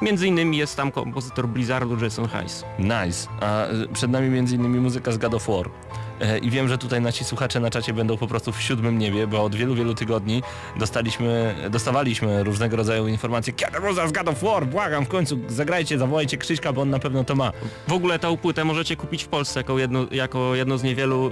Między 0.01 0.27
innymi 0.27 0.57
jest 0.57 0.77
tam 0.77 0.91
kompozytor 0.91 1.47
Blizzardu 1.47 2.03
Jason 2.03 2.27
Hayes. 2.27 2.65
Nice. 2.79 3.27
A 3.41 3.65
e, 3.65 3.87
przed 3.93 4.11
nami 4.11 4.29
między 4.29 4.55
innymi 4.55 4.79
muzyka 4.79 5.11
z 5.11 5.17
God 5.17 5.33
of 5.33 5.47
War. 5.47 5.69
E, 6.21 6.37
I 6.37 6.49
wiem, 6.49 6.67
że 6.67 6.77
tutaj 6.77 7.01
nasi 7.01 7.23
słuchacze 7.23 7.59
na 7.59 7.69
czacie 7.69 7.93
będą 7.93 8.17
po 8.17 8.27
prostu 8.27 8.51
w 8.51 8.61
siódmym 8.61 8.99
niebie, 8.99 9.27
bo 9.27 9.43
od 9.43 9.55
wielu, 9.55 9.75
wielu 9.75 9.93
tygodni 9.95 10.43
dostaliśmy, 10.79 11.55
dostawaliśmy 11.69 12.43
różnego 12.43 12.77
rodzaju 12.77 13.07
informacje. 13.07 13.53
Kiedy 13.53 13.79
muza 13.79 14.07
z 14.07 14.11
God 14.11 14.27
of 14.27 14.43
War? 14.43 14.67
Błagam, 14.67 15.05
w 15.05 15.07
końcu 15.07 15.39
zagrajcie, 15.47 15.97
zawołajcie 15.97 16.37
Krzyśka, 16.37 16.73
bo 16.73 16.81
on 16.81 16.89
na 16.89 16.99
pewno 16.99 17.23
to 17.23 17.35
ma. 17.35 17.51
W 17.87 17.93
ogóle 17.93 18.19
tę 18.19 18.37
płytę 18.37 18.65
możecie 18.65 18.95
kupić 18.95 19.23
w 19.23 19.27
Polsce 19.27 19.59
jako 19.59 19.79
jedno, 19.79 20.05
jako 20.11 20.55
jedno 20.55 20.77
z 20.77 20.83
niewielu 20.83 21.31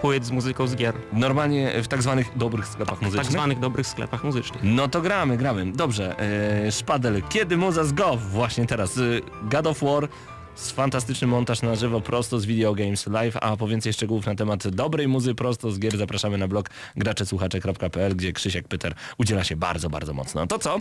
płyt 0.00 0.24
z 0.26 0.30
muzyką 0.30 0.66
z 0.66 0.76
gier. 0.76 0.94
Normalnie 1.12 1.82
w 1.82 1.88
tak 1.88 2.02
zwanych 2.02 2.38
dobrych 2.38 2.66
sklepach 2.68 2.98
W 2.98 3.02
muzycznych. 3.02 3.26
tak 3.26 3.32
zwanych 3.32 3.58
dobrych 3.60 3.86
sklepach 3.86 4.24
muzycznych. 4.24 4.60
No 4.64 4.88
to 4.88 5.00
gramy, 5.00 5.36
gramy. 5.36 5.72
Dobrze, 5.72 6.18
e, 6.66 6.72
Szpadel, 6.72 7.22
kiedy 7.28 7.56
muza 7.56 7.84
z? 7.84 7.94
Właśnie 8.30 8.66
teraz. 8.66 8.98
E, 8.98 9.00
God 9.42 9.66
of 9.66 9.80
War 9.82 10.08
z 10.54 10.70
fantastyczny 10.70 11.26
montaż 11.26 11.62
na 11.62 11.74
żywo 11.74 12.00
prosto 12.00 12.40
z 12.40 12.44
Video 12.46 12.74
Games 12.74 13.06
Live, 13.06 13.36
a 13.40 13.56
po 13.56 13.68
więcej 13.68 13.92
szczegółów 13.92 14.26
na 14.26 14.34
temat 14.34 14.68
dobrej 14.68 15.08
muzy 15.08 15.34
prosto 15.34 15.70
z 15.70 15.78
gier 15.78 15.96
zapraszamy 15.98 16.38
na 16.38 16.48
blog 16.48 16.70
graczesłuchacze.pl, 16.96 18.16
gdzie 18.16 18.32
Krzysiek 18.32 18.68
Pyter 18.68 18.94
udziela 19.18 19.44
się 19.44 19.56
bardzo, 19.56 19.90
bardzo 19.90 20.14
mocno. 20.14 20.46
To 20.46 20.58
co? 20.58 20.80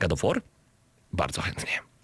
God 0.00 0.12
of 0.12 0.22
War? 0.22 0.42
Bardzo 1.12 1.42
chętnie. 1.42 1.95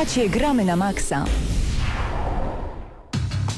Słuchacie 0.00 0.28
Gramy 0.28 0.64
na 0.64 0.76
Maxa. 0.76 1.24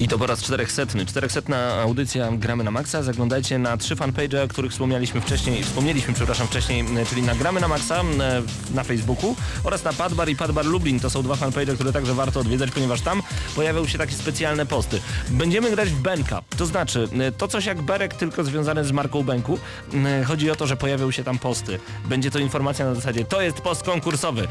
I 0.02 0.08
to 0.08 0.18
po 0.18 0.26
raz 0.26 0.42
400. 0.42 0.86
400 1.06 1.82
audycja 1.82 2.32
Gramy 2.32 2.64
na 2.64 2.70
Maxa. 2.70 3.02
Zaglądajcie 3.02 3.58
na 3.58 3.76
trzy 3.76 3.96
fanpage, 3.96 4.42
o 4.42 4.48
których 4.48 4.72
wspomnieliśmy 4.72 5.20
wcześniej, 5.20 5.64
wspomnieliśmy, 5.64 6.14
przepraszam, 6.14 6.46
wcześniej, 6.46 6.84
czyli 7.08 7.22
na 7.22 7.34
Gramy 7.34 7.60
na 7.60 7.68
Maxa 7.68 8.00
e, 8.00 8.04
na 8.74 8.84
Facebooku 8.84 9.36
oraz 9.64 9.84
na 9.84 9.92
Padbar 9.92 10.28
i 10.28 10.36
Padbar 10.36 10.66
Lublin. 10.66 11.00
To 11.00 11.10
są 11.10 11.22
dwa 11.22 11.36
fanpage, 11.36 11.74
które 11.74 11.92
także 11.92 12.14
warto 12.14 12.40
odwiedzać, 12.40 12.70
ponieważ 12.70 13.00
tam 13.00 13.22
pojawią 13.56 13.86
się 13.86 13.98
takie 13.98 14.14
specjalne 14.14 14.66
posty. 14.66 15.00
Będziemy 15.30 15.70
grać 15.70 15.88
w 15.88 16.00
Benka, 16.00 16.42
to 16.56 16.66
znaczy 16.66 17.08
e, 17.18 17.32
to 17.32 17.48
coś 17.48 17.66
jak 17.66 17.82
Berek, 17.82 18.14
tylko 18.14 18.44
związane 18.44 18.84
z 18.84 18.92
marką 18.92 19.22
Benku. 19.22 19.58
E, 19.94 20.24
Chodzi 20.24 20.50
o 20.50 20.56
to, 20.56 20.66
że 20.66 20.76
pojawią 20.76 21.10
się 21.10 21.24
tam 21.24 21.38
posty. 21.38 21.78
Będzie 22.04 22.30
to 22.30 22.38
informacja 22.38 22.84
na 22.84 22.94
zasadzie, 22.94 23.24
to 23.24 23.42
jest 23.42 23.60
post 23.60 23.82
konkursowy. 23.82 24.48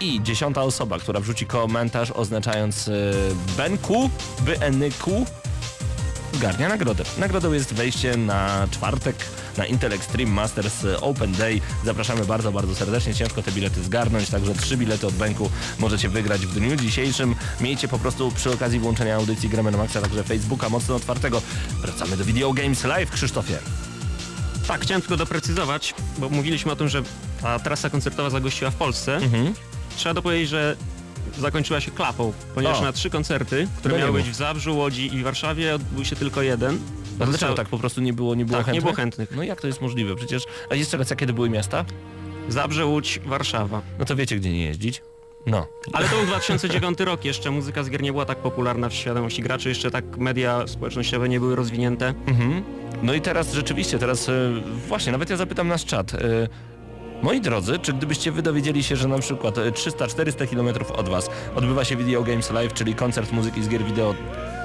I 0.00 0.22
dziesiąta 0.22 0.62
osoba, 0.62 0.98
która 0.98 1.20
wrzuci 1.20 1.46
komentarz 1.46 2.10
oznaczając 2.10 2.90
Benku, 3.56 4.10
BNQ, 4.92 5.26
zgarnia 6.32 6.68
nagrodę. 6.68 7.04
Nagrodą 7.18 7.52
jest 7.52 7.74
wejście 7.74 8.16
na 8.16 8.68
czwartek 8.70 9.16
na 9.56 9.66
Intel 9.66 9.92
Extreme 9.92 10.30
Masters 10.30 10.84
Open 11.00 11.32
Day. 11.32 11.60
Zapraszamy 11.84 12.24
bardzo, 12.24 12.52
bardzo 12.52 12.74
serdecznie. 12.74 13.14
Ciężko 13.14 13.42
te 13.42 13.52
bilety 13.52 13.82
zgarnąć, 13.82 14.30
także 14.30 14.54
trzy 14.54 14.76
bilety 14.76 15.06
od 15.06 15.14
Benku 15.14 15.50
możecie 15.78 16.08
wygrać 16.08 16.46
w 16.46 16.54
dniu 16.54 16.76
dzisiejszym. 16.76 17.34
Miejcie 17.60 17.88
po 17.88 17.98
prostu 17.98 18.30
przy 18.30 18.50
okazji 18.50 18.78
włączenia 18.80 19.16
audycji 19.16 19.48
Gramy 19.48 19.70
na 19.70 19.78
Maxa, 19.78 20.00
także 20.00 20.24
Facebooka 20.24 20.68
mocno 20.68 20.94
otwartego. 20.94 21.42
Wracamy 21.80 22.16
do 22.16 22.24
Video 22.24 22.52
Games 22.52 22.84
Live, 22.84 23.10
Krzysztofie. 23.10 23.58
Tak, 24.68 24.80
chciałem 24.82 25.00
tylko 25.00 25.16
doprecyzować, 25.16 25.94
bo 26.18 26.28
mówiliśmy 26.28 26.72
o 26.72 26.76
tym, 26.76 26.88
że 26.88 27.02
ta 27.42 27.58
trasa 27.58 27.90
koncertowa 27.90 28.30
zagościła 28.30 28.70
w 28.70 28.74
Polsce. 28.74 29.16
Mhm. 29.16 29.54
Trzeba 29.96 30.14
dopowiedzieć, 30.14 30.48
że 30.48 30.76
zakończyła 31.38 31.80
się 31.80 31.90
klapą, 31.90 32.32
ponieważ 32.54 32.78
O. 32.78 32.82
na 32.82 32.92
trzy 32.92 33.10
koncerty, 33.10 33.68
które 33.78 33.94
nie 33.94 34.00
miały 34.00 34.12
być 34.12 34.30
w 34.30 34.34
Zabrzu, 34.34 34.76
Łodzi 34.76 35.14
i 35.14 35.22
Warszawie, 35.22 35.74
odbył 35.74 36.04
się 36.04 36.16
tylko 36.16 36.42
jeden. 36.42 36.78
A 37.20 37.26
dlaczego 37.26 37.54
tak 37.54 37.68
po 37.68 37.78
prostu 37.78 38.00
nie 38.00 38.12
było, 38.12 38.34
nie 38.34 38.44
było 38.44 38.58
Tak, 38.58 38.66
nie 38.66 38.72
chętnych? 38.72 38.82
było 38.84 38.96
chętnych. 38.96 39.30
No 39.36 39.42
jak 39.42 39.60
to 39.60 39.66
jest 39.66 39.80
możliwe? 39.80 40.16
Przecież, 40.16 40.42
a 40.70 40.74
jeszcze 40.74 40.96
raz, 40.96 41.10
jakie 41.10 41.26
to 41.26 41.32
były 41.32 41.50
miasta? 41.50 41.84
Zabrze, 42.48 42.86
Łódź, 42.86 43.20
Warszawa. 43.26 43.82
No 43.98 44.04
to 44.04 44.16
wiecie, 44.16 44.36
gdzie 44.36 44.50
nie 44.52 44.64
jeździć. 44.64 45.02
No. 45.46 45.66
Ale 45.92 46.08
to 46.08 46.16
był 46.16 46.26
2009 46.26 47.00
rok, 47.00 47.24
jeszcze 47.24 47.50
muzyka 47.50 47.82
z 47.82 47.90
gier 47.90 48.02
nie 48.02 48.12
była 48.12 48.24
tak 48.24 48.38
popularna 48.38 48.88
w 48.88 48.94
świadomości 48.94 49.42
graczy, 49.42 49.68
jeszcze 49.68 49.90
tak 49.90 50.16
media 50.16 50.66
społecznościowe 50.66 51.28
nie 51.28 51.40
były 51.40 51.56
rozwinięte. 51.56 52.14
Mhm. 52.26 52.62
No 53.02 53.14
i 53.14 53.20
teraz 53.20 53.52
rzeczywiście, 53.54 53.98
teraz 53.98 54.28
e, 54.28 54.32
właśnie, 54.88 55.12
nawet 55.12 55.30
ja 55.30 55.36
zapytam 55.36 55.68
nasz 55.68 55.84
czat. 55.84 56.12
E, 57.22 57.24
moi 57.24 57.40
drodzy, 57.40 57.78
czy 57.78 57.92
gdybyście 57.92 58.32
wy 58.32 58.42
dowiedzieli 58.42 58.82
się, 58.82 58.96
że 58.96 59.08
na 59.08 59.18
przykład 59.18 59.58
e, 59.58 59.70
300-400 59.70 60.46
km 60.48 60.68
od 60.96 61.08
was 61.08 61.30
odbywa 61.54 61.84
się 61.84 61.96
Video 61.96 62.22
Games 62.22 62.50
Live, 62.50 62.72
czyli 62.74 62.94
koncert 62.94 63.32
muzyki 63.32 63.62
z 63.62 63.68
gier 63.68 63.84
wideo, 63.84 64.14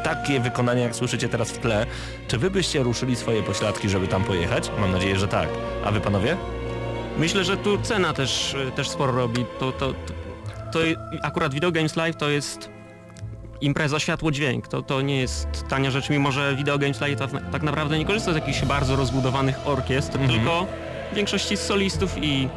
takie 0.03 0.39
wykonanie 0.39 0.81
jak 0.81 0.95
słyszycie 0.95 1.29
teraz 1.29 1.51
w 1.51 1.57
tle, 1.57 1.85
czy 2.27 2.37
wy 2.37 2.51
byście 2.51 2.83
ruszyli 2.83 3.15
swoje 3.15 3.43
pośladki, 3.43 3.89
żeby 3.89 4.07
tam 4.07 4.23
pojechać? 4.23 4.71
Mam 4.79 4.91
nadzieję, 4.91 5.19
że 5.19 5.27
tak. 5.27 5.49
A 5.85 5.91
wy 5.91 5.99
panowie? 6.01 6.37
Myślę, 7.17 7.43
że 7.43 7.57
tu 7.57 7.77
cena 7.77 8.13
też, 8.13 8.53
y, 8.53 8.71
też 8.75 8.89
sporo 8.89 9.11
robi. 9.13 9.45
To, 9.59 9.71
to, 9.71 9.93
to, 9.93 10.13
to 10.71 10.79
akurat 11.23 11.53
Video 11.53 11.71
Games 11.71 11.95
Live 11.95 12.15
to 12.15 12.29
jest 12.29 12.69
impreza 13.61 13.99
światło-dźwięk. 13.99 14.67
To, 14.67 14.81
to 14.81 15.01
nie 15.01 15.19
jest 15.19 15.47
tania 15.69 15.91
rzecz, 15.91 16.09
mimo 16.09 16.31
że 16.31 16.55
Video 16.55 16.77
Games 16.77 17.01
Live 17.01 17.19
tak, 17.19 17.29
tak 17.51 17.63
naprawdę 17.63 17.99
nie 17.99 18.05
korzysta 18.05 18.31
z 18.33 18.35
jakichś 18.35 18.65
bardzo 18.65 18.95
rozbudowanych 18.95 19.55
orkiestr, 19.65 20.17
Mhm. 20.17 20.31
tylko 20.39 20.65
w 20.65 20.86
większości 21.13 21.57
solistów 21.57 22.17
i 22.23 22.49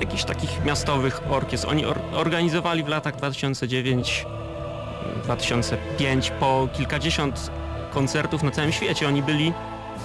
jakichś 0.00 0.24
takich 0.24 0.64
miastowych 0.64 1.20
orkiestr. 1.30 1.68
Oni 1.68 1.84
or 1.84 1.98
organizowali 2.12 2.84
w 2.84 2.88
latach 2.88 3.16
2009 3.16 4.26
2005 5.24 6.32
po 6.40 6.68
kilkadziesiąt 6.72 7.50
koncertów 7.90 8.42
na 8.42 8.50
całym 8.50 8.72
świecie. 8.72 9.08
Oni 9.08 9.22
byli 9.22 9.52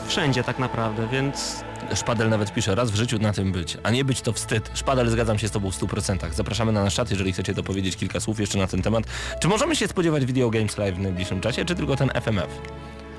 wszędzie 0.07 0.43
tak 0.43 0.59
naprawdę, 0.59 1.07
więc 1.07 1.63
Szpadel 1.95 2.29
nawet 2.29 2.53
pisze, 2.53 2.75
raz 2.75 2.91
w 2.91 2.95
życiu 2.95 3.19
na 3.19 3.33
tym 3.33 3.51
być, 3.51 3.77
a 3.83 3.91
nie 3.91 4.05
być 4.05 4.21
to 4.21 4.33
wstyd. 4.33 4.71
Szpadel, 4.73 5.09
zgadzam 5.09 5.39
się 5.39 5.47
z 5.47 5.51
tobą 5.51 5.71
w 5.71 5.75
100%. 5.75 6.33
Zapraszamy 6.33 6.71
na 6.71 6.83
nasz 6.83 6.95
czat, 6.95 7.11
jeżeli 7.11 7.33
chcecie 7.33 7.53
dopowiedzieć 7.53 7.95
kilka 7.95 8.19
słów 8.19 8.39
jeszcze 8.39 8.57
na 8.57 8.67
ten 8.67 8.81
temat. 8.81 9.03
Czy 9.39 9.47
możemy 9.47 9.75
się 9.75 9.87
spodziewać 9.87 10.25
Video 10.25 10.49
Games 10.49 10.77
Live 10.77 10.95
w 10.95 10.99
najbliższym 10.99 11.41
czasie, 11.41 11.65
czy 11.65 11.75
tylko 11.75 11.95
ten 11.95 12.09
FMF? 12.13 12.61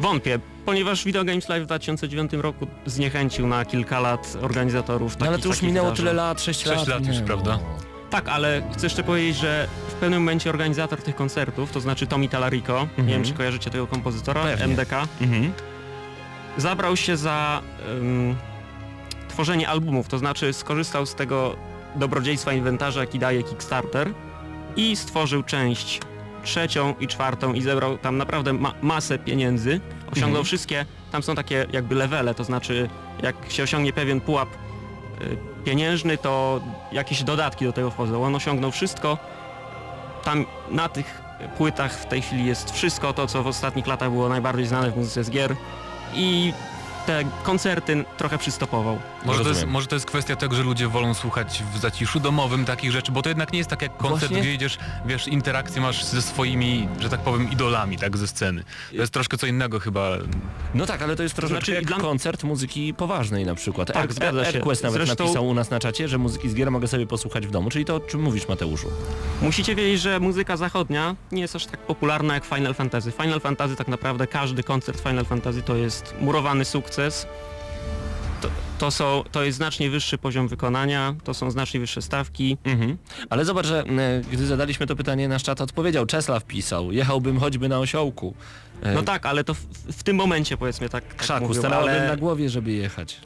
Wątpię, 0.01 0.39
ponieważ 0.65 1.05
Video 1.05 1.25
Games 1.25 1.49
Live 1.49 1.63
w 1.63 1.67
2009 1.67 2.33
roku 2.33 2.67
zniechęcił 2.87 3.47
na 3.47 3.65
kilka 3.65 4.01
lat 4.01 4.37
organizatorów 4.43 5.13
No 5.13 5.19
takich, 5.19 5.29
ale 5.29 5.39
to 5.39 5.49
już 5.49 5.57
takich 5.57 5.69
minęło 5.69 5.87
wydarzeń. 5.87 6.07
tyle 6.07 6.13
lat, 6.23 6.43
6 6.43 6.61
Sześć 6.65 6.77
lat. 6.77 6.89
lat 6.89 7.07
już, 7.07 7.21
prawda? 7.21 7.51
no. 7.63 7.79
Tak, 8.11 8.29
ale 8.29 8.63
chcę 8.73 8.87
jeszcze 8.87 9.03
powiedzieć, 9.03 9.37
że 9.37 9.69
w 9.89 9.93
pewnym 9.95 10.23
momencie 10.23 10.51
organizator 10.51 11.03
tych 11.03 11.17
koncertów, 11.17 11.73
to 11.73 11.81
znaczy 11.81 12.07
Tommy 12.07 12.29
Talarico, 12.29 12.87
nie 12.99 13.05
wiem 13.05 13.25
czy 13.25 13.33
kojarzycie 13.33 13.71
tego 13.71 13.87
kompozytora, 13.87 14.41
Mhm. 14.41 14.59
Pewnie. 14.59 14.75
MDK, 14.75 15.09
Mhm. 15.21 15.53
zabrał 16.57 16.97
się 16.97 17.17
za 17.17 17.63
ym, 17.99 18.37
tworzenie 19.29 19.69
albumów, 19.69 20.09
to 20.09 20.19
znaczy 20.19 20.53
skorzystał 20.53 21.07
z 21.07 21.15
tego 21.15 21.57
dobrodziejstwa 21.97 22.53
inwentarza, 22.53 23.01
jaki 23.01 23.19
daje 23.19 23.43
Kickstarter 23.43 24.13
i 24.77 24.97
stworzył 24.97 25.43
część 25.43 26.01
trzecią 26.45 26.95
i 27.01 27.09
czwartą 27.09 27.53
i 27.53 27.63
zebrał 27.63 27.99
tam 27.99 28.17
naprawdę 28.19 28.53
ma 28.53 28.75
masę 28.83 29.19
pieniędzy. 29.19 29.81
Osiągnął 30.01 30.29
Mhm. 30.29 30.45
wszystkie, 30.45 30.87
tam 31.13 31.23
są 31.23 31.35
takie 31.35 31.67
jakby 31.73 31.95
levele, 31.95 32.35
to 32.35 32.45
znaczy 32.45 32.89
jak 33.23 33.37
się 33.49 33.63
osiągnie 33.63 33.93
pewien 33.93 34.21
pułap 34.21 34.49
y, 35.21 35.37
pieniężny, 35.65 36.19
to 36.19 36.61
jakieś 36.93 37.23
dodatki 37.23 37.65
do 37.65 37.73
tego 37.73 37.91
wchodzą. 37.91 38.25
On 38.25 38.35
osiągnął 38.35 38.71
wszystko. 38.71 39.19
Tam 40.25 40.47
na 40.71 40.89
tych 40.89 41.23
płytach 41.59 41.93
w 41.93 42.07
tej 42.07 42.23
chwili 42.23 42.47
jest 42.47 42.71
wszystko 42.71 43.13
to, 43.13 43.27
co 43.27 43.43
w 43.43 43.47
ostatnich 43.47 43.87
latach 43.87 44.11
było 44.11 44.29
najbardziej 44.29 44.67
znane 44.67 44.91
w 44.91 44.97
muzyce 44.97 45.25
z 45.25 45.31
gier 45.31 45.57
i 46.15 46.53
te 47.07 47.25
koncerty 47.43 48.05
trochę 48.17 48.39
przystopował. 48.39 48.99
Może 49.25 49.43
to, 49.43 49.49
jest, 49.49 49.67
może 49.67 49.87
to 49.87 49.97
jest 49.97 50.07
kwestia 50.07 50.37
tego, 50.37 50.57
że 50.57 50.63
ludzie 50.63 50.89
wolą 50.89 51.15
słuchać 51.15 51.63
w 51.75 51.79
zaciszu 51.79 52.21
domowym 52.21 52.65
takich 52.65 52.91
rzeczy, 52.93 53.13
bo 53.13 53.23
to 53.23 53.29
jednak 53.29 53.53
nie 53.53 53.59
jest 53.59 53.71
tak 53.71 53.83
jak 53.83 53.97
koncert, 53.97 54.21
Właśnie. 54.21 54.41
gdzie 54.41 54.55
idziesz, 54.55 54.79
wiesz, 55.07 55.29
interakcję 55.29 55.81
masz 55.83 56.05
ze 56.05 56.23
swoimi, 56.23 56.89
że 57.01 57.09
tak 57.09 57.21
powiem, 57.21 57.51
idolami, 57.51 57.99
tak, 57.99 58.17
ze 58.17 58.27
sceny. 58.29 58.65
To 58.91 58.97
jest 58.97 59.13
troszkę 59.13 59.37
co 59.39 59.47
innego 59.47 59.81
chyba. 59.81 60.11
No 60.75 60.87
tak, 60.87 61.03
ale 61.03 61.17
to 61.17 61.23
jest 61.23 61.35
troszeczkę 61.35 61.59
Znaczy, 61.65 61.73
jak 61.75 61.85
dla- 61.85 61.97
koncert 61.99 62.45
muzyki 62.45 62.95
poważnej 62.95 63.45
na 63.47 63.55
przykład. 63.55 63.93
Tak, 63.93 64.13
zgadza 64.13 64.53
się. 64.53 64.61
Quest 64.61 64.83
nawet 64.83 64.97
Zresztą- 65.07 65.25
napisał 65.25 65.49
u 65.49 65.55
nas 65.55 65.71
na 65.71 65.79
czacie, 65.81 66.09
że 66.09 66.19
muzyki 66.19 66.49
z 66.49 66.55
gier 66.55 66.71
mogę 66.71 66.89
sobie 66.89 67.07
posłuchać 67.07 67.47
w 67.47 67.51
domu, 67.51 67.71
czyli 67.71 67.85
to 67.85 67.97
o 67.97 68.01
czym 68.01 68.23
mówisz 68.23 68.49
Mateuszu. 68.49 68.89
Musicie 69.43 69.75
wiedzieć, 69.75 70.01
że 70.01 70.21
muzyka 70.21 70.57
zachodnia 70.57 71.17
nie 71.33 71.43
jest 71.43 71.57
aż 71.57 71.67
tak 71.67 71.81
popularna 71.81 72.35
jak 72.35 72.45
Final 72.45 72.75
Fantasy. 72.75 73.13
Final 73.23 73.41
Fantasy 73.41 73.77
tak 73.77 73.89
naprawdę 73.89 74.27
każdy 74.27 74.63
koncert 74.63 75.01
Final 75.01 75.25
Fantasy 75.25 75.63
to 75.63 75.77
jest 75.77 76.15
murowany 76.21 76.65
sukces. 76.65 77.27
To, 78.41 78.49
to, 78.79 78.91
są, 78.91 79.25
to 79.33 79.45
jest 79.45 79.57
znacznie 79.57 79.91
wyższy 79.91 80.19
poziom 80.19 80.49
wykonania, 80.49 81.15
to 81.25 81.35
są 81.35 81.51
znacznie 81.51 81.81
wyższe 81.81 82.03
stawki. 82.03 82.57
Mhm. 82.65 82.97
Ale 83.31 83.45
zobacz, 83.45 83.67
że 83.67 83.81
e, 83.81 84.23
gdy 84.33 84.47
zadaliśmy 84.47 84.87
to 84.87 84.97
pytanie, 84.97 85.29
nasz 85.29 85.43
czat 85.43 85.61
odpowiedział. 85.61 86.07
Czesław 86.07 86.45
pisał, 86.45 86.93
jechałbym 86.93 87.41
choćby 87.41 87.69
na 87.69 87.79
osiołku. 87.79 88.35
E, 88.83 88.95
No 88.95 89.03
tak, 89.03 89.27
ale 89.27 89.45
to 89.45 89.55
w, 89.55 89.61
w 89.93 90.03
tym 90.03 90.17
momencie 90.17 90.57
powiedzmy 90.57 90.89
tak, 90.89 91.05
tak 91.05 91.17
Krzaku, 91.17 91.49
mówią, 91.49 91.61
stanąłbym 91.61 91.91
ale 91.91 92.09
na 92.09 92.17
głowie, 92.17 92.51
żeby 92.51 92.73
jechać. 92.73 93.21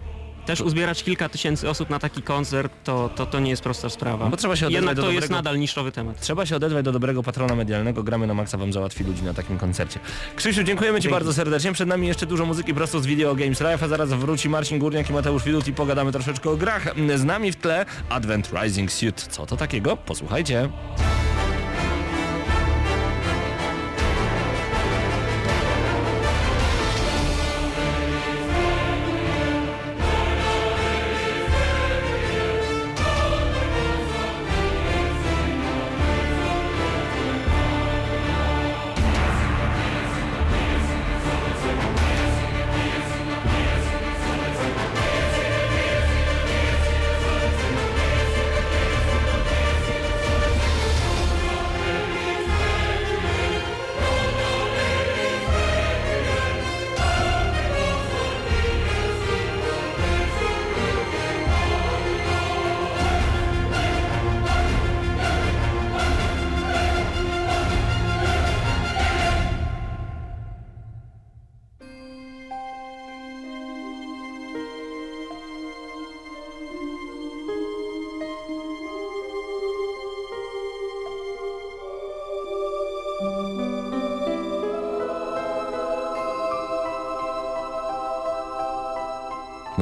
Też 0.46 0.61
uzbierać 0.61 1.04
kilka 1.04 1.28
tysięcy 1.28 1.70
osób 1.70 1.90
na 1.90 1.98
taki 1.98 2.22
koncert 2.22 2.72
to, 2.85 3.11
to, 3.16 3.26
to 3.26 3.40
nie 3.40 3.50
jest 3.50 3.62
prosta 3.62 3.88
sprawa. 3.90 4.24
No 4.24 4.30
bo 4.30 4.37
trzeba 4.37 4.57
się 4.57 4.66
odezwać 4.66 4.74
Jednak 4.83 4.96
do 4.96 5.02
to 5.02 5.09
jest 5.11 5.20
dobrego- 5.26 5.35
nadal 5.35 5.59
niszowy 5.59 5.92
temat. 5.92 6.20
Trzeba 6.20 6.46
się 6.46 6.57
odezwać 6.57 6.85
do 6.85 6.92
dobrego 6.92 7.22
patrona 7.22 7.54
medialnego, 7.54 8.02
gramy 8.02 8.26
na 8.26 8.35
maksa 8.35 8.59
wam 8.59 8.72
załatwi 8.72 9.04
ludzi 9.04 9.22
na 9.22 9.35
takim 9.35 9.59
koncercie. 9.59 10.00
Krzysiu, 10.37 10.62
dziękujemy 10.62 10.98
Ci 10.98 11.02
Dzięki. 11.02 11.14
bardzo 11.14 11.33
serdecznie. 11.35 11.72
Przed 11.72 11.88
nami 11.88 12.07
jeszcze 12.09 12.26
dużo 12.26 12.46
muzyki 12.46 12.74
prosto 12.74 13.00
z 13.00 13.07
Video 13.07 13.35
Games 13.35 13.61
Live, 13.61 13.83
a 13.83 13.88
zaraz 13.88 14.09
wróci 14.12 14.48
Marcin 14.48 14.78
Górniak 14.78 15.11
i 15.11 15.12
Mateusz 15.12 15.44
Widut 15.44 15.68
i 15.68 15.72
pogadamy 15.72 16.12
troszeczkę 16.12 16.50
o 16.50 16.57
grach. 16.57 16.94
Z 17.16 17.24
nami 17.24 17.52
w 17.52 17.57
tle 17.57 17.87
Advent 18.09 18.50
Rising 18.62 18.92
Suit. 18.92 19.26
Co 19.30 19.46
to 19.46 19.57
takiego? 19.57 19.96
Posłuchajcie. 19.96 20.68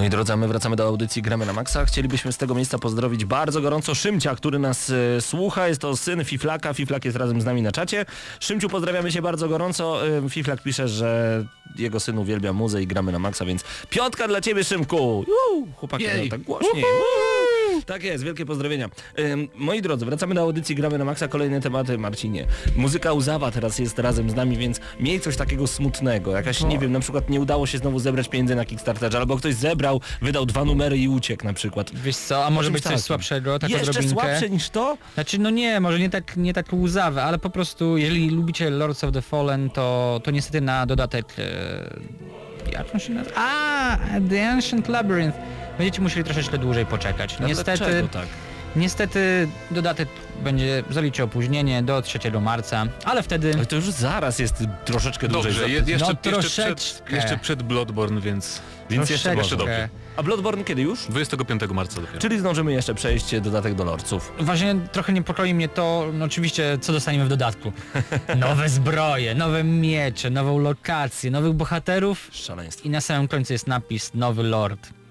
Moi 0.03 0.11
drodzy, 0.11 0.37
my 0.37 0.49
wracamy 0.49 0.77
do 0.77 0.85
audycji 0.87 1.23
Gramy 1.23 1.47
na 1.47 1.53
Maxa. 1.53 1.85
Chcielibyśmy 1.85 2.33
z 2.33 2.37
tego 2.37 2.55
miejsca 2.55 2.79
pozdrowić 2.79 3.25
bardzo 3.25 3.61
gorąco 3.61 3.95
Szymcia, 3.95 4.35
który 4.35 4.59
nas 4.59 4.91
e, 4.91 5.21
słucha. 5.21 5.69
Jest 5.69 5.81
to 5.81 5.97
syn 5.97 6.25
Fiflaka. 6.25 6.75
Fiflak 6.75 7.05
jest 7.05 7.17
razem 7.17 7.41
z 7.41 7.45
nami 7.45 7.63
na 7.63 7.73
czacie. 7.73 8.07
Szymciu, 8.41 8.69
pozdrawiamy 8.69 9.13
się 9.13 9.23
bardzo 9.23 9.49
gorąco. 9.49 10.07
E, 10.07 10.31
Fiflak 10.31 10.63
pisze, 10.63 10.89
że 10.89 11.45
jego 11.77 12.01
syn 12.01 12.19
uwielbia 12.19 12.53
muzę 12.53 12.83
i 12.83 12.87
gramy 12.87 13.13
na 13.13 13.19
Maxa, 13.19 13.45
więc 13.45 13.65
piątka 13.91 14.29
dla 14.29 14.41
ciebie, 14.41 14.65
Szymku! 14.65 15.25
Juhu! 15.29 15.69
Chłopaki, 15.77 16.05
no, 16.05 16.31
tak 16.31 16.43
głośniej. 16.43 16.85
Uhu! 16.85 17.32
Tak 17.93 18.03
jest, 18.03 18.25
wielkie 18.25 18.47
pozdrowienia. 18.47 18.89
Ym, 19.19 19.49
moi 19.55 19.83
drodzy, 19.83 20.07
wracamy 20.07 20.35
do 20.35 20.41
audycji 20.41 20.75
Gramy 20.75 20.99
na 20.99 21.05
Maxa. 21.05 21.29
Kolejne 21.29 21.61
tematy, 21.61 21.99
Marcinie. 21.99 22.47
Muzyka 22.77 23.13
Łzawa 23.13 23.51
teraz 23.51 23.79
jest 23.79 23.99
razem 23.99 24.31
z 24.31 24.35
nami, 24.35 24.57
więc 24.57 24.81
miej 25.01 25.21
coś 25.21 25.37
takiego 25.37 25.67
smutnego. 25.67 26.33
Jakaś, 26.33 26.63
nie 26.63 26.79
wiem, 26.79 26.93
na 26.93 27.01
przykład 27.01 27.31
nie 27.31 27.41
udało 27.41 27.67
się 27.67 27.79
znowu 27.79 27.99
zebrać 27.99 28.29
pieniędzy 28.29 28.55
na 28.55 28.65
Kickstarterze, 28.65 29.19
albo 29.19 29.37
ktoś 29.37 29.55
zebrał, 29.55 30.01
wydał 30.23 30.47
dwa 30.47 30.65
numery 30.65 30.99
i 30.99 31.09
uciekł 31.09 31.45
na 31.45 31.53
przykład. 31.53 31.91
Wiesz 31.95 32.17
co, 32.17 32.47
a 32.47 32.51
może 32.51 32.71
być 32.71 32.83
coś 32.83 33.01
słabszego, 33.01 33.59
tak 33.59 33.71
Jeszcze 33.71 33.91
odrobinkę. 33.91 34.15
słabsze 34.21 34.51
niż 34.51 34.71
to? 34.71 34.99
Znaczy 35.15 35.39
no 35.39 35.51
nie, 35.51 35.81
może 35.81 35.99
nie 35.99 36.11
tak, 36.11 36.37
nie 36.37 36.53
tak 36.53 36.73
łzawe, 36.73 37.23
ale 37.23 37.39
po 37.39 37.51
prostu 37.51 37.97
jeżeli 37.97 38.31
lubicie 38.31 38.71
Lords 38.71 39.05
of 39.05 39.13
the 39.13 39.23
Fallen, 39.23 39.71
to, 39.71 40.21
to 40.25 40.31
niestety 40.31 40.61
na 40.61 40.87
dodatek... 40.87 41.27
E, 41.39 42.01
jak 42.73 42.95
on 42.95 43.01
się 43.01 43.13
nazywa? 43.13 43.37
A, 43.37 43.99
The 44.31 44.51
Ancient 44.51 44.89
Labyrinth. 44.89 45.39
Będziecie 45.79 46.03
musieli 46.03 46.25
troszeczkę 46.25 46.59
dłużej 46.59 46.87
poczekać. 46.87 47.37
A 47.41 47.47
Niestety, 47.47 48.09
tak? 48.13 48.27
niestety 48.77 49.49
dodatek 49.71 50.09
będzie 50.45 50.85
zaliczy 50.91 51.23
opóźnienie 51.23 51.83
do 51.83 52.03
3 52.03 52.19
marca, 52.41 52.87
ale 53.05 53.23
wtedy... 53.23 53.55
Ale 53.57 53.67
to 53.67 53.77
już 53.77 53.91
zaraz 53.91 54.39
jest 54.39 54.65
troszeczkę 54.85 55.29
dłużej. 55.29 55.53
Dobrze, 55.53 55.69
je, 55.69 55.75
jeszcze, 55.87 55.91
No 55.91 55.95
jeszcze, 55.95 56.17
przed, 56.23 56.43
troszeczkę. 56.43 57.17
jeszcze 57.17 57.39
przed 57.39 57.63
Bloodborne, 57.63 58.21
więc 58.21 58.61
Więc 58.91 59.11
jeszcze, 59.11 59.31
troszeczkę. 59.33 59.39
jeszcze 59.39 59.57
dobrze. 59.57 59.89
A 60.17 60.23
Bloodborne 60.23 60.65
kiedy 60.65 60.83
już? 60.83 61.07
25 61.09 61.63
marca 61.71 62.01
dopiero. 62.01 62.19
Czyli 62.19 62.39
zdążymy 62.39 62.73
jeszcze 62.73 62.95
przejść 62.95 63.41
dodatek 63.41 63.75
do 63.75 63.85
lorców. 63.85 64.33
Właśnie 64.41 64.75
trochę 64.93 65.13
niepokoi 65.13 65.55
mnie 65.55 65.69
to, 65.69 66.07
no 66.13 66.25
oczywiście, 66.25 66.79
co 66.81 66.93
dostaniemy 66.93 67.25
w 67.25 67.29
dodatku. 67.29 67.73
Nowe 68.37 68.69
zbroje, 68.69 69.35
nowe 69.35 69.65
miecze, 69.65 70.31
nową 70.31 70.59
lokację, 70.59 71.31
nowych 71.31 71.53
bohaterów 71.53 72.29
Szaleństwo. 72.33 72.89
i 72.89 72.91
na 72.91 73.01
samym 73.01 73.29
końcu 73.29 73.53
jest 73.53 73.67
napis 73.67 74.15
Nowy 74.15 74.43
Lord. 74.43 75.02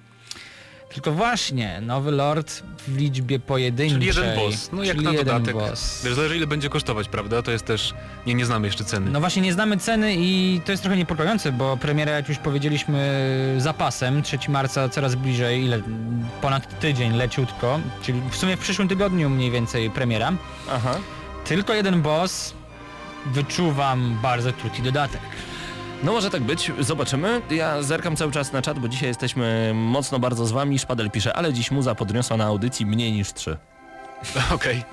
Tylko 0.93 1.11
właśnie, 1.11 1.81
Nowy 1.81 2.11
Lord 2.11 2.63
w 2.87 2.97
liczbie 2.97 3.39
pojedynczej. 3.39 3.99
Czyli 3.99 4.05
jeden 4.05 4.35
boss. 4.35 4.69
No 4.73 4.83
jak 4.83 5.01
na 5.01 5.13
dodatek. 5.13 5.53
boss. 5.53 6.01
Wiesz, 6.05 6.13
zależy 6.13 6.37
ile 6.37 6.47
będzie 6.47 6.69
kosztować, 6.69 7.07
prawda? 7.07 7.41
To 7.41 7.51
jest 7.51 7.65
też... 7.65 7.93
Nie, 8.25 8.33
nie 8.33 8.45
znamy 8.45 8.67
jeszcze 8.67 8.83
ceny. 8.83 9.11
No 9.11 9.19
właśnie 9.19 9.41
nie 9.41 9.53
znamy 9.53 9.77
ceny 9.77 10.15
i 10.17 10.61
to 10.65 10.71
jest 10.71 10.83
trochę 10.83 10.97
niepokojące, 10.97 11.51
bo 11.51 11.77
premiera 11.77 12.11
jak 12.11 12.29
już 12.29 12.37
powiedzieliśmy 12.37 13.55
zapasem, 13.57 14.23
3 14.23 14.37
marca 14.49 14.89
coraz 14.89 15.15
bliżej, 15.15 15.63
ile 15.63 15.81
ponad 16.41 16.79
tydzień 16.79 17.13
leciutko, 17.13 17.79
czyli 18.01 18.21
w 18.29 18.35
sumie 18.35 18.57
w 18.57 18.59
przyszłym 18.59 18.87
tygodniu 18.87 19.29
mniej 19.29 19.51
więcej 19.51 19.89
premiera. 19.89 20.33
Aha. 20.71 20.95
Tylko 21.45 21.73
jeden 21.73 22.01
boss, 22.01 22.53
wyczuwam 23.25 24.19
bardzo 24.21 24.53
krótki 24.53 24.81
dodatek. 24.81 25.21
No 26.03 26.11
może 26.11 26.29
tak 26.29 26.43
być, 26.43 26.71
zobaczymy. 26.79 27.41
Ja 27.49 27.83
zerkam 27.83 28.15
cały 28.15 28.31
czas 28.31 28.53
na 28.53 28.61
czat, 28.61 28.79
bo 28.79 28.87
dzisiaj 28.87 29.07
jesteśmy 29.09 29.71
mocno 29.75 30.19
bardzo 30.19 30.45
z 30.45 30.51
wami. 30.51 30.79
Szpadel 30.79 31.11
pisze, 31.11 31.33
ale 31.33 31.53
dziś 31.53 31.71
muza 31.71 31.95
podniosła 31.95 32.37
na 32.37 32.45
audycji 32.45 32.85
mniej 32.85 33.11
niż 33.11 33.33
3. 33.33 33.57
Okej, 34.55 34.83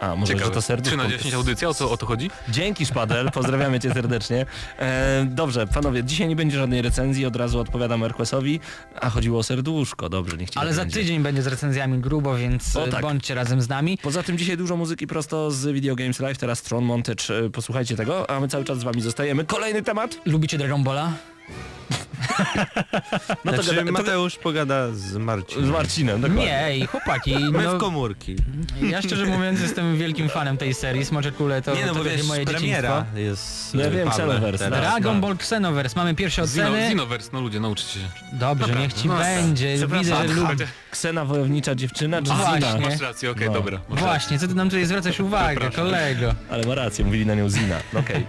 A, 0.00 0.16
może 0.16 0.32
że 0.32 0.38
ciekawe. 0.38 0.54
to 0.54 0.60
3 0.60 0.66
serduszko. 0.66 0.96
na 0.96 1.08
10 1.08 1.34
audycja, 1.34 1.68
o 1.68 1.74
to, 1.74 1.90
o 1.90 1.96
to 1.96 2.06
chodzi? 2.06 2.30
Dzięki 2.48 2.86
Szpadel, 2.86 3.30
pozdrawiamy 3.30 3.80
cię 3.80 3.94
serdecznie. 3.94 4.46
E, 4.78 5.26
dobrze, 5.30 5.66
panowie, 5.66 6.04
dzisiaj 6.04 6.28
nie 6.28 6.36
będzie 6.36 6.58
żadnej 6.58 6.82
recenzji, 6.82 7.26
od 7.26 7.36
razu 7.36 7.58
odpowiadam 7.60 8.04
Erquesowi. 8.04 8.60
A 9.00 9.10
chodziło 9.10 9.38
o 9.38 9.42
serduszko, 9.42 10.08
dobrze, 10.08 10.36
niech 10.36 10.50
ci 10.50 10.58
Ale 10.58 10.68
tak 10.70 10.76
za 10.76 10.82
będzie. 10.82 11.00
tydzień 11.00 11.22
będzie 11.22 11.42
z 11.42 11.46
recenzjami 11.46 11.98
grubo, 11.98 12.36
więc 12.36 12.76
O, 12.76 12.86
e, 12.86 12.90
tak. 12.90 13.02
bądźcie 13.02 13.34
razem 13.34 13.62
z 13.62 13.68
nami. 13.68 13.98
Poza 14.02 14.22
tym 14.22 14.38
dzisiaj 14.38 14.56
dużo 14.56 14.76
muzyki 14.76 15.06
prosto 15.06 15.50
z 15.50 15.66
Video 15.66 15.96
Games 15.96 16.20
Live, 16.20 16.38
teraz 16.38 16.62
Tron 16.62 16.84
Montage, 16.84 17.24
e, 17.46 17.50
posłuchajcie 17.50 17.96
tego, 17.96 18.30
a 18.30 18.40
my 18.40 18.48
cały 18.48 18.64
czas 18.64 18.78
z 18.78 18.82
wami 18.82 19.00
zostajemy. 19.00 19.44
Kolejny 19.44 19.82
temat? 19.82 20.16
Lubicie 20.24 20.58
Dragon 20.58 20.84
Balla? 20.84 21.12
No 23.44 23.52
to, 23.52 23.62
Znaczy, 23.62 23.76
gada, 23.76 23.86
to 23.86 23.92
Mateusz 23.92 24.36
pogada 24.36 24.92
z 24.92 24.98
z 24.98 25.16
Marcinem. 25.16 25.70
Marcinem, 25.70 26.20
dokładnie. 26.20 26.44
Nie, 26.44 26.62
ej, 26.64 26.86
chłopaki, 26.86 27.34
My 27.52 27.62
no, 27.64 27.74
w 27.76 27.78
komórki. 27.78 28.36
ja 28.90 29.02
szczerze 29.02 29.26
mówiąc 29.26 29.60
jestem 29.60 29.96
wielkim 29.96 30.28
fanem 30.28 30.56
tej 30.56 30.74
serii, 30.74 31.04
Smocze 31.04 31.32
Kule 31.32 31.62
to, 31.62 31.74
Nie 31.74 31.80
no, 31.86 31.88
to 31.88 31.94
bo 31.98 32.04
wiesz, 32.04 32.26
moje 32.26 32.44
premiera 32.44 32.88
dzieciństwo. 32.88 33.18
jest... 33.20 33.74
No 33.74 33.82
ja 33.82 33.90
wiem, 33.90 34.08
Xenoverse, 34.08 34.64
teraz. 34.64 34.82
tak. 34.82 34.90
Dragon 34.92 35.20
Ball 35.20 35.32
Xenoverse, 35.32 35.96
mamy 35.96 36.14
pierwsze 36.14 36.46
Zino, 36.46 36.64
oceny. 36.64 36.78
Xenoverse, 36.86 37.30
no 37.32 37.40
ludzie, 37.40 37.60
nauczycie 37.60 37.92
się. 38.00 38.08
Dobrze, 38.32 38.74
niech 38.74 38.92
ci 38.92 39.08
No, 39.08 39.16
będzie, 39.18 39.76
widzę, 39.86 40.04
że 40.04 40.14
Aha. 40.14 40.24
lubi. 40.52 40.64
Ksena 40.90 41.24
wojownicza 41.24 41.74
dziewczyna, 41.74 42.22
czy 42.22 42.32
A, 42.32 42.36
Zina? 42.36 42.58
właśnie. 42.70 42.80
Masz 42.90 43.00
rację, 43.00 43.30
okej, 43.30 43.46
No. 43.46 43.52
dobra. 43.52 43.78
rację. 43.90 43.96
Właśnie, 44.06 44.38
co 44.38 44.48
ty 44.48 44.54
nam 44.54 44.68
tutaj 44.70 44.86
zwracasz 44.86 45.20
uwagę, 45.20 45.70
kolego? 45.70 46.34
Ale 46.50 46.66
ma 46.66 46.74
rację, 46.74 47.04
mówili 47.04 47.26
na 47.26 47.34
nią 47.34 47.50
Zina. 47.50 47.76
No 47.92 48.00
Okej. 48.08 48.26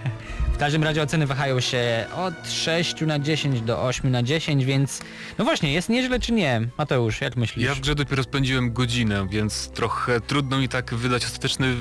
W 0.54 0.58
każdym 0.62 0.84
razie 0.84 1.02
oceny 1.04 1.28
wahają 1.28 1.60
się 1.60 2.06
od 2.16 2.34
6 2.52 3.02
na 3.02 3.20
10 3.20 3.62
do 3.62 3.79
8 3.82 4.12
na 4.12 4.24
10, 4.24 4.66
więc 4.66 5.02
no 5.38 5.46
właśnie, 5.46 5.74
jest 5.74 5.90
nieźle 5.90 6.20
czy 6.20 6.32
nie? 6.32 6.62
Mateusz, 6.78 7.22
jak 7.22 7.36
myślisz? 7.36 7.66
Ja 7.66 7.76
w 7.76 7.80
grze 7.80 7.96
dopiero 7.96 8.24
spędziłem 8.24 8.74
godzinę, 8.74 9.28
więc 9.32 9.70
trochę 9.72 10.22
trudno 10.22 10.58
mi 10.60 10.70
tak 10.70 10.94
wydać 10.96 11.26
ostateczny 11.26 11.76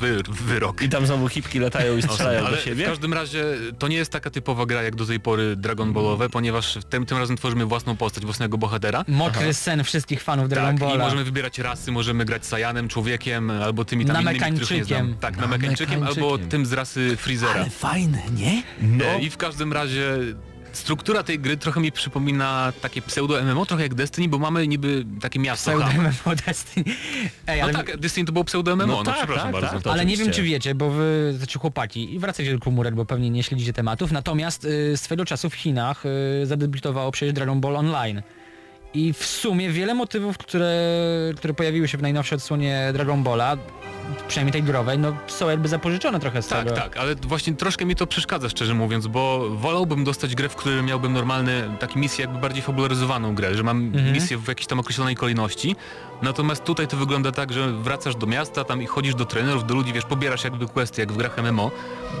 wy, 0.00 0.22
wyrok. 0.28 0.82
I 0.82 0.88
tam 0.88 1.06
znowu 1.06 1.28
hipki 1.28 1.58
latają 1.58 1.96
i 1.96 2.02
strzelają 2.02 2.46
Ale 2.46 2.56
do 2.56 2.62
siebie? 2.62 2.84
w 2.84 2.88
każdym 2.88 3.12
razie 3.14 3.44
to 3.78 3.88
nie 3.88 3.96
jest 3.96 4.12
taka 4.12 4.30
typowa 4.30 4.66
gra 4.66 4.82
jak 4.82 4.94
do 4.96 5.06
tej 5.06 5.20
pory 5.20 5.56
Dragon 5.56 5.92
Ballowe, 5.92 6.28
ponieważ 6.28 6.78
tym, 6.90 7.06
tym 7.06 7.18
razem 7.18 7.36
tworzymy 7.36 7.64
własną 7.66 7.96
postać, 7.96 8.24
własnego 8.24 8.58
bohatera. 8.58 9.04
Mokry 9.08 9.54
sen 9.54 9.84
wszystkich 9.84 10.22
fanów 10.22 10.48
Dragon 10.48 10.78
Tak, 10.78 10.88
i 10.88 10.90
Balla. 10.90 11.04
możemy 11.04 11.24
wybierać 11.24 11.58
rasy, 11.58 11.92
możemy 11.92 12.24
grać 12.24 12.46
Sajanem, 12.46 12.88
człowiekiem, 12.88 13.50
albo 13.50 13.84
tymi 13.84 14.04
tam 14.04 14.22
innymi, 14.22 14.40
których 14.40 14.70
nie 14.70 14.84
znam. 14.84 15.14
Tak, 15.20 15.36
na, 15.36 15.46
Mekańczykiem, 15.46 16.02
albo 16.02 16.38
tym 16.38 16.66
z 16.66 16.72
rasy 16.72 17.16
Freezera. 17.16 17.64
fajne, 17.64 18.22
nie? 18.36 18.62
No. 18.82 19.04
E, 19.04 19.20
I 19.20 19.30
w 19.30 19.36
każdym 19.36 19.72
razie 19.72 20.16
struktura 20.74 21.22
tej 21.22 21.38
gry 21.38 21.56
trochę 21.56 21.80
mi 21.80 21.92
przypomina 21.92 22.72
takie 22.80 23.02
pseudo-MMO, 23.02 23.66
trochę 23.66 23.82
jak 23.82 23.94
Destiny, 23.94 24.28
bo 24.28 24.38
mamy 24.38 24.68
niby 24.68 25.04
takie 25.20 25.38
miasto 25.40 25.72
hub. 25.72 25.82
Pseudo 25.82 26.42
Destiny. 26.46 26.84
Ej, 27.46 27.58
No 27.58 27.64
ale, 27.64 27.72
tak, 27.72 27.96
Destiny 27.96 28.26
to 28.26 28.32
było 28.32 28.44
pseudo-MMO, 28.44 28.86
no, 28.86 28.96
No 28.96 29.02
tak, 29.04 29.16
przepraszam 29.16 29.52
tak, 29.52 29.62
bardzo. 29.62 29.80
tak, 29.80 29.92
ale 29.92 30.04
nie 30.06 30.16
wiem 30.16 30.26
oczywiście. 30.26 30.42
czy 30.42 30.48
wiecie, 30.48 30.74
bo 30.74 30.90
wy, 30.90 31.34
znaczy 31.38 31.58
chłopaki, 31.58 32.14
i 32.14 32.18
wracajcie 32.18 32.52
do 32.52 32.58
komórek, 32.58 32.94
bo 32.94 33.04
pewnie 33.04 33.30
nie 33.30 33.42
śledzicie 33.42 33.72
tematów, 33.72 34.12
natomiast 34.12 34.64
y, 34.64 34.96
swego 34.96 35.24
czasu 35.24 35.50
w 35.50 35.54
Chinach 35.54 36.04
y, 36.42 36.46
zadebiutowało 36.46 37.10
przecież 37.12 37.32
Dragon 37.34 37.60
Ball 37.60 37.76
Online. 37.76 38.22
I 38.94 39.12
w 39.12 39.24
sumie 39.26 39.70
wiele 39.70 39.94
motywów, 39.94 40.38
które, 40.38 40.80
które 41.36 41.54
pojawiły 41.54 41.88
się 41.88 41.98
w 41.98 42.02
najnowszej 42.02 42.36
odsłonie 42.36 42.90
Dragon 42.92 43.22
Balla, 43.22 43.56
przynajmniej 44.28 44.52
tej 44.52 44.62
growej, 44.62 44.98
no 44.98 45.16
są 45.26 45.50
jakby 45.50 45.68
zapożyczone 45.68 46.20
trochę 46.20 46.42
z 46.42 46.46
Tak, 46.48 46.64
tego. 46.64 46.76
tak, 46.76 46.96
ale 46.96 47.14
właśnie 47.14 47.54
troszkę 47.54 47.84
mi 47.84 47.96
to 47.96 48.06
przeszkadza 48.06 48.48
szczerze 48.48 48.74
mówiąc, 48.74 49.06
bo 49.06 49.50
wolałbym 49.50 50.04
dostać 50.04 50.34
grę, 50.34 50.48
w 50.48 50.56
której 50.56 50.82
miałbym 50.82 51.12
normalny, 51.12 51.70
taki 51.80 51.98
misję 51.98 52.24
jakby 52.24 52.40
bardziej 52.40 52.62
fabularyzowaną 52.62 53.34
grę, 53.34 53.54
że 53.54 53.62
mam 53.62 53.84
Mhm. 53.84 54.12
misję 54.12 54.38
w 54.38 54.48
jakiejś 54.48 54.66
tam 54.66 54.80
określonej 54.80 55.14
kolejności. 55.16 55.76
Natomiast 56.24 56.64
tutaj 56.64 56.88
to 56.88 56.96
wygląda 56.96 57.32
tak, 57.32 57.52
że 57.52 57.72
wracasz 57.72 58.16
do 58.16 58.26
miasta, 58.26 58.64
tam 58.64 58.82
i 58.82 58.86
chodzisz 58.86 59.14
do 59.14 59.24
trenerów, 59.24 59.66
do 59.66 59.74
ludzi, 59.74 59.92
wiesz, 59.92 60.04
pobierasz 60.04 60.44
jakby 60.44 60.68
questy 60.68 61.00
jak 61.00 61.12
w 61.12 61.16
grach 61.16 61.38
MMO. 61.38 61.70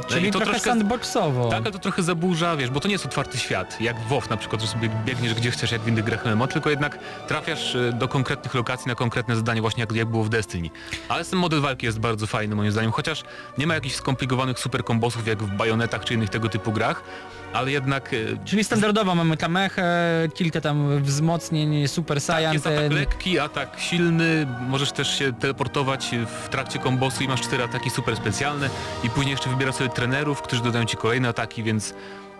Czyli 0.06 0.28
I 0.28 0.30
to 0.30 0.38
trochę 0.38 0.52
troszkę- 0.52 0.70
sandboxowo. 0.70 1.48
Tak, 1.48 1.62
ale 1.62 1.72
to 1.72 1.78
trochę 1.78 2.02
zaburza, 2.02 2.56
wiesz, 2.56 2.70
bo 2.70 2.80
to 2.80 2.88
nie 2.88 2.94
jest 2.94 3.06
otwarty 3.06 3.38
świat, 3.38 3.80
jak 3.80 4.00
w 4.00 4.08
WoW 4.08 4.30
na 4.30 4.36
przykład, 4.36 4.60
że 4.62 4.66
sobie 4.68 4.90
biegniesz 5.04 5.34
gdzie 5.34 5.50
chcesz, 5.50 5.72
jak 5.72 5.80
w 5.80 5.88
innych 5.88 6.04
grach 6.04 6.26
MMO, 6.26 6.46
tylko 6.46 6.70
jednak 6.70 6.98
trafiasz 7.28 7.74
e, 7.76 7.92
do 7.92 8.08
konkretnych 8.08 8.54
lokacji 8.54 8.88
na 8.88 8.94
konkretne 8.94 9.36
zadanie, 9.36 9.60
właśnie 9.60 9.80
jak, 9.80 9.92
jak 9.92 10.08
było 10.08 10.24
w 10.24 10.28
Destiny. 10.28 10.70
Ale 11.08 11.24
ten 11.24 11.38
model 11.38 11.60
walki 11.60 11.86
jest 11.86 12.00
bardzo 12.00 12.26
fajny 12.26 12.54
moim 12.54 12.72
zdaniem, 12.72 12.92
chociaż 12.92 13.24
nie 13.58 13.66
ma 13.66 13.74
jakichś 13.74 13.94
skomplikowanych 13.94 14.58
super 14.58 14.84
kombosów 14.84 15.26
jak 15.26 15.42
w 15.42 15.56
Bajonetach 15.56 16.04
czy 16.04 16.14
innych 16.14 16.30
tego 16.30 16.48
typu 16.48 16.72
grach, 16.72 17.02
ale 17.54 17.70
jednak 17.70 18.14
e, 18.14 18.16
Czyli 18.44 18.64
standardowo 18.64 19.14
mamy 19.14 19.36
kamechę, 19.36 19.84
kilka 20.34 20.60
tam 20.60 21.02
wzmocnień, 21.02 21.88
super 21.88 22.20
saiyan, 22.20 22.52
jest 22.52 22.66
atak 22.66 22.92
lekki, 22.92 23.38
atak 23.38 23.80
silny, 23.80 24.46
możesz 24.68 24.92
też 24.92 25.18
się 25.18 25.32
teleportować 25.32 26.10
w 26.44 26.48
trakcie 26.48 26.78
kombosu 26.78 27.24
i 27.24 27.28
masz 27.28 27.40
cztery 27.40 27.64
ataki 27.64 27.90
super 27.90 28.16
specjalne. 28.16 28.70
I 29.04 29.10
później 29.10 29.30
jeszcze 29.30 29.50
wybierasz 29.50 29.74
sobie 29.74 29.90
trenerów, 29.90 30.42
którzy 30.42 30.62
dodają 30.62 30.84
ci 30.84 30.96
kolejne 30.96 31.28
ataki, 31.28 31.62
więc 31.62 31.94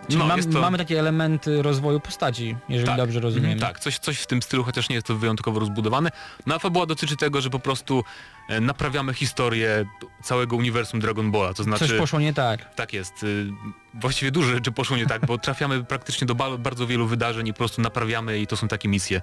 Czyli 0.06 0.18
no, 0.18 0.26
mam, 0.26 0.42
to... 0.52 0.60
mamy 0.60 0.78
takie 0.78 0.98
elementy 1.00 1.62
rozwoju 1.62 2.00
postaci, 2.00 2.56
jeżeli 2.68 2.86
Tak. 2.88 2.96
dobrze 2.96 3.20
rozumiem. 3.20 3.50
Mhm, 3.52 3.72
Tak, 3.72 3.80
coś, 3.80 3.98
coś 3.98 4.18
w 4.18 4.26
tym 4.26 4.42
stylu, 4.42 4.64
chociaż 4.64 4.88
nie 4.88 4.94
jest 4.94 5.06
to 5.06 5.16
wyjątkowo 5.16 5.60
rozbudowane. 5.60 6.10
No 6.46 6.54
a 6.54 6.58
fabuła 6.58 6.86
dotyczy 6.86 7.16
tego, 7.16 7.40
że 7.40 7.50
po 7.50 7.58
prostu 7.58 8.04
e, 8.48 8.60
naprawiamy 8.60 9.14
historię 9.14 9.84
całego 10.22 10.56
uniwersum 10.56 11.00
Dragon 11.00 11.30
Balla, 11.30 11.54
to 11.54 11.62
znaczy... 11.62 11.88
Coś 11.88 11.98
poszło 11.98 12.20
nie 12.20 12.32
tak. 12.34 12.74
Tak 12.74 12.92
jest. 12.92 13.22
y, 13.22 13.46
Właściwie 13.94 14.30
dużo 14.30 14.52
rzeczy 14.52 14.72
poszło 14.72 14.96
nie 14.96 15.06
tak, 15.06 15.26
bo 15.26 15.38
trafiamy 15.48 15.84
praktycznie 15.84 16.26
do 16.26 16.34
ba- 16.34 16.58
bardzo 16.58 16.86
wielu 16.86 17.06
wydarzeń 17.06 17.48
i 17.48 17.52
po 17.52 17.58
prostu 17.58 17.82
naprawiamy 17.82 18.38
i 18.38 18.46
to 18.46 18.56
są 18.56 18.68
takie 18.68 18.88
misje. 18.88 19.20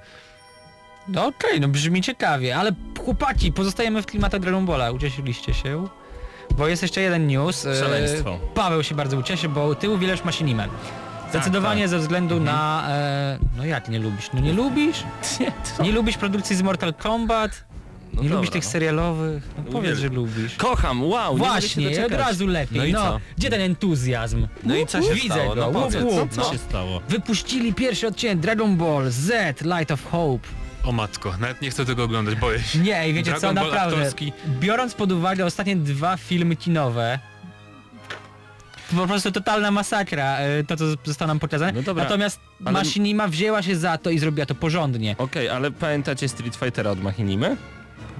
No 1.07 1.25
okej, 1.25 1.59
no 1.61 1.67
brzmi 1.67 2.01
ciekawie, 2.01 2.57
ale 2.57 2.71
chłopaki, 2.99 3.51
pozostajemy 3.51 4.01
w 4.01 4.05
klimatach 4.05 4.41
Dragon 4.41 4.65
Balla, 4.65 4.91
ucieszyliście 4.91 5.53
się? 5.53 5.87
Bo 6.57 6.67
jest 6.67 6.81
jeszcze 6.81 7.01
jeden 7.01 7.27
news. 7.27 7.65
e, 7.65 7.79
Szaleństwo. 7.79 8.39
Paweł 8.55 8.83
się 8.83 8.95
bardzo 8.95 9.17
ucieszy, 9.17 9.49
bo 9.49 9.75
ty 9.75 9.89
uwielbiasz 9.89 10.23
Machinimę. 10.23 10.67
Zdecydowanie 11.29 11.81
tak. 11.81 11.89
ze 11.89 11.99
względu 11.99 12.39
na... 12.39 12.87
E, 12.89 13.39
no 13.57 13.65
jak 13.65 13.89
nie 13.89 13.99
lubisz? 13.99 14.29
No 14.33 14.39
nie 14.41 14.53
lubisz? 14.53 15.03
Nie. 15.39 15.51
Nie 15.85 15.91
lubisz 15.91 16.17
produkcji 16.17 16.55
z 16.55 16.61
Mortal 16.61 16.93
Kombat? 16.93 17.63
No 18.13 18.21
nie 18.21 18.29
dobra, 18.29 18.35
lubisz 18.35 18.49
tych 18.51 18.63
no. 18.63 18.69
serialowych? 18.69 19.43
No 19.57 19.71
powiedz, 19.71 19.99
że 19.99 20.07
lubisz. 20.09 20.55
Kocham, 20.55 21.03
wow, 21.03 21.37
Właśnie, 21.37 22.05
od 22.05 22.11
razu 22.11 22.47
lepiej. 22.47 22.77
No 22.77 22.85
i 22.85 22.93
No, 22.93 22.99
co? 22.99 23.19
gdzie 23.37 23.49
ten 23.49 23.61
entuzjazm? 23.61 24.47
No 24.63 24.75
i 24.75 24.85
co 24.85 25.01
się 25.01 25.13
Widzę 25.13 25.33
stało? 25.35 25.55
go. 25.55 25.61
No 25.61 25.71
powiedz, 25.71 26.03
co 26.31 26.43
Co 26.43 26.51
się 26.51 26.57
stało? 26.57 27.01
Wypuścili 27.09 27.73
pierwszy 27.73 28.07
odcinek 28.07 28.39
Dragon 28.39 28.77
Ball 28.77 29.09
Z 29.09 29.61
Light 29.61 29.91
of 29.91 30.11
Hope. 30.11 30.47
O 30.83 30.91
matko, 30.91 31.33
nawet 31.39 31.61
nie 31.61 31.69
chcę 31.69 31.85
tego 31.85 32.03
oglądać, 32.03 32.35
boję 32.35 32.59
się. 32.59 32.79
Nie, 32.79 33.09
i 33.09 33.13
wiecie 33.13 33.31
Dragon 33.31 33.49
co, 33.49 33.55
Ball 33.55 33.65
naprawdę, 33.65 33.95
aktorski. 33.97 34.33
biorąc 34.59 34.93
pod 34.93 35.11
uwagę 35.11 35.45
ostatnie 35.45 35.75
dwa 35.75 36.17
filmy 36.17 36.55
kinowe, 36.55 37.19
to 38.91 38.97
po 38.97 39.07
prostu 39.07 39.31
totalna 39.31 39.71
masakra, 39.71 40.37
e, 40.37 40.63
to 40.63 40.77
co 40.77 40.85
zostało 41.03 41.27
nam 41.27 41.39
pokazane. 41.39 41.71
No 41.71 41.81
dobra, 41.81 42.03
Natomiast 42.03 42.39
ale- 42.65 42.71
Machinima 42.71 43.27
wzięła 43.27 43.61
się 43.61 43.75
za 43.75 43.97
to 43.97 44.09
i 44.09 44.19
zrobiła 44.19 44.45
to 44.45 44.55
porządnie. 44.55 45.15
Okej, 45.17 45.49
ale 45.49 45.71
pamiętacie 45.71 46.29
Street 46.29 46.55
Fightera 46.55 46.91
od 46.91 47.01
Machinimy? 47.03 47.57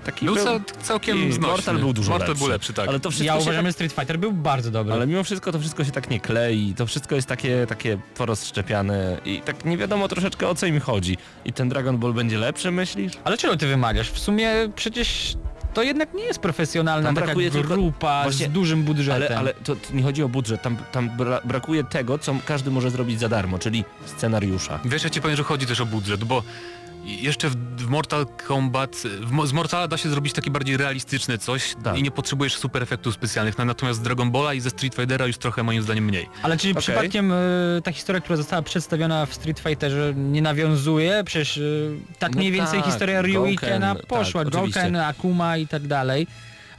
Taki 0.06 0.26
Był 0.26 0.36
był, 0.36 0.44
cał, 0.44 0.60
całkiem 0.82 1.18
i 1.30 1.32
znośny. 1.32 1.48
Mortal 1.52 1.78
był 1.80 1.94
dużo 1.94 2.12
Mortal 2.12 2.28
lepszy. 2.30 2.44
był 2.44 2.52
lepszy, 2.52 2.74
tak. 2.74 2.88
Ale 2.90 3.00
to 3.00 3.10
wszystko 3.12 3.26
Ja 3.26 3.34
się 3.34 3.42
uważam, 3.42 3.56
tak... 3.64 3.66
że 3.66 3.74
Street 3.74 3.92
Fighter 3.94 4.20
był 4.20 4.32
bardzo 4.34 4.72
dobry. 4.72 4.94
Ale 4.94 5.08
mimo 5.08 5.24
wszystko 5.24 5.52
to 5.52 5.60
wszystko 5.60 5.84
się 5.86 5.92
tak 5.92 6.10
nie 6.10 6.20
klei, 6.20 6.74
to 6.78 6.86
wszystko 6.86 7.16
jest 7.16 7.28
takie, 7.28 7.66
takie 7.70 7.98
porozszczepiane 8.16 9.18
i 9.26 9.42
tak 9.42 9.66
nie 9.66 9.78
wiadomo 9.78 10.08
troszeczkę 10.08 10.48
o 10.48 10.56
co 10.56 10.66
im 10.66 10.80
chodzi. 10.80 11.18
I 11.46 11.54
ten 11.54 11.70
Dragon 11.70 11.98
Ball 11.98 12.14
będzie 12.14 12.38
lepszy, 12.38 12.72
myślisz? 12.72 13.14
Ale 13.24 13.38
czego 13.38 13.58
ty 13.58 13.68
wymagasz? 13.68 14.10
W 14.12 14.20
sumie 14.20 14.52
przecież 14.76 15.36
to 15.74 15.84
jednak 15.84 16.14
nie 16.14 16.24
jest 16.24 16.40
profesjonalna 16.40 17.08
Tam 17.08 17.16
taka 17.16 17.36
tylko- 17.36 17.68
grupa 17.68 18.24
właśnie- 18.24 18.46
z 18.48 18.52
dużym 18.52 18.84
budżetem. 18.84 19.22
Ale, 19.28 19.38
ale 19.38 19.54
to, 19.54 19.76
to 19.76 19.94
nie 19.94 20.04
chodzi 20.04 20.24
o 20.24 20.30
budżet, 20.30 20.62
tam, 20.62 20.78
tam 20.92 21.10
bra 21.18 21.42
brakuje 21.44 21.84
tego, 21.84 22.18
co 22.18 22.36
każdy 22.46 22.72
może 22.72 22.92
zrobić 22.92 23.20
za 23.20 23.30
darmo, 23.30 23.60
czyli 23.60 23.84
scenariusza. 24.06 24.80
Wiesz, 24.86 25.04
ja 25.04 25.10
ci 25.10 25.22
powiem, 25.22 25.38
że 25.38 25.44
chodzi 25.44 25.66
też 25.66 25.82
o 25.82 25.86
budżet, 25.86 26.24
bo 26.24 26.44
jeszcze 27.06 27.50
w, 27.50 27.56
w 27.56 27.88
Mortal 27.90 28.26
Kombat, 28.48 28.96
w, 29.22 29.48
z 29.48 29.54
Mortala 29.54 29.88
da 29.88 29.98
się 29.98 30.10
zrobić 30.10 30.34
takie 30.34 30.52
bardziej 30.52 30.78
realistyczne 30.78 31.38
coś 31.38 31.76
Tak. 31.84 31.98
i 31.98 32.04
nie 32.04 32.12
potrzebujesz 32.12 32.56
super 32.56 32.84
efektów 32.84 33.14
specjalnych, 33.14 33.58
Na- 33.58 33.66
natomiast 33.66 34.00
z 34.00 34.02
Dragon 34.04 34.32
Balla 34.32 34.54
i 34.54 34.60
ze 34.62 34.70
Street 34.70 34.96
Fightera 34.96 35.28
już 35.28 35.38
trochę 35.38 35.64
moim 35.64 35.82
zdaniem 35.84 36.06
mniej. 36.06 36.30
Ale 36.44 36.58
czyli 36.58 36.72
Okej. 36.74 36.82
przypadkiem 36.82 37.32
y, 37.32 37.82
ta 37.84 37.92
historia, 37.92 38.22
która 38.22 38.38
została 38.38 38.62
przedstawiona 38.62 39.26
w 39.26 39.34
Street 39.34 39.60
Fighterze 39.60 40.14
nie 40.16 40.42
nawiązuje? 40.42 41.24
Przecież 41.24 41.58
y, 41.58 41.98
tak 42.20 42.32
No 42.32 42.38
mniej 42.38 42.52
więcej 42.52 42.80
tak, 42.82 42.90
historia 42.92 43.22
Ryu 43.22 43.46
i 43.46 43.56
Kena 43.58 43.96
tak, 43.96 44.06
poszła. 44.06 44.42
oczywiście. 44.42 44.80
Gouken, 44.82 44.96
Akuma 44.96 45.58
i 45.58 45.68
tak 45.68 45.88
dalej. 45.88 46.28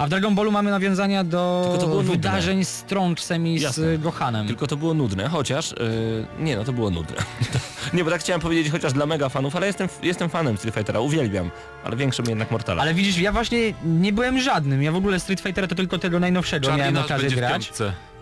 A 0.03 0.07
w 0.07 0.09
Dragon 0.09 0.35
Ballu 0.35 0.53
mamy 0.53 0.71
nawiązania 0.71 1.25
do 1.25 1.75
było 1.81 1.95
nudne. 1.95 2.13
wydarzeń 2.13 2.65
z 2.65 2.83
Trunksem 2.83 3.47
i 3.47 3.59
z 3.59 3.63
Jasne. 3.63 3.87
y, 3.87 3.99
Gohanem. 3.99 4.47
Tylko 4.47 4.67
to 4.67 4.77
było 4.77 4.95
nudne, 4.95 5.29
chociaż... 5.29 5.71
Yy, 5.71 6.45
nie 6.45 6.57
no, 6.57 6.65
to 6.65 6.73
było 6.73 6.91
nudne. 6.91 7.17
nie, 7.95 8.05
bo 8.05 8.11
tak 8.11 8.21
chciałem 8.21 8.41
powiedzieć 8.41 8.73
chociaż 8.73 8.93
dla 8.93 9.07
mega 9.07 9.29
fanów, 9.29 9.57
ale 9.57 9.67
jestem, 9.67 9.89
jestem 10.03 10.29
fanem 10.29 10.57
Street 10.57 10.75
Fightera, 10.75 11.01
uwielbiam. 11.01 11.51
Ale 11.85 11.97
większym 11.97 12.27
jednak 12.29 12.51
Mortala. 12.51 12.83
Ale 12.83 12.95
widzisz, 12.95 13.19
ja 13.19 13.33
właśnie 13.33 13.59
nie 13.85 14.13
byłem 14.13 14.41
żadnym. 14.41 14.83
Ja 14.83 14.93
w 14.93 14.97
ogóle 14.97 15.21
Street 15.21 15.41
Fightera 15.41 15.67
to 15.67 15.75
tylko 15.75 15.99
tego 15.99 16.21
najnowszego 16.21 16.69
Charlie 16.69 16.83
miałem 16.83 17.05
okazję 17.05 17.31
grać. 17.31 17.73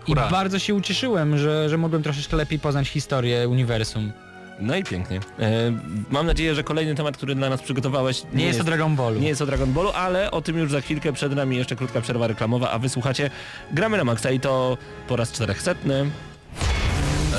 I 0.07 0.15
bardzo 0.15 0.59
się 0.59 0.75
ucieszyłem, 0.75 1.37
że, 1.37 1.69
że 1.69 1.77
mogłem 1.77 2.03
troszeczkę 2.03 2.37
lepiej 2.37 2.59
poznać 2.59 2.87
historię 2.87 3.49
uniwersum. 3.49 4.11
No 4.59 4.75
i 4.75 4.83
pięknie. 4.83 5.19
E, 5.39 5.71
mam 6.09 6.25
nadzieję, 6.25 6.55
że 6.55 6.63
kolejny 6.63 6.95
temat, 6.95 7.17
który 7.17 7.35
dla 7.35 7.49
nas 7.49 7.61
przygotowałeś 7.61 8.23
Nie, 8.33 8.45
jest 8.45 8.61
o 8.61 8.63
Dragon 8.63 8.95
Ballu. 8.95 9.19
nie 9.19 9.27
jest 9.27 9.41
o 9.41 9.45
Dragon 9.45 9.73
Ballu, 9.73 9.89
ale 9.95 10.31
o 10.31 10.41
tym 10.41 10.57
już 10.57 10.71
za 10.71 10.81
chwilkę 10.81 11.13
przed 11.13 11.35
nami 11.35 11.57
jeszcze 11.57 11.75
krótka 11.75 12.01
przerwa 12.01 12.27
reklamowa, 12.27 12.71
a 12.71 12.79
wysłuchacie 12.79 13.29
Gramy 13.71 13.97
na 13.97 14.03
Maxa 14.03 14.31
i 14.31 14.39
to 14.39 14.77
po 15.07 15.15
raz 15.15 15.31
400. 15.31 15.75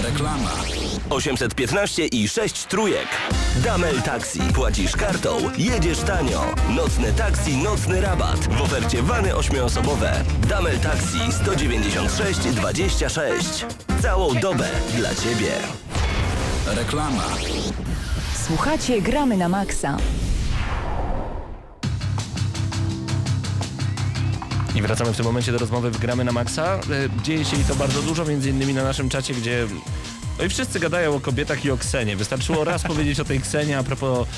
Reklama. 0.02 0.50
815 1.10 2.06
i 2.06 2.28
6 2.28 2.64
trójek. 2.64 3.06
Damel 3.64 4.02
Taxi. 4.02 4.40
Płacisz 4.54 4.96
kartą, 4.96 5.36
jedziesz 5.58 5.98
tanio. 5.98 6.44
Nocne 6.76 7.12
taksi, 7.12 7.56
nocny 7.56 8.00
rabat. 8.00 8.36
W 8.38 8.60
ofercie 8.62 9.02
wany 9.02 9.36
ośmioosobowe. 9.36 10.24
Damel 10.48 10.78
Taxi 10.78 11.18
196 11.42 12.38
26. 12.40 13.66
Całą 14.02 14.34
dobę 14.34 14.68
dla 14.96 15.14
Ciebie. 15.14 15.52
Reklama. 16.66 17.24
Słuchacie 18.46 19.00
Gramy 19.02 19.36
na 19.36 19.48
Maxa. 19.48 19.96
I 24.74 24.82
wracamy 24.82 25.12
w 25.12 25.16
tym 25.16 25.26
momencie 25.26 25.52
do 25.52 25.58
rozmowy 25.58 25.90
w 25.90 25.98
Gramy 25.98 26.24
na 26.24 26.32
Maxa. 26.32 26.74
E, 26.74 26.80
Dzieje 27.22 27.44
się 27.44 27.56
i 27.56 27.64
to 27.64 27.74
bardzo 27.74 28.02
dużo, 28.02 28.24
między 28.24 28.50
innymi 28.50 28.74
na 28.74 28.84
naszym 28.84 29.08
czacie, 29.08 29.34
gdzie 29.34 29.66
no 30.39 30.45
i 30.45 30.49
wszyscy 30.49 30.80
gadają 30.80 31.14
o 31.14 31.20
kobietach 31.20 31.64
i 31.64 31.70
o 31.70 31.76
Ksenie. 31.76 32.16
Wystarczyło 32.16 32.64
raz 32.64 32.83
powiedzieć 32.83 33.20
o 33.20 33.24
tej 33.24 33.41
Ksenie 33.41 33.78
a 33.78 33.83
propos 33.83 34.28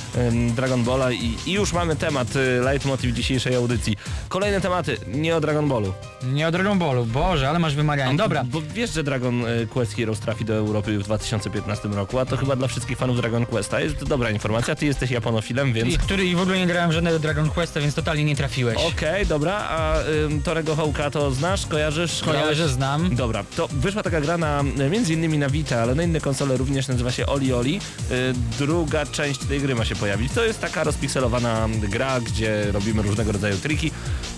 Dragon 0.56 0.84
Balla 0.84 1.12
i, 1.12 1.36
i 1.46 1.52
już 1.52 1.72
mamy 1.72 1.96
temat, 1.96 2.36
y, 2.36 2.60
leitmotiv 2.60 3.14
dzisiejszej 3.14 3.54
audycji. 3.54 3.96
Kolejne 4.28 4.60
tematy, 4.60 4.96
nie 5.06 5.36
o 5.36 5.40
Dragon 5.40 5.68
Ballu. 5.68 5.92
Nie 6.22 6.48
o 6.48 6.52
Dragon 6.52 6.78
Ballu, 6.78 7.04
Boże, 7.04 7.48
ale 7.48 7.58
masz 7.58 7.74
wymagania. 7.74 8.14
Dobra, 8.14 8.44
Bo 8.44 8.62
wiesz, 8.74 8.90
że 8.92 9.04
Dragon 9.04 9.46
y, 9.46 9.66
Quest 9.66 9.96
Heroes 9.96 10.20
trafi 10.20 10.44
do 10.44 10.54
Europy 10.54 10.98
w 10.98 11.02
2015 11.02 11.88
roku, 11.88 12.18
a 12.18 12.26
to 12.26 12.36
chyba 12.36 12.56
dla 12.56 12.68
wszystkich 12.68 12.98
fanów 12.98 13.16
Dragon 13.16 13.46
Questa 13.46 13.80
jest 13.80 13.98
to 13.98 14.06
dobra 14.06 14.30
informacja. 14.30 14.74
Ty 14.74 14.86
jesteś 14.86 15.10
japonofilem, 15.10 15.72
więc... 15.72 15.94
I, 15.94 15.98
który 15.98 16.26
i 16.26 16.34
w 16.34 16.40
ogóle 16.40 16.58
nie 16.58 16.66
grałem 16.66 16.92
żadnego 16.92 17.18
Dragon 17.18 17.50
Questa, 17.50 17.80
więc 17.80 17.94
totalnie 17.94 18.24
nie 18.24 18.36
trafiłeś. 18.36 18.76
Okej, 18.76 19.26
dobra, 19.26 19.54
a 19.54 19.98
ym, 20.24 20.42
Torego 20.42 20.76
Hołka 20.76 21.10
to 21.10 21.30
znasz, 21.30 21.66
kojarzysz? 21.66 22.22
Kojarzę, 22.22 22.68
znam. 22.68 23.16
Dobra, 23.16 23.44
to 23.56 23.68
wyszła 23.68 24.02
taka 24.02 24.20
gra 24.20 24.38
na, 24.38 24.62
między 24.90 25.12
innymi 25.12 25.38
na 25.38 25.48
Vita, 25.48 25.82
ale 25.82 25.93
na 25.94 26.02
inne 26.02 26.20
konsole 26.20 26.56
również 26.56 26.88
nazywa 26.88 27.12
się 27.12 27.26
Oli 27.26 27.52
Oli. 27.52 27.76
Y, 27.76 28.34
druga 28.58 29.06
część 29.06 29.40
tej 29.40 29.60
gry 29.60 29.74
ma 29.74 29.84
się 29.84 29.96
pojawić. 29.96 30.32
To 30.32 30.44
jest 30.44 30.60
taka 30.60 30.84
rozpikselowana 30.84 31.68
gra, 31.90 32.20
gdzie 32.20 32.72
robimy 32.72 33.02
różnego 33.02 33.32
rodzaju 33.32 33.56
triki. 33.56 33.90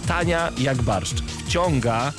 Tania 0.07 0.53
jak 0.59 0.83
barszcz. 0.83 1.23
Wciąga 1.23 2.13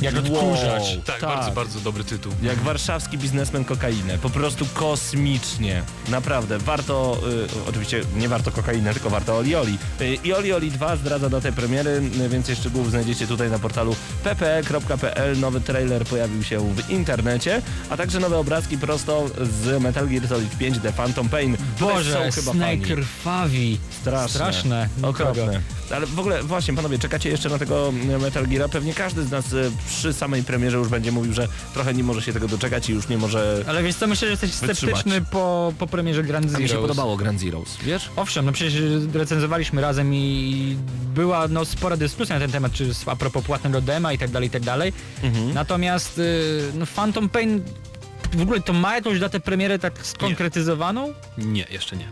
Jak 0.00 0.16
odkurzacz. 0.16 0.82
Wow, 0.94 1.02
Tak, 1.06 1.20
bardzo, 1.20 1.50
bardzo 1.50 1.80
dobry 1.80 2.04
tytuł. 2.04 2.32
Jak 2.42 2.56
warszawski 2.58 3.18
biznesmen 3.18 3.64
kokainę. 3.64 4.18
Po 4.18 4.30
prostu 4.30 4.66
kosmicznie. 4.74 5.82
Naprawdę. 6.08 6.58
Warto, 6.58 7.18
y, 7.64 7.68
oczywiście 7.68 8.00
nie 8.16 8.28
warto 8.28 8.50
kokainę, 8.50 8.92
tylko 8.92 9.10
warto 9.10 9.36
Oli 9.36 9.54
Oli. 9.56 9.78
Y, 10.00 10.14
I 10.24 10.32
Oli 10.32 10.52
Oli 10.52 10.70
2 10.70 10.96
zdradza 10.96 11.28
datę 11.28 11.52
premiery. 11.52 11.90
Y, 12.20 12.28
Więcej 12.28 12.56
szczegółów 12.56 12.90
znajdziecie 12.90 13.26
tutaj 13.26 13.50
na 13.50 13.58
portalu 13.58 13.96
ppe.pl. 14.24 15.38
Nowy 15.40 15.60
trailer 15.60 16.04
pojawił 16.04 16.42
się 16.42 16.74
w 16.74 16.90
internecie, 16.90 17.62
a 17.90 17.96
także 17.96 18.20
nowe 18.20 18.38
obrazki 18.38 18.78
prosto 18.78 19.26
z 19.62 19.82
Metal 19.82 20.08
Gear 20.08 20.28
Solid 20.28 20.58
5 20.58 20.78
The 20.78 20.92
Phantom 20.92 21.28
Pain. 21.28 21.56
Boże, 21.80 22.12
są 22.12 22.40
chyba 22.40 22.52
Snake 22.52 22.94
krwawi. 22.94 23.78
Straszne. 24.00 24.28
Straszne. 24.34 24.88
Okropne. 25.02 25.60
Ale 25.92 26.06
w 26.06 26.18
ogóle 26.18 26.42
właśnie 26.42 26.74
panowie, 26.74 26.98
czekacie 26.98 27.28
jeszcze 27.28 27.48
na 27.48 27.58
tego 27.58 27.92
Metal 28.20 28.46
Geara? 28.46 28.68
Pewnie 28.68 28.94
każdy 28.94 29.24
z 29.24 29.30
nas 29.30 29.52
y, 29.52 29.70
przy 29.88 30.12
samej 30.12 30.42
premierze 30.42 30.76
już 30.76 30.88
będzie 30.88 31.12
mówił, 31.12 31.32
że 31.32 31.48
trochę 31.74 31.94
nie 31.94 32.02
może 32.02 32.22
się 32.22 32.32
tego 32.32 32.48
doczekać 32.48 32.88
i 32.90 32.92
już 32.92 33.08
nie 33.08 33.18
może... 33.18 33.64
Ale 33.68 33.82
wiesz 33.82 33.94
co, 33.94 34.06
myślę, 34.06 34.28
że 34.28 34.30
jesteś 34.30 34.50
Wytrzymać. 34.50 34.78
sceptyczny 34.78 35.20
po, 35.30 35.72
po 35.78 35.86
premierze 35.86 36.22
Grand 36.22 36.46
A 36.46 36.48
Zero. 36.48 36.62
mi 36.62 36.68
się 36.68 36.76
podobało 36.78 37.16
Grand 37.16 37.40
Zeroes, 37.40 37.76
wiesz? 37.82 38.10
Owszem, 38.16 38.44
no 38.46 38.52
przecież 38.52 38.82
recenzowaliśmy 39.14 39.80
razem 39.80 40.14
i 40.14 40.76
była 41.14 41.48
no 41.48 41.64
spora 41.64 41.96
dyskusja 41.96 42.34
na 42.34 42.40
ten 42.40 42.50
temat, 42.50 42.72
czy 42.72 42.90
a 43.06 43.16
propos 43.16 43.44
płatnego 43.44 43.80
dema 43.80 44.12
i 44.12 44.18
tak 44.18 44.30
dalej, 44.30 44.48
i 44.48 44.50
tak 44.50 44.62
dalej. 44.62 44.92
Mhm. 45.22 45.54
Natomiast 45.54 46.18
y, 46.18 46.62
no 46.74 46.86
Phantom 46.86 47.28
Pain 47.28 47.62
w 48.32 48.42
ogóle 48.42 48.60
to 48.60 48.72
ma 48.72 48.94
jakąś 48.94 49.20
datę 49.20 49.40
premiery 49.40 49.78
tak 49.78 50.06
skonkretyzowaną? 50.06 51.12
Nie, 51.38 51.66
jeszcze 51.70 51.96
nie. 51.96 52.08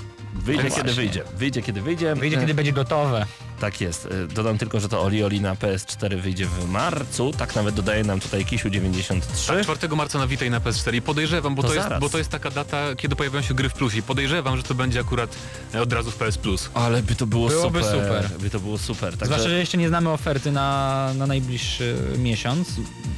Wyjdzie 0.47 0.69
No 0.69 0.77
kiedy 0.77 0.93
wyjdzie. 0.93 1.23
Wyjdzie 1.37 1.63
kiedy 1.63 1.83
wyjdzie. 1.83 2.15
Wyjdzie 2.15 2.37
kiedy 2.37 2.55
będzie 2.55 2.73
gotowe. 2.73 3.27
Tak 3.61 3.81
jest. 3.81 4.07
E, 4.07 4.27
Dodam 4.35 4.59
tylko, 4.59 4.81
że 4.81 4.89
to 4.89 5.03
Oli 5.03 5.25
Oli 5.25 5.41
na 5.41 5.55
PS4 5.55 6.21
wyjdzie 6.21 6.47
w 6.47 6.69
marcu. 6.69 7.33
Tak 7.39 7.55
nawet 7.55 7.75
dodaje 7.75 8.05
nam 8.05 8.21
tutaj 8.21 8.45
Kisiu 8.45 8.71
93. 8.71 9.47
Tak, 9.53 9.63
4 9.77 9.97
marca 9.97 10.19
na 10.19 10.27
Vita 10.27 10.45
i 10.45 10.51
na 10.51 10.61
PS4 10.61 10.95
i 10.95 11.03
podejrzewam, 11.03 11.55
bo 11.55 11.63
To 11.63 11.69
to, 11.69 11.75
jest, 11.75 11.89
bo 12.01 12.09
to 12.09 12.19
jest 12.19 12.31
taka 12.31 12.51
data, 12.51 12.95
kiedy 12.97 13.17
pojawiają 13.17 13.43
się 13.43 13.55
gry 13.55 13.69
w 13.69 13.73
plusie 13.73 13.99
i 13.99 14.03
podejrzewam, 14.03 14.57
że 14.57 14.63
to 14.63 14.75
będzie 14.75 15.01
akurat 15.01 15.37
e, 15.75 15.83
od 15.83 15.93
razu 15.93 16.11
w 16.11 16.17
PS 16.17 16.39
Plus. 16.39 16.71
Ale 16.75 17.03
by 17.03 17.15
to 17.15 17.27
było 17.27 17.49
Byłoby 17.49 17.83
super. 17.85 17.95
super. 18.03 18.31
By 18.41 18.51
to 18.51 18.61
było 18.61 18.79
super. 18.79 19.11
Także, 19.11 19.27
Zwłaszcza, 19.27 19.49
że 19.49 19.59
jeszcze 19.59 19.79
nie 19.79 19.89
znamy 19.89 20.11
oferty 20.11 20.53
na, 20.53 21.11
na 21.15 21.27
najbliższy 21.27 21.97
miesiąc. 22.19 22.69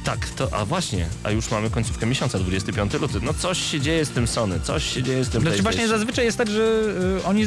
Tak, 0.03 0.29
to, 0.29 0.53
a 0.53 0.65
właśnie, 0.65 1.05
a 1.23 1.31
już 1.31 1.51
mamy 1.51 1.69
końcówkę 1.69 2.05
miesiąca, 2.05 2.39
25 2.39 2.93
luty. 2.93 3.19
No 3.21 3.33
coś 3.33 3.71
się 3.71 3.79
dzieje 3.81 4.05
z 4.05 4.09
tym 4.09 4.27
Sony, 4.27 4.59
coś 4.59 4.93
się 4.93 5.03
dzieje 5.03 5.25
z 5.25 5.29
tym 5.29 5.41
Znaczy 5.41 5.61
właśnie 5.61 5.87
zazwyczaj 5.87 6.25
jest 6.25 6.37
tak, 6.37 6.49
że 6.49 6.83
y, 7.19 7.25
oni 7.25 7.45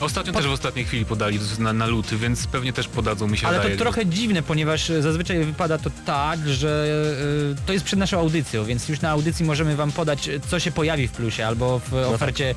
Ostatnio 0.00 0.32
też 0.32 0.46
w 0.46 0.50
ostatniej 0.52 0.84
chwili 0.84 1.04
podali 1.04 1.38
na, 1.58 1.72
na 1.72 1.86
luty, 1.86 2.16
więc 2.16 2.46
pewnie 2.46 2.72
też 2.72 2.88
podadzą 2.88 3.28
mi 3.28 3.38
się 3.38 3.46
Ale 3.46 3.70
to 3.70 3.76
trochę 3.76 4.06
dziwne, 4.06 4.42
ponieważ 4.42 4.90
e, 4.90 5.02
zazwyczaj 5.02 5.44
wypada 5.44 5.78
to 5.78 5.90
tak, 6.06 6.48
że 6.48 6.86
e, 7.52 7.66
to 7.66 7.72
jest 7.72 7.84
przed 7.84 7.98
naszą 7.98 8.18
audycją, 8.18 8.64
więc 8.64 8.88
już 8.88 9.00
na 9.00 9.10
audycji 9.10 9.44
możemy 9.44 9.76
wam 9.76 9.92
podać, 9.92 10.28
e, 10.28 10.40
co 10.40 10.60
się 10.60 10.72
pojawi 10.72 11.08
w 11.08 11.12
plusie 11.12 11.46
albo 11.46 11.78
w 11.78 11.94
ofercie 11.94 12.54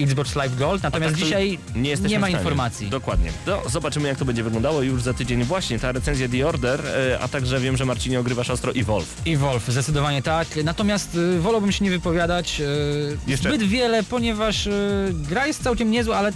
Xbox 0.00 0.34
Live 0.34 0.56
Gold, 0.56 0.82
natomiast 0.82 1.14
tak 1.14 1.24
dzisiaj 1.24 1.58
nie, 1.74 1.90
jesteśmy 1.90 2.18
ma 2.18 2.30
informacji. 2.30 2.90
Dokładnie. 2.90 3.32
No, 3.46 3.62
zobaczymy 3.66 4.08
jak 4.08 4.18
to 4.18 4.24
będzie 4.24 4.42
wyglądało 4.42 4.82
już 4.82 5.02
za 5.02 5.14
tydzień 5.14 5.44
właśnie 5.44 5.78
ta 5.78 5.92
recenzja 5.92 6.28
The 6.28 6.48
Order, 6.48 6.82
a 7.20 7.28
także 7.28 7.60
wiem, 7.60 7.76
że 7.76 7.84
Marcinie 7.84 8.20
ogrywasz 8.20 8.50
ostro 8.50 8.72
Evolve. 8.72 9.26
I 9.26 9.36
Wolf, 9.36 9.68
zdecydowanie 9.68 10.22
tak. 10.22 10.48
Natomiast 10.64 11.14
y, 11.14 11.40
wolałbym 11.40 11.72
się 11.72 11.84
nie 11.84 11.90
wypowiadać 11.90 12.60
y, 12.60 13.18
Jeszcze- 13.26 13.48
zbyt 13.48 13.62
wiele, 13.62 14.02
ponieważ 14.02 14.66
y, 14.66 14.70
gra 15.12 15.46
jest 15.46 15.62
całkiem 15.62 15.90
niezła, 15.90 16.16
ale 16.16 16.32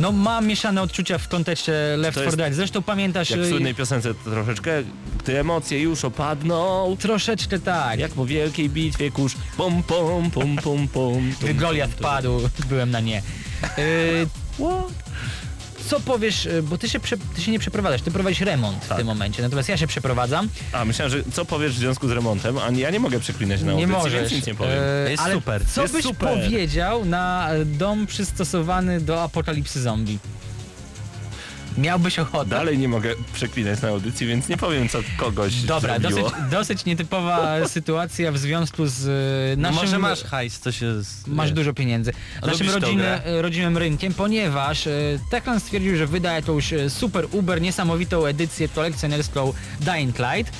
no 0.00 0.12
ma 0.12 0.40
mieszane 0.40 0.82
odczucia 0.82 1.18
w 1.18 1.28
kontekście 1.28 1.72
Left 1.96 2.14
To 2.14 2.20
4 2.20 2.26
jest 2.26 2.36
Dead. 2.36 2.54
Zresztą 2.54 2.82
pamiętasz 2.82 3.30
Jak 3.30 3.40
w 3.40 3.42
y, 3.42 3.48
słynnej 3.48 3.74
piosence 3.74 4.14
to 4.14 4.30
troszeczkę, 4.30 4.70
gdy 5.22 5.40
emocje 5.40 5.80
już 5.80 6.04
opadną, 6.04 6.96
troszeczkę 7.00 7.58
tak. 7.58 7.98
jak 8.00 8.12
po 8.12 8.26
wielkiej 8.26 8.70
bitwie 8.70 9.10
kurz, 9.10 9.34
pom 9.56 9.82
pom 9.82 10.30
pom 10.30 10.56
pom 10.56 10.88
pom. 10.88 11.32
Tum, 11.40 11.56
Goliat 11.56 11.90
padł, 11.90 12.40
byłem 12.68 12.90
na 12.90 13.00
nie. 13.00 13.22
Y, 13.78 14.26
co 15.86 16.00
powiesz, 16.00 16.46
y, 16.46 16.62
bo 16.62 16.78
ty 16.78 16.88
się, 16.88 17.00
prze, 17.00 17.16
ty 17.34 17.42
się 17.42 17.50
nie 17.52 17.58
przeprowadzasz, 17.58 18.02
ty 18.02 18.10
prowadzisz 18.10 18.40
remont 18.40 18.84
w 18.84 18.88
Tak. 18.88 18.98
tym 18.98 19.06
momencie, 19.06 19.42
natomiast 19.42 19.68
ja 19.68 19.76
się 19.76 19.86
przeprowadzam. 19.86 20.48
A 20.72 20.84
myślałem, 20.84 21.12
że 21.12 21.22
co 21.32 21.44
powiesz 21.44 21.72
w 21.72 21.78
związku 21.78 22.08
z 22.08 22.10
remontem, 22.10 22.58
a 22.58 22.70
ja 22.70 22.90
nie 22.90 23.00
mogę 23.00 23.20
przeklinać 23.20 23.60
na 23.60 23.66
nie 23.66 23.72
audycji, 23.72 23.92
możesz. 23.96 24.12
więc 24.20 24.32
nic 24.32 24.46
nie 24.46 24.54
powiem. 24.54 24.78
E, 25.06 25.10
Jest 25.10 25.22
ale 25.22 25.34
super. 25.34 25.66
Co 25.66 25.82
Jest 25.82 25.94
byś 25.94 26.02
super. 26.04 26.28
powiedział 26.28 27.04
na 27.04 27.48
e, 27.50 27.64
dom 27.64 28.06
przystosowany 28.06 29.00
do 29.00 29.22
apokalipsy 29.22 29.80
zombie? 29.82 30.18
Miałbyś 31.78 32.18
ochotę? 32.18 32.50
Dalej 32.50 32.78
nie 32.78 32.88
mogę 32.88 33.14
przeklinać 33.32 33.82
na 33.82 33.88
audycji, 33.88 34.26
więc 34.26 34.48
nie 34.48 34.56
powiem 34.56 34.88
co 34.88 34.98
kogoś 35.16 35.54
Dobra, 35.54 35.98
zrobiło. 36.00 36.22
dosyć, 36.30 36.50
dosyć 36.50 36.84
nietypowa 36.84 37.56
sytuacja 37.68 38.32
w 38.32 38.38
związku 38.38 38.86
z 38.86 39.06
e, 39.52 39.56
No 39.56 39.62
naszym... 39.70 39.82
może 39.84 39.98
masz 39.98 40.24
hajs, 40.24 40.60
to 40.60 40.72
się... 40.72 41.02
z- 41.02 41.26
Masz 41.26 41.52
dużo 41.52 41.72
pieniędzy. 41.74 42.12
Naszym 42.46 42.70
rodziny, 42.70 43.02
grę? 43.02 43.42
rodzimym 43.42 43.78
rynkiem, 43.78 44.14
ponieważ 44.14 44.86
e, 44.86 44.90
Techland 45.30 45.62
stwierdził, 45.62 45.96
że 45.96 46.06
wyda 46.06 46.32
jakąś 46.32 46.72
e, 46.72 46.90
super 46.90 47.26
uber 47.32 47.60
niesamowitą 47.62 48.26
edycję 48.26 48.68
kolekcjonerską 48.68 49.52
Dying 49.80 50.18
Light. 50.18 50.52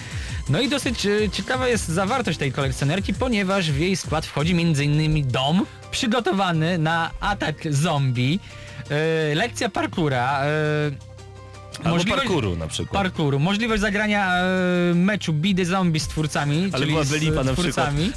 No 0.49 0.61
i 0.61 0.69
dosyć 0.69 1.07
e, 1.07 1.31
ciekawa 1.31 1.69
jest 1.69 1.89
zawartość 1.89 2.39
tej 2.39 2.53
kolekcjonerki, 2.53 3.15
ponieważ 3.15 3.71
w 3.73 3.79
jej 3.79 3.97
skład 3.97 4.27
wchodzi 4.27 4.53
m.in. 4.53 5.29
dom 5.29 5.67
przygotowany 5.91 6.79
na 6.79 7.11
atak 7.21 7.55
zombie, 7.71 8.41
e, 8.43 8.66
lekcja 9.35 9.69
parkura, 9.69 10.41
e, 10.45 11.17
Albo 11.85 12.05
parkouru 12.05 12.57
na 12.57 12.67
przykład. 12.67 13.03
parkouru, 13.03 13.39
możliwość 13.39 13.81
zagrania 13.83 14.35
e, 14.37 14.45
meczu 14.95 15.33
bidy 15.33 15.65
zombie 15.67 16.01
z 16.01 16.09
twórcami, 16.09 16.59
Ale 16.73 16.73
czyli 16.73 16.93
byłaby 16.93 17.19
lipa 17.19 17.45
na 17.45 17.53
przykład 17.55 17.73
twórcami. 17.91 18.13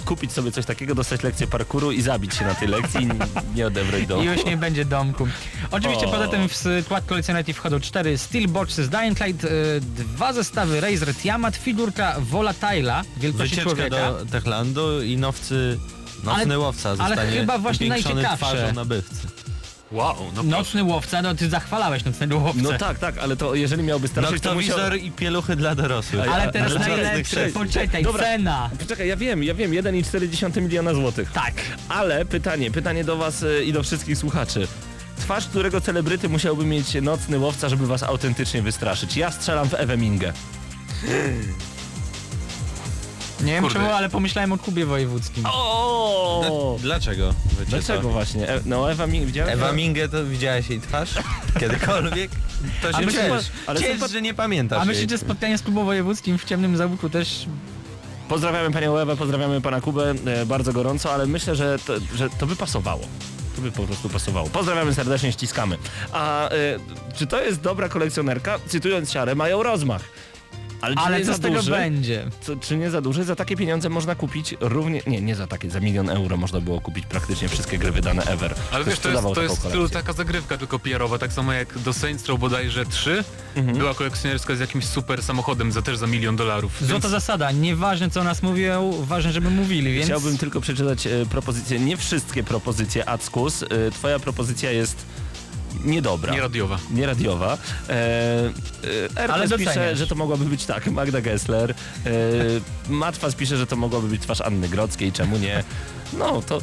y, 0.00 0.04
kupić 0.04 0.32
sobie 0.32 0.52
coś 0.52 0.66
takiego, 0.66 0.94
dostać 0.94 1.22
lekcję 1.22 1.46
parkouru 1.46 1.92
i 1.92 2.02
zabić 2.02 2.34
się 2.34 2.44
na 2.44 2.54
tej 2.54 2.68
lekcji 2.68 3.00
i 3.02 3.08
nie 3.56 3.66
odebrać 3.66 4.06
domu. 4.06 4.22
I 4.22 4.26
już 4.26 4.44
nie 4.44 4.56
będzie 4.56 4.84
domku. 4.84 5.28
Oczywiście 5.70 6.06
O. 6.06 6.10
poza 6.10 6.28
tym 6.28 6.48
w 6.48 6.56
skład 6.56 7.06
kolekcjonerki 7.06 7.52
wchodzą 7.52 7.80
cztery 7.80 8.18
Steelboxy 8.18 8.84
z 8.84 8.88
Dying 8.88 9.20
Light, 9.26 9.44
e, 9.44 9.48
dwa 9.80 10.32
zestawy 10.32 10.80
Razer 10.80 11.14
Tiamat, 11.14 11.56
figurka 11.56 12.16
Volatile'a 12.32 13.02
wielkości 13.16 13.56
Wycieczka 13.56 13.62
człowieka. 13.74 13.96
do 14.12 14.26
Techlandu 14.26 15.02
i 15.02 15.16
nowcy... 15.16 15.78
Nocny 16.24 16.42
Ale- 16.42 16.58
łowca 16.58 16.88
ale 16.88 16.98
zostanie 16.98 17.30
chyba 17.40 17.58
właśnie 17.58 17.88
najciekawsze. 17.88 18.36
twarzą 18.36 18.72
nabywcy. 18.74 19.26
Wow, 19.92 20.16
no 20.34 20.42
Nocny 20.42 20.84
łowca, 20.84 21.22
no 21.22 21.34
ty 21.34 21.48
zachwalałeś 21.50 22.04
nocnego 22.04 22.38
łowcę. 22.38 22.62
No 22.62 22.78
tak, 22.78 22.98
tak, 22.98 23.18
ale 23.18 23.36
to 23.36 23.54
jeżeli 23.54 23.82
miałby 23.82 24.08
straszyć, 24.08 24.42
to 24.42 24.54
musiał... 24.54 24.94
I 24.94 25.10
pieluchy 25.10 25.56
dla 25.56 25.74
dorosłych. 25.74 26.28
A- 26.28 26.32
Ale 26.34 26.52
teraz 26.52 26.78
najlepsze, 26.78 27.48
poczekaj, 27.54 28.02
Dobra. 28.02 28.24
cena. 28.24 28.70
Poczekaj, 28.78 29.08
ja 29.08 29.16
wiem, 29.16 29.44
ja 29.44 29.54
wiem, 29.54 29.70
1,4 29.70 30.62
miliona 30.62 30.94
złotych. 30.94 31.32
Tak. 31.32 31.54
Ale 31.88 32.24
pytanie, 32.24 32.70
pytanie 32.70 33.04
do 33.04 33.16
was 33.16 33.42
y, 33.42 33.64
i 33.64 33.72
do 33.72 33.82
wszystkich 33.82 34.18
słuchaczy. 34.18 34.68
Twarz 35.18 35.46
którego 35.46 35.80
celebryty 35.80 36.28
musiałby 36.28 36.64
mieć 36.64 36.94
nocny 37.02 37.38
łowca, 37.38 37.68
żeby 37.68 37.86
was 37.86 38.02
autentycznie 38.02 38.62
wystraszyć? 38.62 39.16
Ja 39.16 39.30
strzelam 39.30 39.68
w 39.68 39.74
Ewę 39.74 39.96
Mingę. 39.96 40.32
Nie 43.44 43.52
wiem 43.52 43.62
Kurde. 43.64 43.78
czemu, 43.78 43.90
ale 43.90 44.08
pomyślałem 44.08 44.52
o 44.52 44.58
Kubie 44.58 44.86
Wojewódzkim. 44.86 45.44
O! 45.46 46.76
Dlaczego? 46.82 47.34
Wiecie 47.58 47.70
Dlaczego 47.70 48.02
to? 48.02 48.08
właśnie? 48.08 48.48
E, 48.48 48.60
no 48.66 48.92
Ewa 48.92 49.06
widziałeś? 49.06 49.52
Ewa 49.54 49.72
Mingę 49.72 50.08
to 50.08 50.24
widziałeś 50.24 50.70
jej 50.70 50.80
twarz? 50.80 51.10
Kiedykolwiek? 51.60 52.30
To 52.82 52.92
się 52.92 53.06
myślisz, 53.06 53.22
ciesz. 53.22 53.50
ale 53.66 53.80
Ciesz, 53.80 54.10
że 54.10 54.22
nie 54.22 54.34
pamiętasz 54.34 54.88
A 54.88 54.92
jej. 54.92 55.08
że 55.08 55.18
spotkanie 55.18 55.58
z 55.58 55.62
Kubą 55.62 55.84
Wojewódzkim 55.84 56.38
w 56.38 56.44
ciemnym 56.44 56.76
załuku 56.76 57.10
też... 57.10 57.46
Pozdrawiamy 58.28 58.70
panią 58.70 58.96
Ewę, 58.98 59.16
pozdrawiamy 59.16 59.60
pana 59.60 59.80
Kubę 59.80 60.14
e, 60.26 60.46
bardzo 60.46 60.72
gorąco, 60.72 61.12
ale 61.14 61.26
myślę, 61.26 61.56
że 61.56 61.78
to, 61.86 61.92
że 62.14 62.30
to 62.30 62.46
by 62.46 62.56
pasowało. 62.56 63.02
To 63.56 63.62
by 63.62 63.72
po 63.72 63.82
prostu 63.82 64.08
pasowało. 64.08 64.48
Pozdrawiamy 64.48 64.94
serdecznie, 64.94 65.32
ściskamy. 65.32 65.76
A 66.12 66.48
e, 66.48 66.52
czy 67.16 67.26
to 67.26 67.42
jest 67.42 67.60
dobra 67.60 67.88
kolekcjonerka? 67.88 68.58
Cytując 68.66 69.12
siarę, 69.12 69.34
mają 69.34 69.62
rozmach. 69.62 70.02
Ale, 70.80 70.94
czy 70.94 71.00
Ale 71.00 71.18
nie 71.18 71.24
co 71.24 71.32
za 71.32 71.38
z 71.38 71.40
tego 71.40 71.54
duży? 71.54 71.70
będzie? 71.70 72.26
Co, 72.40 72.56
czy 72.56 72.76
nie 72.76 72.90
za 72.90 73.00
duży? 73.00 73.24
Za 73.24 73.36
takie 73.36 73.56
pieniądze 73.56 73.88
można 73.88 74.14
kupić 74.14 74.54
równie... 74.60 75.02
Nie, 75.06 75.20
nie 75.20 75.36
za 75.36 75.46
takie, 75.46 75.70
za 75.70 75.80
milion 75.80 76.10
euro 76.10 76.36
można 76.36 76.60
było 76.60 76.80
kupić 76.80 77.06
praktycznie 77.06 77.48
wszystkie 77.48 77.78
gry 77.78 77.92
wydane 77.92 78.22
ever. 78.22 78.54
Ale 78.72 78.84
Ktoś 78.84 78.94
wiesz, 78.94 78.98
to 79.00 79.10
jest, 79.10 79.34
to 79.34 79.42
jest 79.42 79.58
stylu 79.58 79.88
taka 79.88 80.12
zagrywka 80.12 80.58
tylko 80.58 80.78
PR-owa, 80.78 81.18
tak 81.18 81.32
samo 81.32 81.52
jak 81.52 81.78
do 81.78 81.92
Saints 81.92 82.26
Row 82.26 82.40
bodajże 82.40 82.86
3 82.86 83.24
Mhm. 83.56 83.78
była 83.78 83.94
kolekcjonerska 83.94 84.56
z 84.56 84.60
jakimś 84.60 84.84
super 84.84 85.22
samochodem 85.22 85.72
za 85.72 85.82
też 85.82 85.96
za 85.96 86.06
milion 86.06 86.36
dolarów. 86.36 86.72
Złota 86.80 86.92
Więc 86.92 87.04
zasada, 87.04 87.50
nieważne 87.52 88.10
co 88.10 88.24
nas 88.24 88.42
mówią, 88.42 88.92
ważne 89.02 89.32
żeby 89.32 89.50
mówili, 89.50 89.92
więc... 89.94 90.06
Chciałbym 90.06 90.38
tylko 90.38 90.60
przeczytać 90.60 91.06
e, 91.06 91.26
propozycje, 91.30 91.78
nie 91.80 91.96
wszystkie 91.96 92.42
propozycje 92.44 93.08
Ackus. 93.08 93.62
E, 93.62 93.66
twoja 93.90 94.18
propozycja 94.18 94.70
jest 94.72 95.06
niedobra. 95.84 96.32
nieradiowa. 96.32 96.78
nieradiowa. 96.90 97.58
E, 97.88 97.92
e, 99.16 99.30
Ale 99.32 99.44
pisze, 99.48 99.58
doceniasz. 99.64 99.98
że 99.98 100.06
to 100.06 100.14
mogłaby 100.14 100.44
być 100.44 100.64
tak, 100.66 100.86
Magda 100.86 101.20
Gessler. 101.20 101.70
E, 101.70 101.74
Matwas 102.88 103.34
pisze, 103.34 103.56
że 103.56 103.66
to 103.66 103.76
mogłaby 103.76 104.08
być 104.08 104.22
twarz 104.22 104.40
Anny 104.40 104.68
Grodzkiej, 104.68 105.12
czemu 105.12 105.38
nie? 105.38 105.64
No, 106.12 106.42
to 106.42 106.60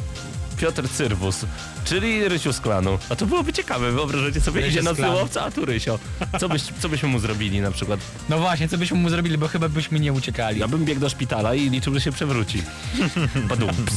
Piotr 0.60 0.88
Cyrwus, 0.88 1.36
czyli 1.84 2.28
Rysiu 2.28 2.52
z 2.52 2.60
klanu. 2.60 2.98
A 3.08 3.16
to 3.16 3.26
byłoby 3.26 3.52
ciekawe, 3.52 3.92
wyobrażacie 3.92 4.40
sobie, 4.40 4.60
Rysiu 4.60 4.72
idzie 4.72 4.82
na 4.82 4.94
klanu. 4.94 5.14
łowca, 5.14 5.42
a 5.44 5.50
tu 5.50 5.64
Rysio. 5.64 5.98
Co, 6.40 6.48
byś, 6.48 6.62
co 6.80 6.88
byśmy 6.88 7.08
mu 7.08 7.18
zrobili 7.18 7.60
na 7.60 7.70
przykład? 7.70 8.00
No 8.28 8.38
właśnie, 8.38 8.68
co 8.68 8.78
byśmy 8.78 8.96
mu 8.98 9.10
zrobili, 9.10 9.38
bo 9.38 9.48
chyba 9.48 9.68
byśmy 9.68 10.00
nie 10.00 10.12
uciekali. 10.12 10.60
Ja 10.60 10.68
bym 10.68 10.84
biegł 10.84 11.00
do 11.00 11.08
szpitala 11.08 11.54
i 11.54 11.70
liczył, 11.70 11.94
że 11.94 12.00
się 12.00 12.12
przewróci. 12.12 12.62
Badumps. 13.48 13.94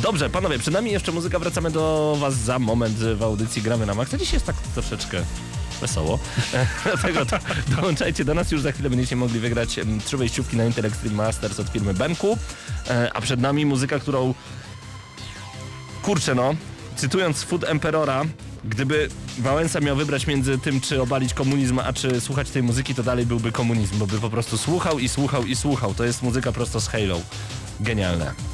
Dobrze, 0.00 0.30
panowie, 0.30 0.58
przed 0.58 0.74
nami 0.74 0.90
jeszcze 0.90 1.12
muzyka, 1.12 1.38
wracamy 1.38 1.70
do 1.70 2.16
was 2.20 2.34
za 2.34 2.58
moment 2.58 2.96
w 2.98 3.22
audycji 3.22 3.62
Gramy 3.62 3.86
na 3.86 3.94
Maxa. 3.94 4.18
Dzisiaj 4.18 4.34
jest 4.34 4.46
tak 4.46 4.56
troszeczkę 4.74 5.22
wesoło. 5.80 6.18
Dlatego 6.84 7.26
to 7.26 7.38
dołączajcie 7.68 8.24
do 8.24 8.34
nas, 8.34 8.50
już 8.52 8.60
za 8.62 8.72
chwilę 8.72 8.90
będziecie 8.90 9.16
mogli 9.16 9.40
wygrać 9.40 9.76
trzy 10.04 10.16
wejściówki 10.16 10.56
na 10.56 10.64
Intel 10.64 10.86
Extreme 10.86 11.16
Masters 11.16 11.60
od 11.60 11.68
firmy 11.68 11.94
Benku. 11.94 12.38
E, 12.90 13.10
A 13.14 13.20
przed 13.20 13.40
nami 13.40 13.66
muzyka, 13.66 13.98
którą 13.98 14.34
kurczę 16.04 16.34
no, 16.34 16.54
cytując 16.96 17.42
Food 17.42 17.64
Emperora, 17.64 18.24
gdyby 18.64 19.08
Wałęsa 19.38 19.80
miał 19.80 19.96
wybrać 19.96 20.26
między 20.26 20.58
tym, 20.58 20.80
czy 20.80 21.02
obalić 21.02 21.34
komunizm, 21.34 21.78
a 21.78 21.92
czy 21.92 22.20
słuchać 22.20 22.50
tej 22.50 22.62
muzyki, 22.62 22.94
to 22.94 23.02
dalej 23.02 23.26
byłby 23.26 23.52
komunizm, 23.52 23.98
bo 23.98 24.06
by 24.06 24.20
po 24.20 24.30
prostu 24.30 24.58
słuchał 24.58 24.98
i 24.98 25.08
słuchał 25.08 25.44
i 25.44 25.56
słuchał. 25.56 25.94
To 25.94 26.04
jest 26.04 26.22
muzyka 26.22 26.52
prosto 26.52 26.80
z 26.80 26.88
Halo. 26.88 27.20
Genialne. 27.80 28.53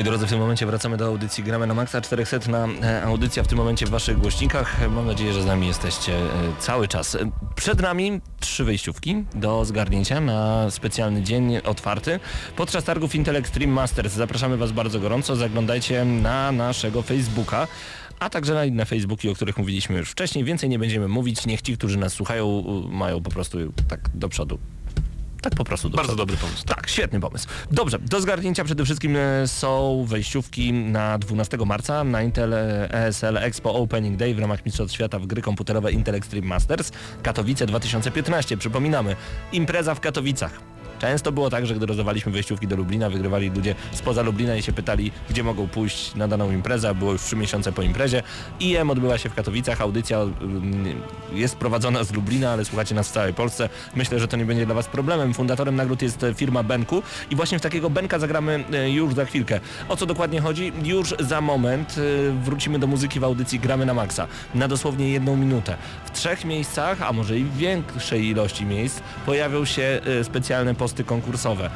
Moi 0.00 0.04
drodzy, 0.04 0.26
w 0.26 0.30
tym 0.30 0.38
momencie 0.38 0.66
wracamy 0.66 0.96
do 0.96 1.06
audycji 1.06 1.44
Gramy 1.44 1.66
na 1.66 1.74
Maxa 1.74 2.00
400 2.00 2.38
na 2.48 2.68
e, 2.82 3.02
audycja 3.02 3.42
w 3.42 3.46
tym 3.46 3.58
momencie 3.58 3.86
w 3.86 3.90
Waszych 3.90 4.18
głośnikach. 4.18 4.90
Mam 4.90 5.06
nadzieję, 5.06 5.32
że 5.32 5.42
z 5.42 5.46
nami 5.46 5.66
jesteście 5.66 6.16
e, 6.16 6.28
cały 6.58 6.88
czas. 6.88 7.18
Przed 7.54 7.80
nami 7.80 8.20
trzy 8.40 8.64
wejściówki 8.64 9.24
do 9.34 9.64
zgarnięcia 9.64 10.20
na 10.20 10.70
specjalny 10.70 11.22
dzień 11.22 11.56
otwarty. 11.56 12.20
Podczas 12.56 12.84
targów 12.84 13.14
Intel 13.14 13.36
Extreme 13.36 13.72
Masters 13.72 14.12
zapraszamy 14.12 14.56
Was 14.56 14.72
bardzo 14.72 15.00
gorąco. 15.00 15.36
Zaglądajcie 15.36 16.04
na 16.04 16.52
naszego 16.52 17.02
Facebooka 17.02 17.68
a 18.20 18.30
także 18.30 18.54
na 18.54 18.64
inne 18.64 18.86
Facebooki, 18.86 19.28
o 19.28 19.34
których 19.34 19.58
mówiliśmy 19.58 19.98
już 19.98 20.10
wcześniej. 20.10 20.44
Więcej 20.44 20.68
nie 20.68 20.78
będziemy 20.78 21.08
mówić. 21.08 21.46
Niech 21.46 21.62
ci, 21.62 21.76
którzy 21.76 21.98
nas 21.98 22.12
słuchają, 22.12 22.62
mają 22.90 23.22
po 23.22 23.30
prostu 23.30 23.58
tak 23.88 24.00
do 24.14 24.28
przodu 24.28 24.58
tak 25.40 25.54
po 25.54 25.64
prostu. 25.64 25.88
Do 25.88 25.96
Bardzo 25.96 26.16
dobry 26.16 26.36
pomysł. 26.36 26.64
Tak, 26.64 26.88
świetny 26.88 27.20
pomysł. 27.20 27.48
Dobrze, 27.70 27.98
do 27.98 28.20
zgarnięcia 28.20 28.64
przede 28.64 28.84
wszystkim 28.84 29.16
e, 29.16 29.48
są 29.48 30.04
wejściówki 30.08 30.72
na 30.72 31.18
12 31.18 31.56
marca 31.66 32.04
na 32.04 32.22
Intel 32.22 32.54
e, 32.54 32.90
ESL 32.92 33.38
Expo 33.38 33.74
Opening 33.74 34.16
Day 34.16 34.34
w 34.34 34.38
ramach 34.38 34.64
Mistrzostw 34.66 34.94
Świata 34.94 35.18
w 35.18 35.26
gry 35.26 35.42
komputerowe 35.42 35.92
Intel 35.92 36.14
Extreme 36.14 36.46
Masters 36.46 36.92
Katowice 37.22 37.66
2015. 37.66 38.56
Przypominamy, 38.56 39.16
impreza 39.52 39.94
w 39.94 40.00
Katowicach. 40.00 40.79
Często 41.00 41.32
było 41.32 41.50
tak, 41.50 41.66
że 41.66 41.74
gdy 41.74 41.86
rozdawaliśmy 41.86 42.32
wejściówki 42.32 42.66
do 42.66 42.76
Lublina, 42.76 43.10
wygrywali 43.10 43.50
ludzie 43.50 43.74
spoza 43.92 44.22
Lublina 44.22 44.56
i 44.56 44.62
się 44.62 44.72
pytali, 44.72 45.12
gdzie 45.30 45.42
mogą 45.42 45.68
pójść 45.68 46.14
na 46.14 46.28
daną 46.28 46.52
imprezę, 46.52 46.94
było 46.94 47.12
już 47.12 47.22
trzy 47.22 47.36
miesiące 47.36 47.72
po 47.72 47.82
imprezie. 47.82 48.22
IM 48.60 48.90
odbyła 48.90 49.18
się 49.18 49.28
w 49.28 49.34
Katowicach, 49.34 49.80
audycja 49.80 50.18
mm, 50.20 51.02
jest 51.32 51.56
prowadzona 51.56 52.04
z 52.04 52.12
Lublina, 52.12 52.50
ale 52.52 52.64
słuchacie 52.64 52.94
nas 52.94 53.08
w 53.08 53.12
całej 53.12 53.34
Polsce. 53.34 53.68
Myślę, 53.94 54.20
że 54.20 54.28
to 54.28 54.36
nie 54.36 54.44
będzie 54.44 54.66
dla 54.66 54.74
Was 54.74 54.86
problemem. 54.86 55.34
Fundatorem 55.34 55.76
nagród 55.76 56.02
jest 56.02 56.24
e, 56.24 56.34
firma 56.34 56.62
Benku 56.62 57.02
i 57.30 57.36
właśnie 57.36 57.58
w 57.58 57.62
takiego 57.62 57.90
Benka 57.90 58.18
zagramy 58.18 58.64
e, 58.72 58.90
już 58.90 59.14
za 59.14 59.24
chwilkę. 59.24 59.60
O 59.88 59.96
co 59.96 60.06
dokładnie 60.06 60.40
chodzi? 60.40 60.72
Już 60.82 61.14
za 61.18 61.40
moment 61.40 61.96
e, 61.98 62.32
wrócimy 62.44 62.78
do 62.78 62.86
muzyki 62.86 63.20
w 63.20 63.24
audycji 63.24 63.60
Gramy 63.60 63.86
na 63.86 63.94
Maxa. 63.94 64.26
Na 64.54 64.68
dosłownie 64.68 65.10
jedną 65.10 65.36
minutę. 65.36 65.76
W 66.04 66.10
trzech 66.10 66.44
miejscach, 66.44 67.02
a 67.02 67.12
może 67.12 67.38
i 67.38 67.44
w 67.44 67.56
większej 67.56 68.26
ilości 68.26 68.66
miejsc 68.66 69.00
pojawią 69.26 69.64
się 69.64 70.00
specjalne 70.22 70.74
konkursowe. 71.04 71.70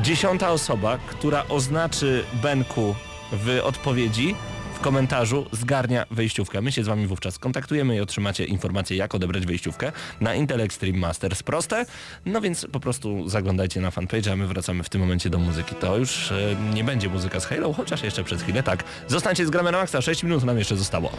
Dziesiąta 0.00 0.50
osoba, 0.50 0.98
która 0.98 1.44
oznaczy 1.48 2.24
Benku 2.42 2.94
w 3.32 3.60
odpowiedzi, 3.64 4.34
w 4.74 4.80
komentarzu 4.80 5.46
zgarnia 5.52 6.06
wejściówkę. 6.10 6.60
My 6.60 6.72
się 6.72 6.84
z 6.84 6.86
Wami 6.86 7.06
wówczas 7.06 7.38
kontaktujemy 7.38 7.96
i 7.96 8.00
otrzymacie 8.00 8.44
informację, 8.44 8.96
jak 8.96 9.14
odebrać 9.14 9.46
wejściówkę 9.46 9.92
na 10.20 10.34
Intel 10.34 10.60
Extreme 10.60 10.98
Masters. 10.98 11.42
Proste? 11.42 11.86
No 12.26 12.40
więc 12.40 12.66
po 12.72 12.80
prostu 12.80 13.28
zaglądajcie 13.28 13.80
na 13.80 13.90
fanpage, 13.90 14.32
a 14.32 14.36
my 14.36 14.46
wracamy 14.46 14.82
w 14.82 14.88
tym 14.88 15.00
momencie 15.00 15.30
do 15.30 15.38
muzyki. 15.38 15.74
To 15.74 15.96
już 15.96 16.32
e, 16.32 16.56
nie 16.74 16.84
będzie 16.84 17.08
muzyka 17.08 17.40
z 17.40 17.46
Halo, 17.46 17.72
chociaż 17.72 18.02
jeszcze 18.02 18.24
przez 18.24 18.42
chwilę 18.42 18.62
tak. 18.62 18.84
Zostańcie 19.08 19.46
z 19.46 19.50
Gramy 19.50 19.72
na 19.72 19.78
Maxa, 19.78 20.00
6 20.00 20.22
minut 20.22 20.44
nam 20.44 20.58
jeszcze 20.58 20.76
zostało. 20.76 21.12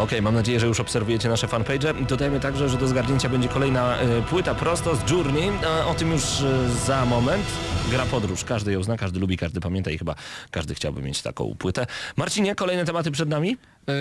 Okej, 0.00 0.22
mam 0.22 0.34
nadzieję, 0.34 0.60
że 0.60 0.66
już 0.66 0.80
obserwujecie 0.80 1.28
nasze 1.28 1.48
fanpage. 1.48 1.94
Dodajmy 1.94 2.40
także, 2.40 2.68
że 2.68 2.78
do 2.78 2.88
zgarnięcia 2.88 3.28
będzie 3.28 3.48
kolejna 3.48 3.98
e, 3.98 4.22
płyta 4.22 4.54
prosto 4.54 4.96
z 4.96 5.10
Journey. 5.10 5.50
E, 5.62 5.86
o 5.86 5.94
tym 5.94 6.12
już 6.12 6.22
e, 6.22 6.70
za 6.86 7.04
moment. 7.04 7.46
Gra 7.90 8.06
podróż. 8.06 8.44
Każdy 8.44 8.72
ją 8.72 8.82
zna, 8.82 8.96
każdy 8.96 9.20
lubi, 9.20 9.36
każdy 9.36 9.60
pamięta 9.60 9.90
i 9.90 9.98
chyba 9.98 10.14
każdy 10.50 10.74
chciałby 10.74 11.02
mieć 11.02 11.22
taką 11.22 11.54
płytę. 11.58 11.86
Marcinie, 12.16 12.54
kolejne 12.54 12.84
tematy 12.84 13.10
przed 13.10 13.28
nami? 13.28 13.56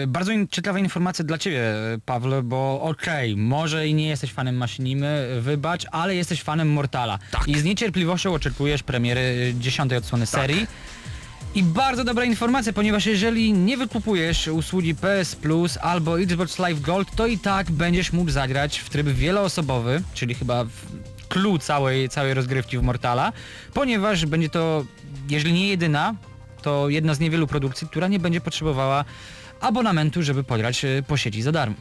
Bardzo 0.08 0.32
ciekawa 0.52 0.80
informacja 0.80 1.26
dla 1.26 1.38
Ciebie, 1.38 1.64
Pawle, 2.06 2.44
bo 2.44 2.82
okej, 2.82 3.36
może 3.36 3.88
i 3.88 3.94
nie 3.94 4.08
jesteś 4.08 4.34
fanem 4.34 4.56
Machinimy, 4.58 5.38
wybacz, 5.42 5.86
ale 5.92 6.16
jesteś 6.16 6.44
fanem 6.44 6.70
Mortala. 6.70 7.20
I 7.48 7.60
z 7.60 7.64
niecierpliwością 7.64 8.34
oczekujesz 8.34 8.84
premiery 8.84 9.54
dziesiątej 9.60 9.98
odsłony 9.98 10.26
serii. 10.26 10.68
I 11.56 11.64
bardzo 11.64 12.04
dobra 12.04 12.26
informacja, 12.26 12.74
ponieważ 12.74 13.06
jeżeli 13.06 13.54
nie 13.54 13.78
wykupujesz 13.78 14.48
usługi 14.48 14.96
PS 14.96 15.36
Plus 15.36 15.78
albo 15.78 16.20
Xbox 16.20 16.60
Live 16.60 16.82
Gold, 16.82 17.08
to 17.16 17.28
i 17.28 17.38
tak 17.38 17.72
będziesz 17.72 18.14
mógł 18.14 18.32
zagrać 18.32 18.80
w 18.80 18.90
tryb 18.90 19.08
wieloosobowy, 19.08 20.02
czyli 20.14 20.36
chyba 20.36 20.66
clue 21.30 21.60
całej, 21.60 22.10
całej 22.10 22.34
rozgrywki 22.34 22.78
w 22.78 22.84
Mortala, 22.84 23.34
ponieważ 23.74 24.26
będzie 24.26 24.50
to, 24.50 24.86
jeżeli 25.30 25.54
nie 25.54 25.68
jedyna, 25.68 26.16
to 26.62 26.90
jedna 26.90 27.14
z 27.14 27.20
niewielu 27.20 27.48
produkcji, 27.48 27.88
która 27.88 28.08
nie 28.08 28.20
będzie 28.20 28.42
potrzebowała 28.42 29.06
abonamentu, 29.62 30.24
żeby 30.24 30.44
pograć 30.44 30.86
e, 30.86 31.04
po 31.08 31.18
sieci 31.18 31.42
za 31.42 31.52
darmo. 31.52 31.76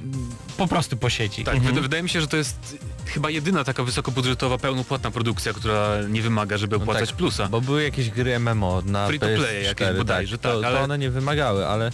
Po 0.57 0.66
prostu 0.68 0.97
po 0.97 1.11
sieci. 1.11 1.45
Tak, 1.45 1.61
wyda- 1.61 1.81
wydaje 1.81 2.03
mi 2.03 2.09
się, 2.09 2.20
że 2.20 2.26
to 2.26 2.37
jest 2.37 2.76
chyba 3.07 3.31
jedyna 3.31 3.64
taka 3.64 3.85
wysokobudżetowa, 3.85 4.59
pełnopłatna 4.59 5.11
produkcja, 5.11 5.53
która 5.53 5.89
nie 6.09 6.22
wymaga, 6.22 6.59
żeby 6.59 6.76
opłacać 6.76 7.09
tak, 7.09 7.16
plusa. 7.18 7.49
Bo 7.49 7.61
były 7.61 7.83
jakieś 7.83 8.11
gry 8.11 8.39
MMO 8.39 8.83
na 8.87 9.07
Free 9.07 9.18
to 9.20 9.26
play 9.26 9.39
PS4, 9.39 9.64
jakieś 9.64 9.97
bodajże, 9.99 10.39
tak, 10.39 10.53
to, 10.53 10.61
tak, 10.61 10.66
ale- 10.70 10.79
to 10.79 10.85
one 10.85 10.99
nie 10.99 11.11
wymagały, 11.11 11.66
ale... 11.66 11.91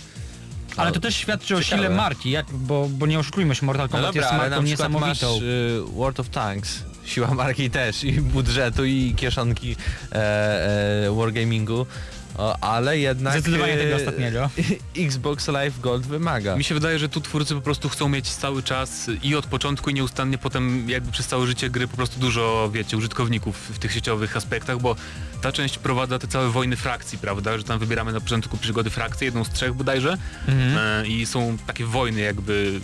Ale 0.76 0.93
to 0.93 1.01
też 1.01 1.14
świadczy 1.16 1.57
o 1.57 1.62
Ciekawe. 1.62 1.82
sile 1.82 1.97
marki, 1.97 2.30
jak, 2.30 2.47
bo, 2.53 2.89
bo 2.91 3.07
nie 3.07 3.18
oszukujmy 3.18 3.55
się, 3.55 3.66
Mortal 3.66 3.87
No 3.87 3.93
Kombat 3.93 4.07
dobra, 4.09 4.20
jest 4.22 4.32
ale 4.32 4.43
marką 4.51 4.62
na 4.62 4.66
przykład 4.66 4.93
masz 4.93 5.09
niesamowitą. 5.09 5.47
y, 5.91 5.95
World 5.97 6.20
of 6.20 6.28
Tanks, 6.28 6.82
siła 7.05 7.35
marki 7.35 7.70
też 7.70 8.05
i 8.05 8.12
budżetu 8.12 8.85
i 8.85 9.14
kieszonki 9.16 9.76
e, 10.12 11.07
e, 11.07 11.11
Wargamingu, 11.14 11.87
o, 12.39 12.57
ale 12.61 12.99
jednak 12.99 13.32
Zdecydowanie 13.32 13.72
e, 13.74 13.85
tego 13.85 13.97
ostatniego. 13.97 14.51
Xbox 15.07 15.49
Live 15.49 15.80
Gold 15.80 16.07
wymaga. 16.07 16.57
Mi 16.57 16.64
się 16.64 16.74
wydaje, 16.74 16.99
że 16.99 17.09
tu 17.09 17.20
twórcy 17.20 17.55
po 17.55 17.61
prostu 17.61 17.89
chcą 17.89 18.09
mieć 18.09 18.28
cały 18.30 18.62
czas 18.62 19.11
i 19.22 19.35
od 19.37 19.47
początku 19.47 19.91
i 19.91 19.95
nieustannie 19.95 20.39
potem 20.39 20.91
jakby 20.91 21.12
przez 21.12 21.26
całe 21.26 21.47
życie 21.47 21.70
gry 21.70 21.89
po 21.89 21.97
prostu 21.97 22.20
dużo, 22.20 22.70
wiecie, 22.72 22.97
użytkowników 22.97 23.57
w 23.74 23.78
tych 23.78 23.93
sieciowych 23.93 24.37
aspektach, 24.37 24.78
bo 24.78 24.97
ta 25.43 25.53
część 25.53 25.78
prowadza 25.78 26.18
te 26.18 26.28
całe 26.28 26.49
wojny 26.51 26.76
frakcji, 26.76 27.18
prawda, 27.18 27.59
że 27.59 27.64
tam 27.64 27.78
wybieramy 27.78 28.12
na 28.12 28.20
początku 28.20 28.57
przygody 28.57 28.91
frakcję, 28.91 29.24
jedną 29.24 29.45
z 29.45 29.51
trzech 29.51 29.74
bodajże 29.74 30.16
Mhm. 30.49 31.05
e, 31.05 31.07
i 31.09 31.26
są 31.26 31.57
takie 31.66 31.85
wojny 31.85 32.20
jakby, 32.20 32.80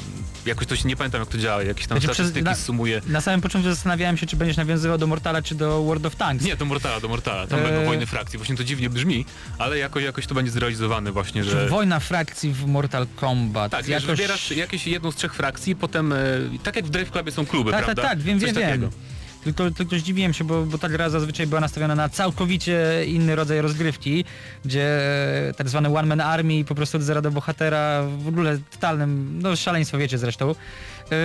jakoś 0.47 0.67
to 0.67 0.77
się 0.77 0.89
nie 0.89 0.97
pamiętam 0.97 1.21
jak 1.21 1.29
to 1.31 1.39
działa, 1.39 1.63
jakieś 1.63 1.87
tam 1.87 1.99
Znaczy, 1.99 2.07
przez- 2.15 2.17
statystyki 2.17 2.45
na- 2.45 2.55
sumuje. 2.55 3.01
Na 3.07 3.21
samym 3.21 3.41
początku 3.41 3.71
zastanawiałem 3.71 4.17
się, 4.17 4.27
czy 4.27 4.37
będziesz 4.37 4.57
nawiązywał 4.57 4.99
do 4.99 5.07
Mortala, 5.07 5.43
czy 5.43 5.55
do 5.55 5.83
World 5.83 6.07
of 6.07 6.17
Tanks. 6.17 6.45
Nie, 6.45 6.57
do 6.57 6.65
Mortala, 6.65 7.01
do 7.01 7.09
Mortala, 7.09 7.47
tam 7.47 7.59
Eee. 7.61 7.65
będą 7.67 7.85
wojny 7.87 8.07
frakcji, 8.07 8.39
właśnie 8.39 8.57
to 8.57 8.65
dziwnie 8.65 8.91
brzmi, 8.91 9.25
ale 9.59 9.79
jakoś, 9.79 10.05
jakoś 10.05 10.27
to 10.27 10.35
będzie 10.35 10.51
zrealizowane 10.51 11.13
właśnie, 11.13 11.45
że... 11.45 11.69
Wojna 11.69 12.01
frakcji 12.01 12.53
w 12.53 12.67
Mortal 12.67 13.07
Kombat. 13.17 13.73
Tak, 13.73 13.89
jakoś... 13.89 14.07
wybierasz 14.07 14.51
jakieś 14.51 14.87
jedną 14.87 15.11
z 15.11 15.17
trzech 15.17 15.35
frakcji, 15.35 15.77
potem 15.77 16.13
e, 16.13 16.17
tak 16.63 16.77
jak 16.77 16.85
w 16.85 16.91
Drive 16.91 17.11
Clubie 17.11 17.33
są 17.33 17.47
kluby, 17.47 17.71
Tak, 17.71 17.87
tak, 17.87 17.95
prawda? 17.95 18.03
tak, 18.03 18.19
wiem, 18.19 18.41
Coś 18.41 18.53
wiem, 18.53 18.63
takiego. 18.63 18.89
wiem. 18.91 18.99
Tylko, 19.45 19.71
tylko 19.71 19.99
zdziwiłem 19.99 20.33
się, 20.33 20.45
bo, 20.45 20.67
bo 20.67 20.79
ta 20.79 20.89
gra 20.89 21.11
zazwyczaj 21.11 21.47
była 21.47 21.61
nastawiona 21.61 21.95
na 21.95 22.09
całkowicie 22.09 23.05
inny 23.07 23.37
rodzaj 23.37 23.61
rozgrywki, 23.61 24.25
gdzie 24.65 25.01
e, 25.49 25.55
tak 25.55 25.69
zwany 25.69 25.89
one 25.89 26.09
man 26.09 26.21
army 26.21 26.55
i 26.55 26.65
po 26.65 26.75
prostu 26.75 26.97
od 26.97 27.03
zera 27.03 27.21
do 27.21 27.31
bohatera 27.31 28.03
w 28.19 28.29
ogóle 28.29 28.59
totalnym, 28.71 29.39
no 29.43 29.57
szaleństwo 29.57 29.99
wiecie 29.99 30.19
zresztą. 30.19 30.49
Yy, 30.49 31.17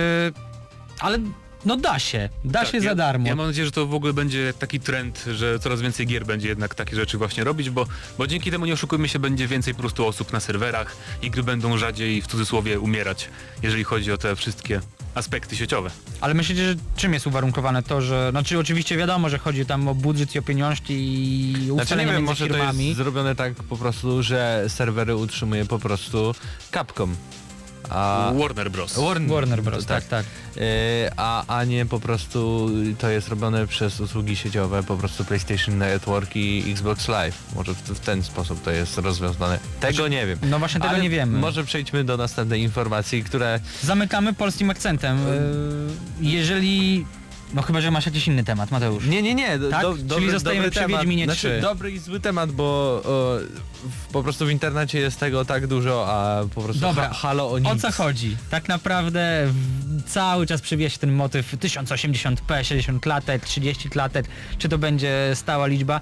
ale 1.00 1.18
no 1.66 1.76
da 1.76 1.98
się, 1.98 2.28
da 2.44 2.60
Tak, 2.60 2.68
się 2.68 2.76
ja, 2.78 2.82
za 2.82 2.94
darmo. 2.94 3.28
Ja 3.28 3.36
mam 3.36 3.46
nadzieję, 3.46 3.66
że 3.66 3.72
to 3.72 3.86
w 3.86 3.94
ogóle 3.94 4.12
będzie 4.12 4.52
taki 4.58 4.80
trend, 4.80 5.24
że 5.34 5.58
coraz 5.58 5.80
więcej 5.80 6.06
gier 6.06 6.26
będzie 6.26 6.48
jednak 6.48 6.74
takie 6.74 6.96
rzeczy 6.96 7.18
właśnie 7.18 7.44
robić, 7.44 7.70
bo, 7.70 7.86
bo 8.18 8.26
dzięki 8.26 8.50
temu 8.50 8.66
nie 8.66 8.72
oszukujmy 8.72 9.08
się, 9.08 9.18
będzie 9.18 9.48
więcej 9.48 9.74
po 9.74 9.80
prostu 9.80 10.06
osób 10.06 10.32
na 10.32 10.40
serwerach 10.40 10.96
i 11.22 11.30
gry 11.30 11.42
będą 11.42 11.78
rzadziej 11.78 12.22
w 12.22 12.26
cudzysłowie 12.26 12.80
umierać, 12.80 13.28
jeżeli 13.62 13.84
chodzi 13.84 14.12
o 14.12 14.18
te 14.18 14.36
wszystkie 14.36 14.80
aspekty 15.14 15.56
sieciowe. 15.56 15.90
Ale 16.20 16.34
myślicie, 16.34 16.64
że 16.68 16.74
czym 16.96 17.12
jest 17.14 17.26
uwarunkowane 17.26 17.82
to, 17.82 18.00
że... 18.00 18.28
Znaczy 18.30 18.58
oczywiście 18.58 18.96
wiadomo, 18.96 19.28
że 19.28 19.38
chodzi 19.38 19.66
tam 19.66 19.88
o 19.88 19.94
budżet 19.94 20.34
i 20.34 20.38
o 20.38 20.42
pieniążki 20.42 20.94
i 20.94 21.54
Znaczy 21.74 21.96
nie 21.96 22.06
wiem, 22.06 22.22
może 22.24 22.46
to 22.48 22.54
firmami. 22.54 22.84
jest 22.86 22.96
zrobione 22.96 23.34
tak 23.34 23.54
po 23.54 23.76
prostu, 23.76 24.22
że 24.22 24.64
serwery 24.68 25.16
utrzymuje 25.16 25.64
po 25.64 25.78
prostu 25.78 26.34
Capcom. 26.72 27.16
A... 27.90 28.32
Warner 28.38 28.70
Bros. 28.70 28.98
Warner, 28.98 29.30
Warner 29.30 29.62
Bros, 29.62 29.86
tak, 29.86 30.04
tak. 30.04 30.26
Yy, 30.56 30.62
a, 31.16 31.58
a 31.58 31.64
nie 31.64 31.86
po 31.86 32.00
prostu 32.00 32.70
to 32.98 33.08
jest 33.08 33.28
robione 33.28 33.66
przez 33.66 34.00
usługi 34.00 34.36
sieciowe, 34.36 34.82
po 34.82 34.96
prostu 34.96 35.24
PlayStation 35.24 35.78
Network 35.78 36.36
i 36.36 36.64
Xbox 36.72 37.08
Live. 37.08 37.38
Może 37.54 37.74
w, 37.74 37.78
w 37.78 38.00
ten 38.00 38.22
sposób 38.22 38.62
to 38.62 38.70
jest 38.70 38.98
rozwiązane. 38.98 39.58
Tego 39.80 40.08
nie 40.08 40.26
wiem. 40.26 40.38
No 40.42 40.58
właśnie 40.58 40.80
tego 40.80 40.90
Ale 40.90 41.02
nie 41.02 41.10
wiemy. 41.10 41.38
Może 41.38 41.64
przejdźmy 41.64 42.04
do 42.04 42.16
następnej 42.16 42.62
informacji, 42.62 43.24
które... 43.24 43.60
Zamykamy 43.82 44.32
polskim 44.32 44.70
akcentem. 44.70 45.18
Yy, 46.20 46.30
Jeżeli... 46.30 47.06
No 47.54 47.62
chyba, 47.62 47.80
że 47.80 47.90
masz 47.90 48.06
jakiś 48.06 48.28
inny 48.28 48.44
temat, 48.44 48.70
Mateusz. 48.70 49.06
Nie, 49.06 49.22
nie, 49.22 49.34
nie. 49.34 49.58
Do, 49.58 49.70
Tak? 49.70 49.82
do, 49.82 49.92
Czyli 49.94 50.04
dobry, 50.04 50.30
zostajemy 50.30 50.64
dobry 50.66 50.70
przy 50.70 50.80
temat. 50.80 51.00
Wiedźminie 51.00 51.24
znaczy, 51.24 51.40
3. 51.40 51.60
dobry 51.60 51.90
i 51.90 51.98
zły 51.98 52.20
temat, 52.20 52.52
bo 52.52 52.64
o, 52.64 53.38
w, 54.08 54.12
po 54.12 54.22
prostu 54.22 54.46
w 54.46 54.50
internecie 54.50 54.98
jest 54.98 55.20
tego 55.20 55.44
tak 55.44 55.66
dużo, 55.66 56.06
a 56.08 56.44
po 56.54 56.62
prostu 56.62 56.82
Dobra, 56.82 57.08
ha, 57.08 57.14
halo 57.14 57.50
o 57.50 57.58
nic. 57.58 57.68
O 57.68 57.76
co 57.76 57.92
chodzi? 57.92 58.36
Tak 58.50 58.68
naprawdę 58.68 59.46
w, 59.46 60.02
cały 60.10 60.46
czas 60.46 60.60
przewija 60.60 60.90
się 60.90 60.98
ten 60.98 61.12
motyw 61.12 61.54
1080p, 61.54 62.64
60 62.64 63.00
klatek, 63.00 63.44
30 63.44 63.90
klatek, 63.90 64.26
czy 64.58 64.68
to 64.68 64.78
będzie 64.78 65.30
stała 65.34 65.66
liczba. 65.66 66.00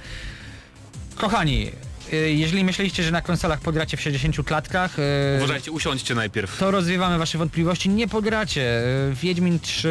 Kochani, 1.16 1.70
jeżeli 2.12 2.64
myśleliście, 2.64 3.02
że 3.02 3.10
na 3.10 3.20
konsolach 3.22 3.60
pogracie 3.60 3.96
w 3.96 4.00
60 4.00 4.44
klatkach, 4.44 4.98
y, 4.98 5.02
Uważajcie, 5.38 5.72
usiądźcie 5.72 6.14
najpierw. 6.14 6.58
to 6.58 6.70
rozwiewamy 6.70 7.18
wasze 7.18 7.38
wątpliwości. 7.38 7.88
Nie 7.88 8.08
pogracie. 8.08 8.82
Y, 9.10 9.14
Wiedźmin 9.14 9.60
3 9.60 9.88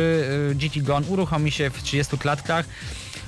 y, 0.52 0.56
GT 0.56 0.80
Gone 0.82 1.08
uruchomi 1.08 1.52
się 1.52 1.70
w 1.70 1.84
30 1.84 2.18
klatkach. 2.18 2.66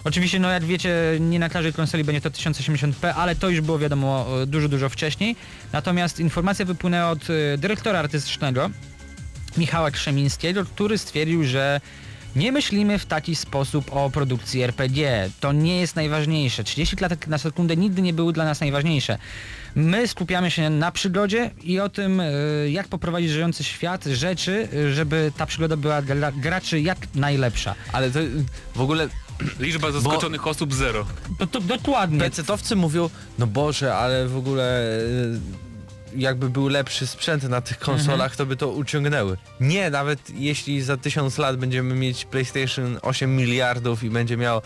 Oczywiście, 0.03 0.39
no 0.39 0.49
jak 0.51 0.63
wiecie, 0.65 0.93
nie 1.19 1.39
na 1.39 1.49
każdej 1.49 1.73
konsoli 1.73 2.03
będzie 2.03 2.21
to 2.21 2.29
1080p, 2.29 3.13
ale 3.15 3.35
to 3.35 3.49
już 3.49 3.61
było 3.61 3.79
wiadomo 3.79 4.27
y, 4.43 4.47
dużo, 4.47 4.69
dużo 4.69 4.89
wcześniej. 4.89 5.35
Natomiast 5.73 6.19
informacja 6.19 6.65
wypłynęła 6.65 7.09
od 7.11 7.29
y, 7.29 7.57
dyrektora 7.57 7.99
artystycznego 7.99 8.69
Michała 9.57 9.91
Krzemińskiego, 9.91 10.65
który 10.65 10.97
stwierdził, 10.97 11.43
że 11.43 11.81
nie 12.35 12.51
myślimy 12.51 12.99
w 12.99 13.05
taki 13.05 13.35
sposób 13.35 13.95
o 13.95 14.09
produkcji 14.09 14.61
RPG. 14.61 15.29
To 15.39 15.51
nie 15.51 15.79
jest 15.79 15.95
najważniejsze. 15.95 16.63
30 16.63 16.95
klatek 16.95 17.27
na 17.27 17.37
sekundę 17.37 17.77
nigdy 17.77 18.01
nie 18.01 18.13
były 18.13 18.33
dla 18.33 18.45
nas 18.45 18.59
najważniejsze. 18.59 19.17
My 19.75 20.07
skupiamy 20.07 20.51
się 20.51 20.69
na 20.69 20.91
przygodzie 20.91 21.51
i 21.63 21.79
o 21.79 21.89
tym, 21.89 22.19
y, 22.19 22.69
jak 22.71 22.87
poprowadzić 22.87 23.29
żyjący 23.29 23.63
świat, 23.63 24.03
rzeczy, 24.05 24.67
żeby 24.93 25.31
ta 25.37 25.45
przygoda 25.45 25.77
była 25.77 26.01
dla 26.01 26.31
graczy 26.31 26.81
jak 26.81 26.97
najlepsza. 27.15 27.75
Ale 27.91 28.11
to 28.11 28.19
y, 28.19 28.29
w 28.75 28.81
ogóle 28.81 29.09
Liczba 29.59 29.91
zaskoczonych 29.91 30.47
osób 30.47 30.73
zero. 30.73 31.05
To, 31.39 31.47
to 31.47 31.61
dokładnie. 31.61 32.19
PC-towcy 32.19 32.75
mówią, 32.75 33.09
no 33.39 33.47
Boże, 33.47 33.95
ale 33.95 34.27
w 34.27 34.37
ogóle 34.37 34.89
y, 34.99 35.64
jakby 36.15 36.49
był 36.49 36.67
lepszy 36.67 37.07
sprzęt 37.07 37.43
na 37.43 37.61
tych 37.61 37.79
konsolach, 37.79 38.35
to 38.35 38.45
by 38.45 38.55
to 38.55 38.67
uciągnęły. 38.69 39.37
Nie, 39.59 39.89
nawet 39.89 40.19
jeśli 40.29 40.81
za 40.81 40.97
tysiąc 40.97 41.37
lat 41.37 41.57
będziemy 41.57 41.95
mieć 41.95 42.25
PlayStation 42.25 42.99
8 43.01 43.35
miliardów 43.35 44.03
i 44.03 44.09
będzie 44.09 44.37
miał 44.37 44.61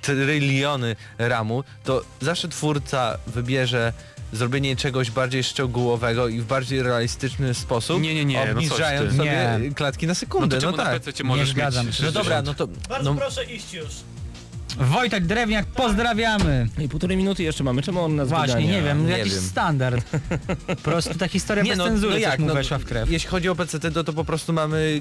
tryliony 0.00 0.96
ramu, 1.18 1.64
to 1.84 2.02
zawsze 2.20 2.48
twórca 2.48 3.18
wybierze 3.26 3.92
zrobienie 4.32 4.76
czegoś 4.76 5.10
bardziej 5.10 5.44
szczegółowego 5.44 6.28
i 6.28 6.40
w 6.40 6.44
bardziej 6.44 6.82
realistyczny 6.82 7.54
sposób, 7.54 8.02
Nie, 8.02 8.14
nie, 8.14 8.24
nie, 8.24 8.36
no 8.36 8.42
coś 8.44 8.50
obniżając 8.52 9.10
ty. 9.10 9.16
sobie 9.16 9.58
Nie. 9.60 9.74
klatki 9.74 10.06
na 10.06 10.10
No 10.10 10.14
sekundę. 10.14 10.48
to 10.48 10.66
No, 10.66 10.72
czemu 10.72 10.76
na 10.76 10.84
tak. 10.90 11.02
PC 11.02 11.24
możesz 11.24 11.48
zgadzam 11.50 11.86
mieć 11.86 11.96
się. 11.96 12.04
No 12.04 12.12
dobra, 12.12 12.42
no 12.42 12.54
to... 12.54 12.68
no, 13.02 13.14
proszę 13.14 13.44
iść 13.44 13.74
już. 13.74 13.88
Wojtek 14.78 15.26
Drewniak, 15.26 15.66
pozdrawiamy! 15.66 16.68
I 16.78 16.88
półtorej 16.88 17.16
minuty 17.16 17.42
jeszcze 17.42 17.64
mamy, 17.64 17.82
czemu 17.82 18.00
on 18.00 18.16
nas 18.16 18.28
Właśnie, 18.28 18.46
wygania? 18.54 18.72
nie 18.72 18.82
wiem, 18.82 19.06
nie 19.06 19.18
jakiś 19.18 19.32
wiem. 19.34 19.42
standard. 19.42 20.04
Po 20.66 20.76
prostu 20.76 21.14
ta 21.14 21.28
historia 21.28 21.64
bez 21.64 21.78
cenzury 21.78 22.20
jak, 22.20 22.38
mu 22.38 22.54
weszła 22.54 22.78
w 22.78 22.84
krew. 22.84 23.10
Jeśli 23.10 23.28
chodzi 23.30 23.48
o 23.48 23.54
PC, 23.54 23.80
to, 23.80 24.04
to 24.04 24.12
po 24.12 24.24
prostu 24.24 24.52
mamy... 24.52 25.00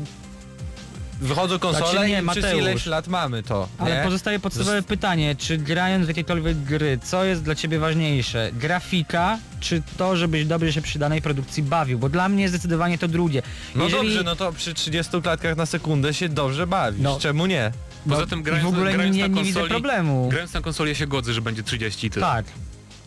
Wychodzą 1.21 1.59
konsole 1.59 1.91
Znaczy 1.91 2.07
nie, 2.07 2.19
i 2.21 2.27
przez 2.27 2.43
Mateusz. 2.43 2.61
ileś 2.61 2.85
lat 2.85 3.07
mamy 3.07 3.43
to. 3.43 3.67
Ale 3.77 3.97
nie? 3.97 4.03
pozostaje 4.03 4.39
podstawowe 4.39 4.81
pytanie, 4.83 5.35
czy 5.35 5.57
grając 5.57 6.05
w 6.05 6.07
jakiekolwiek 6.07 6.57
gry, 6.57 6.99
co 7.03 7.23
jest 7.25 7.43
dla 7.43 7.55
ciebie 7.55 7.79
ważniejsze? 7.79 8.51
Grafika, 8.53 9.37
czy 9.59 9.81
to, 9.97 10.17
żebyś 10.17 10.45
dobrze 10.45 10.73
się 10.73 10.81
przy 10.81 10.99
danej 10.99 11.21
produkcji 11.21 11.63
bawił? 11.63 11.99
Bo 11.99 12.09
dla 12.09 12.29
mnie 12.29 12.49
zdecydowanie 12.49 12.97
to 12.97 13.07
drugie. 13.07 13.41
No 13.75 13.83
Jeżeli- 13.83 14.03
dobrze, 14.03 14.23
no 14.23 14.35
to 14.35 14.51
przy 14.53 14.73
30 14.73 15.21
klatkach 15.21 15.57
na 15.57 15.65
sekundę 15.65 16.13
się 16.13 16.29
dobrze 16.29 16.67
bawisz. 16.67 17.01
No. 17.03 17.19
Czemu 17.19 17.45
nie? 17.45 17.71
No, 18.05 18.15
Poza 18.15 18.27
tym 18.27 18.43
grając, 18.43 18.65
w 18.65 18.73
ogóle 18.73 18.93
grając 18.93 19.15
nie, 19.15 19.21
na 19.21 19.27
nie 19.27 19.43
widzę 19.43 19.53
konsoli, 19.59 19.69
problemu. 19.69 20.29
Grając 20.29 20.53
na 20.53 20.61
konsoli 20.61 20.89
ja 20.89 20.95
się 20.95 21.07
godzę, 21.07 21.33
że 21.33 21.41
będzie 21.41 21.63
30 21.63 22.07
i 22.07 22.09
tyle. 22.09 22.25
Tak. 22.25 22.45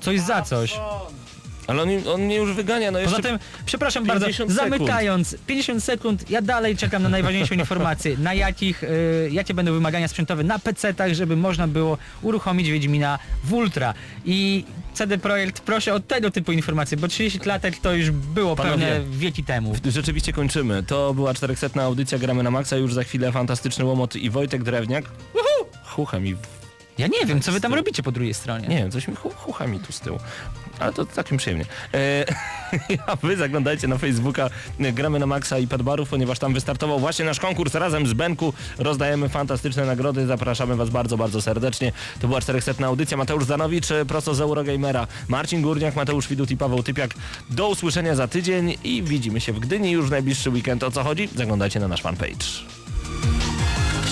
Coś 0.00 0.20
za 0.20 0.42
coś. 0.42 0.80
Ale 1.66 1.82
on, 1.82 1.88
on 2.14 2.20
mnie 2.20 2.36
już 2.36 2.52
wygania, 2.52 2.90
no 2.90 2.98
jeszcze... 2.98 3.16
Poza 3.16 3.28
tym, 3.28 3.38
przepraszam 3.66 4.04
bardzo, 4.04 4.26
50 4.26 4.52
sekund. 4.52 4.72
zamykając, 4.72 5.36
50 5.46 5.84
sekund, 5.84 6.30
ja 6.30 6.42
dalej 6.42 6.76
czekam 6.76 7.02
na 7.02 7.08
najważniejszą 7.08 7.54
informację, 7.54 8.16
na 8.18 8.34
jakich, 8.34 8.82
y, 8.82 9.28
jakie 9.32 9.54
będą 9.54 9.72
wymagania 9.72 10.08
sprzętowe 10.08 10.44
na 10.44 10.58
PC-tach, 10.58 11.14
żeby 11.14 11.36
można 11.36 11.68
było 11.68 11.98
uruchomić 12.22 12.70
Wiedźmina 12.70 13.18
w 13.44 13.52
Ultra. 13.52 13.94
I 14.24 14.64
CD 14.94 15.18
Projekt 15.18 15.60
proszę 15.60 15.94
o 15.94 16.00
tego 16.00 16.30
typu 16.30 16.52
informacje, 16.52 16.96
bo 16.96 17.08
30 17.08 17.38
klatek 17.38 17.78
to 17.78 17.94
już 17.94 18.10
było 18.10 18.56
Panowie, 18.56 18.72
pewne 18.72 19.00
wieki 19.10 19.44
temu. 19.44 19.74
Rzeczywiście 19.84 20.32
kończymy. 20.32 20.82
To 20.82 21.14
była 21.14 21.34
400 21.34 21.82
audycja 21.82 22.18
Gramy 22.18 22.42
na 22.42 22.50
Maxa, 22.50 22.76
już 22.76 22.94
za 22.94 23.04
chwilę 23.04 23.32
fantastyczny 23.32 23.84
łomot 23.84 24.16
i 24.16 24.30
Wojtek 24.30 24.62
Drewniak. 24.62 25.04
Chucha 25.84 26.18
mi... 26.18 26.36
Ja 26.98 27.06
nie 27.06 27.26
wiem, 27.26 27.40
co 27.40 27.52
wy 27.52 27.60
tam 27.60 27.74
robicie 27.74 28.02
po 28.02 28.12
drugiej 28.12 28.34
stronie. 28.34 28.68
Nie 28.68 28.76
wiem, 28.76 28.90
coś 28.90 29.08
mi 29.08 29.14
hu, 29.16 29.30
chucha 29.30 29.66
mi 29.66 29.80
tu 29.80 29.92
z 29.92 30.00
tyłu. 30.00 30.18
Ale 30.78 30.92
to 30.92 31.06
takim 31.06 31.36
przyjemnie. 31.38 31.64
E, 31.94 32.24
a 33.06 33.16
wy 33.16 33.36
zaglądajcie 33.36 33.88
na 33.88 33.98
Facebooka 33.98 34.50
Gramy 34.78 35.18
na 35.18 35.26
Maxa 35.26 35.58
i 35.58 35.66
Padbarów, 35.66 36.08
ponieważ 36.08 36.38
tam 36.38 36.54
wystartował 36.54 36.98
właśnie 37.00 37.24
nasz 37.24 37.40
konkurs 37.40 37.74
razem 37.74 38.06
z 38.06 38.12
Benku. 38.12 38.52
Rozdajemy 38.78 39.28
fantastyczne 39.28 39.86
nagrody. 39.86 40.26
Zapraszamy 40.26 40.76
was 40.76 40.90
bardzo, 40.90 41.16
bardzo 41.16 41.42
serdecznie. 41.42 41.92
To 42.20 42.28
była 42.28 42.40
400 42.40 42.86
audycja. 42.86 43.16
Mateusz 43.16 43.44
Zanowicz 43.44 43.90
e, 43.90 44.04
prosto 44.04 44.34
z 44.34 44.40
Eurogamera. 44.40 45.06
Marcin 45.28 45.62
Górniak, 45.62 45.96
Mateusz 45.96 46.28
Widut 46.28 46.50
i 46.50 46.56
Paweł 46.56 46.82
Typiak. 46.82 47.14
Do 47.50 47.68
usłyszenia 47.68 48.14
za 48.14 48.28
tydzień 48.28 48.74
i 48.84 49.02
widzimy 49.02 49.40
się 49.40 49.52
w 49.52 49.58
Gdyni 49.60 49.90
już 49.90 50.06
w 50.06 50.10
najbliższy 50.10 50.50
weekend. 50.50 50.82
O 50.82 50.90
co 50.90 51.02
chodzi? 51.02 51.28
Zaglądajcie 51.36 51.80
na 51.80 51.88
nasz 51.88 52.02
fanpage. 52.02 52.85